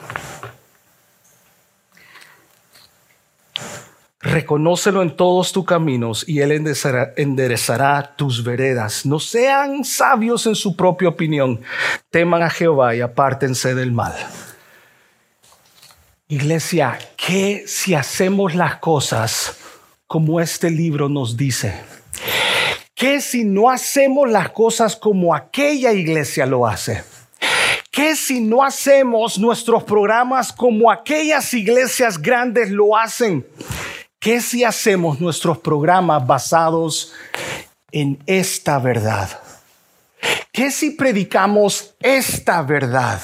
Reconócelo 4.21 5.01
en 5.01 5.17
todos 5.17 5.51
tus 5.51 5.65
caminos 5.65 6.23
y 6.29 6.41
Él 6.41 6.51
enderezará, 6.51 7.13
enderezará, 7.17 8.15
tus 8.15 8.43
veredas. 8.43 9.07
No 9.07 9.19
sean 9.19 9.83
sabios 9.83 10.45
en 10.45 10.53
su 10.53 10.75
propia 10.75 11.09
opinión. 11.09 11.59
Teman 12.11 12.43
a 12.43 12.51
Jehová 12.51 12.93
y 12.93 13.01
apártense 13.01 13.73
del 13.73 13.91
mal. 13.91 14.13
Iglesia, 16.27 16.99
¿qué 17.17 17.63
si 17.65 17.95
hacemos 17.95 18.53
las 18.53 18.75
cosas 18.75 19.57
como 20.05 20.39
este 20.39 20.69
libro 20.69 21.09
nos 21.09 21.35
dice? 21.35 21.88
¿Qué 22.99 23.21
si 23.21 23.45
no 23.45 23.69
hacemos 23.69 24.29
las 24.29 24.49
cosas 24.49 24.97
como 24.97 25.33
aquella 25.33 25.93
iglesia 25.93 26.45
lo 26.45 26.67
hace? 26.67 27.01
¿Qué 27.89 28.13
si 28.17 28.41
no 28.41 28.61
hacemos 28.61 29.39
nuestros 29.39 29.85
programas 29.85 30.51
como 30.51 30.91
aquellas 30.91 31.53
iglesias 31.53 32.21
grandes 32.21 32.69
lo 32.69 32.97
hacen? 32.97 33.47
¿Qué 34.19 34.41
si 34.41 34.65
hacemos 34.65 35.21
nuestros 35.21 35.59
programas 35.59 36.27
basados 36.27 37.13
en 37.93 38.21
esta 38.25 38.79
verdad? 38.79 39.29
¿Qué 40.51 40.69
si 40.69 40.91
predicamos 40.91 41.95
esta 42.01 42.61
verdad? 42.63 43.21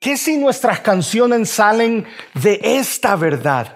¿Qué 0.00 0.16
si 0.16 0.36
nuestras 0.36 0.80
canciones 0.80 1.48
salen 1.48 2.08
de 2.34 2.58
esta 2.60 3.14
verdad? 3.14 3.72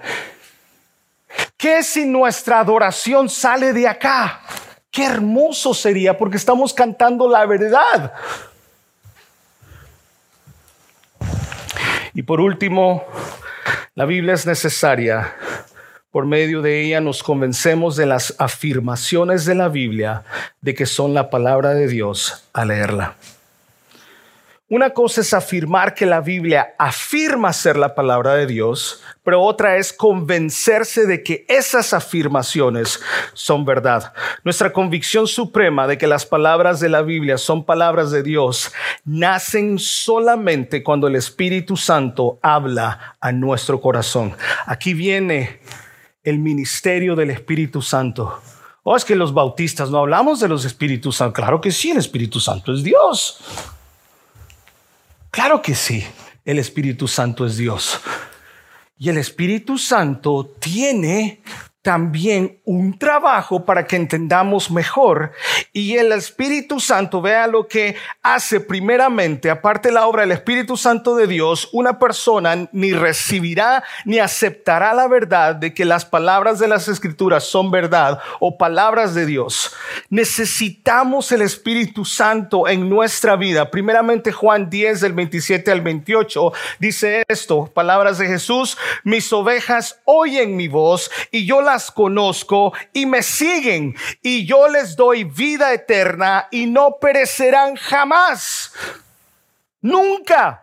¿Qué 1.61 1.83
si 1.83 2.07
nuestra 2.07 2.61
adoración 2.61 3.29
sale 3.29 3.75
de 3.75 3.87
acá? 3.87 4.41
Qué 4.91 5.05
hermoso 5.05 5.75
sería 5.75 6.17
porque 6.17 6.39
estamos 6.39 6.73
cantando 6.73 7.29
la 7.29 7.45
verdad. 7.45 8.15
Y 12.15 12.23
por 12.23 12.41
último, 12.41 13.05
la 13.95 14.07
Biblia 14.07 14.33
es 14.33 14.47
necesaria. 14.47 15.37
Por 16.11 16.25
medio 16.25 16.63
de 16.63 16.81
ella 16.81 17.03
nos 17.03 17.23
convencemos 17.23 17.95
de 17.95 18.07
las 18.07 18.35
afirmaciones 18.39 19.45
de 19.45 19.55
la 19.55 19.69
Biblia 19.69 20.25
de 20.63 20.73
que 20.75 20.87
son 20.87 21.13
la 21.13 21.29
palabra 21.29 21.75
de 21.75 21.89
Dios 21.89 22.49
al 22.55 22.69
leerla. 22.69 23.17
Una 24.73 24.91
cosa 24.91 25.23
es 25.23 25.35
afirmar 25.35 25.95
que 25.95 26.07
la 26.07 26.21
Biblia 26.21 26.77
afirma 26.79 27.53
ser 27.53 27.77
la 27.77 27.97
palabra 27.97 28.37
de 28.37 28.47
Dios, 28.47 29.03
pero 29.25 29.43
otra 29.43 29.79
es 29.79 29.93
convencerse 29.93 31.07
de 31.07 31.25
que 31.25 31.45
esas 31.49 31.93
afirmaciones 31.93 33.01
son 33.33 33.65
verdad. 33.65 34.13
Nuestra 34.45 34.73
convicción 34.73 35.27
suprema 35.27 35.89
de 35.89 35.99
que 35.99 36.07
las 36.07 36.25
palabras 36.25 36.79
de 36.79 36.89
la 36.89 37.03
Biblia 37.03 37.37
son 37.37 37.65
palabras 37.65 38.13
de 38.13 38.23
Dios 38.23 38.73
nacen 39.05 39.81
solamente 39.81 40.85
cuando 40.85 41.09
el 41.09 41.17
Espíritu 41.17 41.77
Santo 41.77 42.39
habla 42.41 43.17
a 43.21 43.33
nuestro 43.33 43.81
corazón. 43.81 44.37
Aquí 44.67 44.95
viene 44.95 45.59
el 46.23 46.39
ministerio 46.39 47.17
del 47.17 47.31
Espíritu 47.31 47.83
Santo. 47.83 48.41
Oh, 48.85 48.95
es 48.95 49.05
que 49.05 49.17
los 49.17 49.35
bautistas 49.35 49.91
no 49.91 49.99
hablamos 49.99 50.39
de 50.39 50.47
los 50.47 50.65
Espíritus 50.65 51.17
Santos. 51.17 51.35
Claro 51.35 51.61
que 51.61 51.73
sí, 51.73 51.91
el 51.91 51.99
Espíritu 51.99 52.39
Santo 52.39 52.73
es 52.73 52.85
Dios. 52.85 53.43
Claro 55.31 55.63
que 55.63 55.75
sí, 55.75 56.05
el 56.45 56.59
Espíritu 56.59 57.07
Santo 57.07 57.47
es 57.47 57.57
Dios. 57.57 58.01
Y 58.99 59.09
el 59.09 59.17
Espíritu 59.17 59.79
Santo 59.79 60.55
tiene 60.59 61.43
también 61.83 62.61
un 62.65 62.99
trabajo 62.99 63.65
para 63.65 63.87
que 63.87 63.97
entendamos 63.97 64.71
mejor 64.71 65.33
y 65.73 65.97
el 65.97 66.13
Espíritu 66.13 66.79
Santo 66.79 67.23
vea 67.23 67.47
lo 67.47 67.69
que 67.69 67.97
hace 68.23 68.61
primeramente, 68.61 69.49
aparte 69.49 69.89
de 69.89 69.95
la 69.95 70.07
obra 70.07 70.23
del 70.23 70.33
Espíritu 70.33 70.77
Santo 70.77 71.17
de 71.17 71.27
Dios, 71.27 71.71
una 71.73 71.99
persona 71.99 72.69
ni 72.73 72.93
recibirá 72.93 73.83
ni 74.05 74.19
aceptará 74.19 74.93
la 74.93 75.09
verdad 75.09 75.55
de 75.55 75.73
que 75.73 75.87
las 75.87 76.05
palabras 76.05 76.59
de 76.59 76.69
las 76.69 76.87
escrituras 76.89 77.45
son 77.45 77.71
verdad 77.71 78.21
o 78.41 78.59
palabras 78.59 79.15
de 79.15 79.25
Dios. 79.25 79.75
Necesitamos 80.11 81.33
el 81.33 81.41
Espíritu 81.41 82.05
Santo 82.05 82.69
en 82.69 82.91
nuestra 82.91 83.37
vida. 83.37 83.71
Primeramente 83.71 84.33
Juan 84.33 84.69
10 84.69 85.01
del 85.01 85.15
27 85.15 85.71
al 85.71 85.81
28 85.81 86.53
dice 86.79 87.23
esto, 87.27 87.71
palabras 87.73 88.19
de 88.19 88.27
Jesús, 88.27 88.77
mis 89.03 89.33
ovejas 89.33 90.01
oyen 90.05 90.57
mi 90.57 90.69
voz 90.69 91.11
y 91.31 91.47
yo 91.47 91.63
conozco 91.95 92.73
y 92.93 93.07
me 93.07 93.23
siguen 93.23 93.95
y 94.23 94.45
yo 94.47 94.69
les 94.69 94.97
doy 94.97 95.25
vida 95.25 95.73
eterna 95.73 96.49
y 96.51 96.67
no 96.67 96.99
perecerán 97.01 97.77
jamás. 97.77 98.73
Nunca 99.81 100.63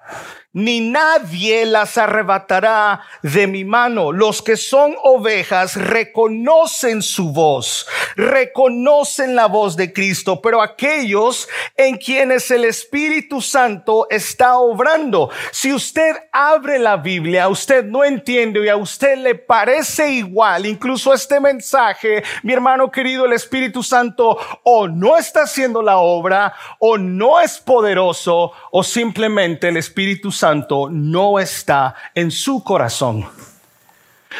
ni 0.57 0.79
nadie 0.79 1.67
las 1.67 1.99
arrebatará 1.99 3.01
de 3.21 3.45
mi 3.45 3.63
mano. 3.63 4.11
Los 4.11 4.41
que 4.41 4.57
son 4.57 4.95
ovejas 5.03 5.75
reconocen 5.75 7.03
su 7.03 7.31
voz, 7.31 7.87
reconocen 8.15 9.35
la 9.35 9.45
voz 9.45 9.77
de 9.77 9.93
Cristo, 9.93 10.41
pero 10.41 10.63
aquellos 10.63 11.47
en 11.75 11.97
quienes 11.97 12.49
el 12.49 12.65
Espíritu 12.65 13.39
Santo 13.39 14.07
está 14.09 14.57
obrando, 14.57 15.29
si 15.51 15.71
usted 15.71 16.15
abre 16.31 16.79
la 16.79 16.97
Biblia, 16.97 17.49
usted 17.49 17.85
no 17.85 18.03
entiende 18.03 18.65
y 18.65 18.69
a 18.69 18.77
usted 18.77 19.15
le 19.19 19.35
parece 19.35 20.11
igual, 20.11 20.65
incluso 20.65 21.13
este 21.13 21.39
mensaje, 21.39 22.23
mi 22.41 22.53
hermano 22.53 22.91
querido, 22.91 23.27
el 23.27 23.33
Espíritu 23.33 23.83
Santo 23.83 24.39
o 24.63 24.87
no 24.87 25.17
está 25.17 25.43
haciendo 25.43 25.83
la 25.83 25.97
obra 25.99 26.55
o 26.79 26.97
no 26.97 27.39
es 27.39 27.59
poderoso 27.59 28.53
o 28.71 28.83
simplemente 28.83 29.67
el 29.67 29.77
Espíritu 29.77 30.31
Santo 30.31 30.46
no 30.55 31.39
está 31.39 31.95
en 32.13 32.31
su 32.31 32.63
corazón. 32.63 33.27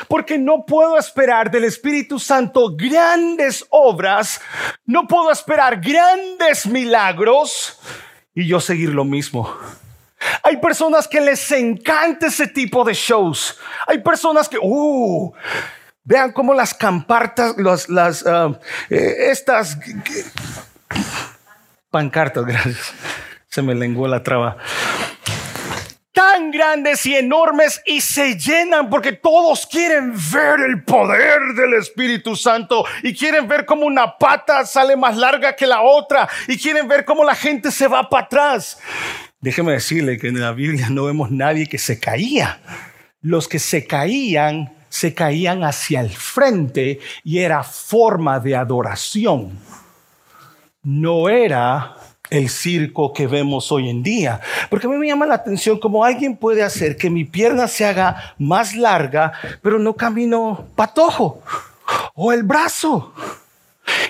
Porque 0.07 0.37
no 0.37 0.65
puedo 0.65 0.97
esperar 0.97 1.49
del 1.49 1.63
Espíritu 1.63 2.19
Santo 2.19 2.75
grandes 2.75 3.65
obras, 3.69 4.41
no 4.85 5.07
puedo 5.07 5.31
esperar 5.31 5.79
grandes 5.79 6.67
milagros 6.67 7.79
y 8.35 8.47
yo 8.47 8.59
seguir 8.59 8.89
lo 8.89 9.05
mismo. 9.05 9.55
Hay 10.43 10.57
personas 10.57 11.07
que 11.07 11.21
les 11.21 11.51
encanta 11.51 12.27
ese 12.27 12.47
tipo 12.47 12.83
de 12.83 12.93
shows. 12.93 13.57
Hay 13.87 13.99
personas 13.99 14.49
que, 14.49 14.57
uh, 14.61 15.33
vean 16.03 16.31
cómo 16.31 16.53
las 16.53 16.73
campartas, 16.73 17.55
las, 17.57 18.21
uh, 18.23 18.57
eh, 18.89 19.29
estas 19.29 19.77
pancartas, 21.89 22.45
gracias. 22.45 22.93
Se 23.49 23.61
me 23.61 23.75
lenguó 23.75 24.07
la 24.07 24.23
traba 24.23 24.57
grandes 26.51 27.05
y 27.05 27.15
enormes 27.15 27.81
y 27.85 28.01
se 28.01 28.37
llenan 28.37 28.89
porque 28.89 29.11
todos 29.11 29.65
quieren 29.67 30.13
ver 30.31 30.59
el 30.61 30.83
poder 30.83 31.39
del 31.55 31.73
Espíritu 31.73 32.35
Santo 32.35 32.85
y 33.03 33.13
quieren 33.13 33.47
ver 33.47 33.65
cómo 33.65 33.85
una 33.85 34.17
pata 34.17 34.65
sale 34.65 34.95
más 34.95 35.17
larga 35.17 35.55
que 35.55 35.67
la 35.67 35.81
otra 35.81 36.27
y 36.47 36.57
quieren 36.57 36.87
ver 36.87 37.05
cómo 37.05 37.23
la 37.23 37.35
gente 37.35 37.71
se 37.71 37.87
va 37.87 38.09
para 38.09 38.25
atrás. 38.25 38.79
Déjeme 39.41 39.73
decirle 39.73 40.17
que 40.17 40.29
en 40.29 40.39
la 40.41 40.51
Biblia 40.51 40.87
no 40.89 41.05
vemos 41.05 41.31
nadie 41.31 41.67
que 41.67 41.77
se 41.77 41.99
caía. 41.99 42.59
Los 43.21 43.47
que 43.47 43.59
se 43.59 43.85
caían, 43.85 44.73
se 44.89 45.13
caían 45.13 45.63
hacia 45.63 46.01
el 46.01 46.09
frente 46.09 46.99
y 47.23 47.39
era 47.39 47.63
forma 47.63 48.39
de 48.39 48.55
adoración. 48.55 49.59
No 50.83 51.27
era 51.27 51.96
el 52.29 52.49
circo 52.49 53.13
que 53.13 53.27
vemos 53.27 53.71
hoy 53.71 53.89
en 53.89 54.03
día. 54.03 54.41
Porque 54.69 54.87
a 54.87 54.89
mí 54.89 54.97
me 54.97 55.07
llama 55.07 55.25
la 55.25 55.35
atención 55.35 55.79
cómo 55.79 56.03
alguien 56.03 56.35
puede 56.35 56.63
hacer 56.63 56.97
que 56.97 57.09
mi 57.09 57.23
pierna 57.23 57.67
se 57.67 57.85
haga 57.85 58.35
más 58.37 58.75
larga, 58.75 59.33
pero 59.61 59.79
no 59.79 59.95
camino 59.95 60.67
patojo. 60.75 61.41
O 62.13 62.33
el 62.33 62.43
brazo. 62.43 63.13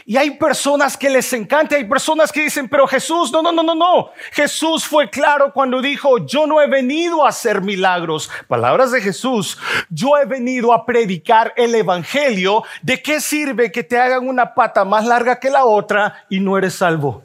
Y 0.05 0.18
hay 0.18 0.32
personas 0.32 0.97
que 0.97 1.09
les 1.09 1.32
encanta, 1.34 1.76
hay 1.76 1.86
personas 1.86 2.32
que 2.32 2.41
dicen, 2.41 2.68
pero 2.68 2.88
Jesús, 2.88 3.32
no, 3.32 3.41
no, 3.41 3.51
no, 3.51 3.61
no, 3.61 3.76
no. 3.76 4.09
Jesús 4.32 4.86
fue 4.86 5.09
claro 5.09 5.51
cuando 5.53 5.82
dijo, 5.82 6.26
yo 6.26 6.47
no 6.47 6.61
he 6.61 6.68
venido 6.68 7.26
a 7.26 7.30
hacer 7.30 7.61
milagros. 7.61 8.30
Palabras 8.47 8.91
de 8.91 9.01
Jesús, 9.01 9.57
yo 9.89 10.18
he 10.18 10.26
venido 10.26 10.74
a 10.74 10.86
predicar 10.86 11.53
el 11.57 11.76
Evangelio. 11.76 12.63
¿De 12.82 13.01
qué 13.01 13.22
sirve 13.22 13.72
que 13.72 13.84
te 13.84 13.99
hagan 13.99 14.28
una 14.28 14.53
pata 14.53 14.86
más 14.86 15.05
larga 15.05 15.39
que 15.39 15.49
la 15.49 15.65
otra 15.65 16.26
y 16.30 16.39
no 16.39 16.57
eres 16.57 16.76
salvo? 16.76 17.24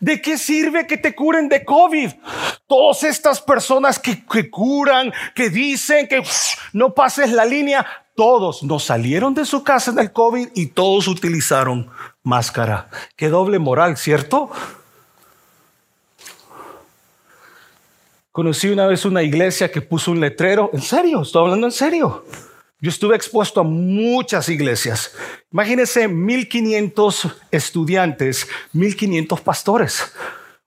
¿De 0.00 0.20
qué 0.20 0.38
sirve 0.38 0.86
que 0.86 0.96
te 0.96 1.14
curen 1.14 1.48
de 1.48 1.64
COVID? 1.64 2.10
Todas 2.66 3.04
estas 3.04 3.40
personas 3.40 3.98
que, 3.98 4.24
curan, 4.50 5.12
que 5.34 5.50
dicen 5.50 6.08
que 6.08 6.22
no 6.72 6.94
pases 6.94 7.32
la 7.32 7.44
línea, 7.44 7.86
todos 8.14 8.62
no 8.62 8.78
salieron 8.78 9.34
de 9.34 9.44
su 9.44 9.64
casa 9.64 9.90
en 9.90 9.98
el 9.98 10.12
COVID 10.12 10.48
y 10.54 10.66
todos 10.66 11.08
utilizaron 11.08 11.90
máscara. 12.22 12.88
Qué 13.16 13.28
doble 13.28 13.58
moral, 13.58 13.96
¿cierto? 13.96 14.50
Conocí 18.30 18.68
una 18.68 18.86
vez 18.86 19.04
una 19.04 19.22
iglesia 19.22 19.70
que 19.70 19.82
puso 19.82 20.10
un 20.10 20.20
letrero, 20.20 20.70
en 20.72 20.80
serio, 20.80 21.22
estoy 21.22 21.42
hablando 21.42 21.66
en 21.66 21.72
serio. 21.72 22.24
Yo 22.82 22.88
estuve 22.88 23.14
expuesto 23.14 23.60
a 23.60 23.62
muchas 23.62 24.48
iglesias. 24.48 25.14
Imagínense 25.52 26.08
1500 26.08 27.28
estudiantes, 27.52 28.48
1500 28.72 29.40
pastores. 29.40 30.12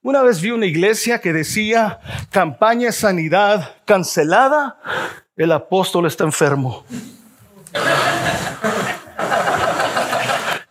Una 0.00 0.22
vez 0.22 0.40
vi 0.40 0.50
una 0.50 0.64
iglesia 0.64 1.20
que 1.20 1.34
decía, 1.34 2.00
campaña 2.30 2.86
de 2.86 2.92
sanidad 2.92 3.74
cancelada, 3.84 4.78
el 5.36 5.52
apóstol 5.52 6.06
está 6.06 6.24
enfermo. 6.24 6.86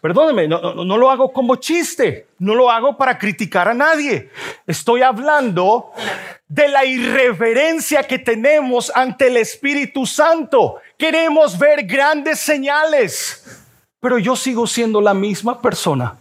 Perdóneme, 0.01 0.47
no, 0.47 0.73
no, 0.83 0.97
lo 0.97 1.11
hago 1.11 1.31
como 1.31 1.57
chiste, 1.57 2.27
no 2.39 2.55
lo 2.55 2.71
hago 2.71 2.97
para 2.97 3.19
criticar 3.19 3.67
a 3.67 3.75
nadie. 3.75 4.31
Estoy 4.65 5.03
hablando 5.03 5.91
de 6.47 6.69
la 6.69 6.85
irreverencia 6.85 8.01
que 8.03 8.17
tenemos 8.17 8.91
ante 8.95 9.27
el 9.27 9.37
Espíritu 9.37 10.07
Santo. 10.07 10.77
Queremos 10.97 11.57
ver 11.57 11.85
grandes 11.85 12.39
señales, 12.39 13.43
pero 13.99 14.17
yo 14.17 14.35
sigo 14.35 14.65
siendo 14.67 15.01
la 15.01 15.13
misma 15.13 15.61
persona. 15.61 16.15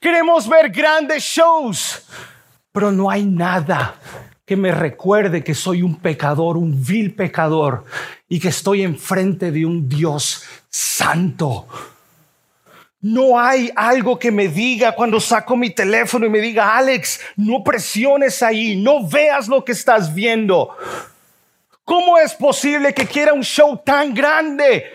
Queremos 0.00 0.48
ver 0.48 0.70
grandes 0.70 1.22
shows, 1.22 2.06
pero 2.72 2.92
no 2.92 3.10
hay 3.10 3.24
nada 3.24 3.96
que 4.44 4.56
me 4.56 4.70
recuerde 4.70 5.42
que 5.42 5.54
soy 5.54 5.82
un 5.82 5.96
pecador, 5.96 6.56
un 6.56 6.84
vil 6.84 7.14
pecador, 7.14 7.84
y 8.28 8.38
que 8.38 8.48
estoy 8.48 8.82
enfrente 8.82 9.50
de 9.50 9.66
un 9.66 9.88
Dios 9.88 10.44
santo 10.68 11.66
no 13.06 13.38
hay 13.38 13.70
algo 13.76 14.18
que 14.18 14.32
me 14.32 14.48
diga 14.48 14.92
cuando 14.92 15.20
saco 15.20 15.56
mi 15.56 15.70
teléfono 15.70 16.26
y 16.26 16.30
me 16.30 16.40
diga, 16.40 16.76
Alex, 16.76 17.20
no 17.36 17.62
presiones 17.62 18.42
ahí, 18.42 18.74
no 18.74 19.06
veas 19.06 19.46
lo 19.46 19.64
que 19.64 19.72
estás 19.72 20.12
viendo. 20.12 20.76
¿Cómo 21.86 22.18
es 22.18 22.34
posible 22.34 22.92
que 22.92 23.06
quiera 23.06 23.32
un 23.32 23.44
show 23.44 23.80
tan 23.84 24.12
grande? 24.12 24.86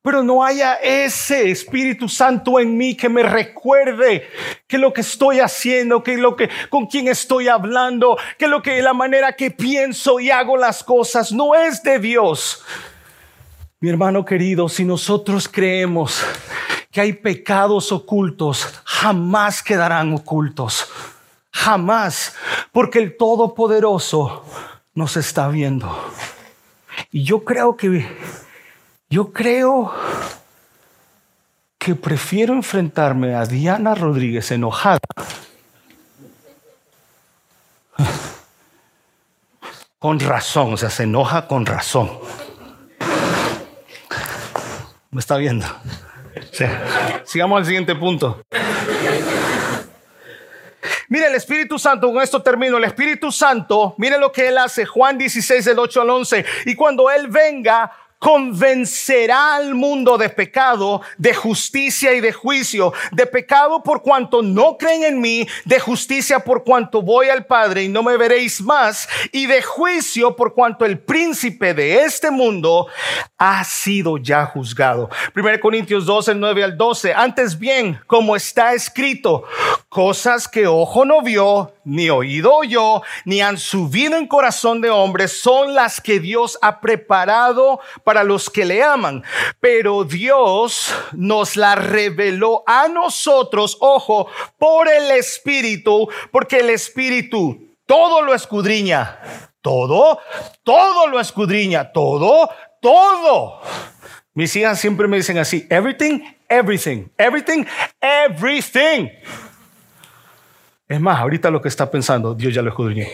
Pero 0.00 0.22
no 0.22 0.44
haya 0.44 0.74
ese 0.74 1.50
Espíritu 1.50 2.08
Santo 2.08 2.60
en 2.60 2.76
mí 2.76 2.96
que 2.96 3.08
me 3.08 3.24
recuerde 3.24 4.24
que 4.68 4.78
lo 4.78 4.92
que 4.92 5.00
estoy 5.00 5.40
haciendo, 5.40 6.00
que 6.04 6.16
lo 6.16 6.36
que 6.36 6.48
con 6.70 6.86
quién 6.86 7.08
estoy 7.08 7.48
hablando, 7.48 8.16
que 8.38 8.46
lo 8.46 8.62
que 8.62 8.80
la 8.80 8.92
manera 8.92 9.32
que 9.32 9.50
pienso 9.50 10.20
y 10.20 10.30
hago 10.30 10.56
las 10.56 10.84
cosas 10.84 11.32
no 11.32 11.56
es 11.56 11.82
de 11.82 11.98
Dios. 11.98 12.62
Mi 13.80 13.90
hermano 13.90 14.24
querido, 14.24 14.68
si 14.68 14.84
nosotros 14.84 15.48
creemos 15.48 16.24
que 16.92 17.00
hay 17.00 17.14
pecados 17.14 17.90
ocultos, 17.90 18.80
jamás 18.84 19.60
quedarán 19.60 20.14
ocultos. 20.14 20.88
Jamás, 21.50 22.36
porque 22.70 23.00
el 23.00 23.16
Todopoderoso 23.16 24.44
nos 24.98 25.16
está 25.16 25.48
viendo. 25.48 25.96
Y 27.12 27.22
yo 27.22 27.44
creo 27.44 27.76
que, 27.76 28.04
yo 29.08 29.32
creo 29.32 29.94
que 31.78 31.94
prefiero 31.94 32.52
enfrentarme 32.52 33.36
a 33.36 33.46
Diana 33.46 33.94
Rodríguez 33.94 34.50
enojada. 34.50 34.98
Con 40.00 40.18
razón, 40.18 40.72
o 40.74 40.76
sea, 40.76 40.90
se 40.90 41.04
enoja 41.04 41.46
con 41.48 41.64
razón. 41.66 42.10
¿Me 45.10 45.18
está 45.20 45.36
viendo? 45.36 45.66
Sigamos 47.24 47.58
al 47.58 47.66
siguiente 47.66 47.96
punto. 47.96 48.42
Mire, 51.08 51.26
el 51.26 51.34
Espíritu 51.34 51.78
Santo, 51.78 52.12
con 52.12 52.22
esto 52.22 52.42
termino, 52.42 52.76
el 52.76 52.84
Espíritu 52.84 53.32
Santo, 53.32 53.94
mire 53.98 54.18
lo 54.18 54.30
que 54.30 54.48
Él 54.48 54.58
hace, 54.58 54.84
Juan 54.84 55.18
16, 55.18 55.64
del 55.64 55.78
8 55.78 56.02
al 56.02 56.10
11, 56.10 56.44
y 56.66 56.74
cuando 56.74 57.10
Él 57.10 57.28
venga, 57.28 57.90
convencerá 58.18 59.56
al 59.56 59.74
mundo 59.74 60.18
de 60.18 60.28
pecado, 60.28 61.00
de 61.16 61.34
justicia 61.34 62.14
y 62.14 62.20
de 62.20 62.32
juicio, 62.32 62.92
de 63.12 63.26
pecado 63.26 63.82
por 63.82 64.02
cuanto 64.02 64.42
no 64.42 64.76
creen 64.76 65.04
en 65.04 65.20
mí, 65.20 65.46
de 65.64 65.78
justicia 65.78 66.40
por 66.40 66.64
cuanto 66.64 67.02
voy 67.02 67.28
al 67.28 67.46
Padre 67.46 67.84
y 67.84 67.88
no 67.88 68.02
me 68.02 68.16
veréis 68.16 68.60
más, 68.60 69.08
y 69.32 69.46
de 69.46 69.62
juicio 69.62 70.36
por 70.36 70.54
cuanto 70.54 70.84
el 70.84 70.98
príncipe 70.98 71.74
de 71.74 72.04
este 72.04 72.30
mundo 72.30 72.88
ha 73.36 73.64
sido 73.64 74.18
ya 74.18 74.46
juzgado. 74.46 75.08
1 75.34 75.60
Corintios 75.60 76.06
12, 76.06 76.34
9 76.34 76.64
al 76.64 76.76
12. 76.76 77.14
Antes 77.14 77.58
bien, 77.58 78.00
como 78.06 78.36
está 78.36 78.74
escrito, 78.74 79.44
cosas 79.88 80.48
que 80.48 80.66
ojo 80.66 81.04
no 81.04 81.22
vio, 81.22 81.72
ni 81.88 82.10
oído 82.10 82.54
oyó, 82.54 83.02
ni 83.24 83.40
han 83.40 83.58
subido 83.58 84.16
en 84.16 84.26
corazón 84.26 84.80
de 84.80 84.90
hombres, 84.90 85.40
son 85.40 85.74
las 85.74 86.00
que 86.00 86.20
Dios 86.20 86.58
ha 86.62 86.80
preparado 86.80 87.80
para 88.04 88.24
los 88.24 88.50
que 88.50 88.64
le 88.64 88.82
aman. 88.82 89.24
Pero 89.60 90.04
Dios 90.04 90.94
nos 91.12 91.56
la 91.56 91.74
reveló 91.74 92.62
a 92.66 92.88
nosotros, 92.88 93.76
ojo, 93.80 94.28
por 94.58 94.88
el 94.88 95.10
Espíritu, 95.12 96.08
porque 96.30 96.58
el 96.58 96.70
Espíritu 96.70 97.68
todo 97.88 98.20
lo 98.20 98.34
escudriña. 98.34 99.18
Todo, 99.62 100.20
todo 100.62 101.06
lo 101.06 101.18
escudriña. 101.18 101.90
Todo, 101.90 102.50
todo. 102.82 103.60
Mis 104.34 104.54
hijas 104.54 104.78
siempre 104.78 105.08
me 105.08 105.16
dicen 105.16 105.38
así, 105.38 105.66
everything, 105.70 106.20
everything, 106.48 107.08
everything, 107.16 107.64
everything. 108.00 109.08
Es 110.88 111.00
más, 111.00 111.18
ahorita 111.18 111.50
lo 111.50 111.60
que 111.60 111.68
está 111.68 111.90
pensando, 111.90 112.34
Dios 112.34 112.54
ya 112.54 112.62
lo 112.62 112.70
escudriñó. 112.70 113.04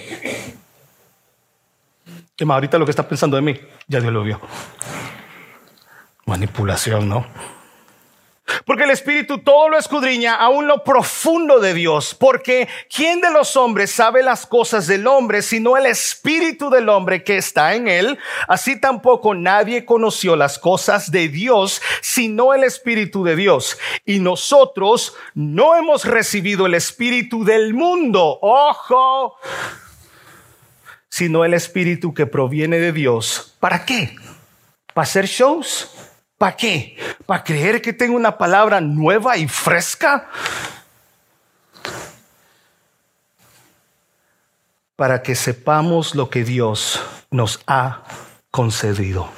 Es 2.37 2.47
más, 2.47 2.55
ahorita 2.55 2.79
lo 2.79 2.85
que 2.85 2.91
está 2.91 3.09
pensando 3.09 3.37
de 3.37 3.43
mí, 3.43 3.61
ya 3.89 4.01
Dios 4.01 4.13
lo 4.13 4.23
vio. 4.23 4.41
Manipulación, 6.27 7.09
¿no? 7.09 7.27
Porque 8.67 8.85
el 8.85 8.91
Espíritu 8.91 9.39
todo 9.39 9.71
lo 9.71 9.79
escudriña, 9.79 10.35
aún 10.35 10.67
lo 10.67 10.85
profundo 10.85 11.61
de 11.61 11.73
Dios. 11.73 12.15
Porque 12.15 12.69
¿quién 12.95 13.21
de 13.21 13.31
los 13.31 13.57
hombres 13.57 13.91
sabe 13.91 14.23
las 14.23 14.47
cosas 14.47 14.87
del 14.87 15.07
hombre 15.07 15.41
sino 15.43 15.77
el 15.77 15.87
Espíritu 15.87 16.69
del 16.69 16.89
hombre 16.89 17.25
que 17.25 17.39
está 17.39 17.75
en 17.75 17.89
él? 17.89 18.19
Así 18.47 18.79
tampoco 18.79 19.35
nadie 19.35 19.85
conoció 19.87 20.37
las 20.37 20.59
cosas 20.59 21.11
de 21.11 21.29
Dios 21.29 21.81
sino 22.03 22.53
el 22.53 22.65
Espíritu 22.65 23.25
de 23.25 23.35
Dios. 23.37 23.79
Y 24.05 24.19
nosotros 24.19 25.15
no 25.35 25.75
hemos 25.77 26.05
recibido 26.05 26.67
el 26.67 26.75
Espíritu 26.75 27.45
del 27.45 27.73
mundo. 27.73 28.39
Ojo. 28.43 29.37
Sino 31.09 31.45
el 31.45 31.55
Espíritu 31.55 32.13
que 32.13 32.27
proviene 32.27 32.79
de 32.79 32.93
Dios. 32.93 33.57
¿Para 33.59 33.87
qué? 33.87 34.15
¿Para 34.93 35.05
hacer 35.05 35.27
shows? 35.27 36.14
¿Para 36.45 36.59
qué? 36.59 36.95
¿Para 37.25 37.43
creer 37.43 37.81
que 37.81 37.95
tengo 37.95 38.17
una 38.17 38.37
palabra 38.37 38.79
nueva 38.79 39.39
y 39.39 39.49
fresca? 39.49 40.29
Para 44.95 45.23
que 45.23 45.35
sepamos 45.37 46.15
lo 46.15 46.29
que 46.29 46.45
Dios 46.45 47.01
nos 47.31 47.61
ha 47.67 48.03
concedido. 48.51 49.31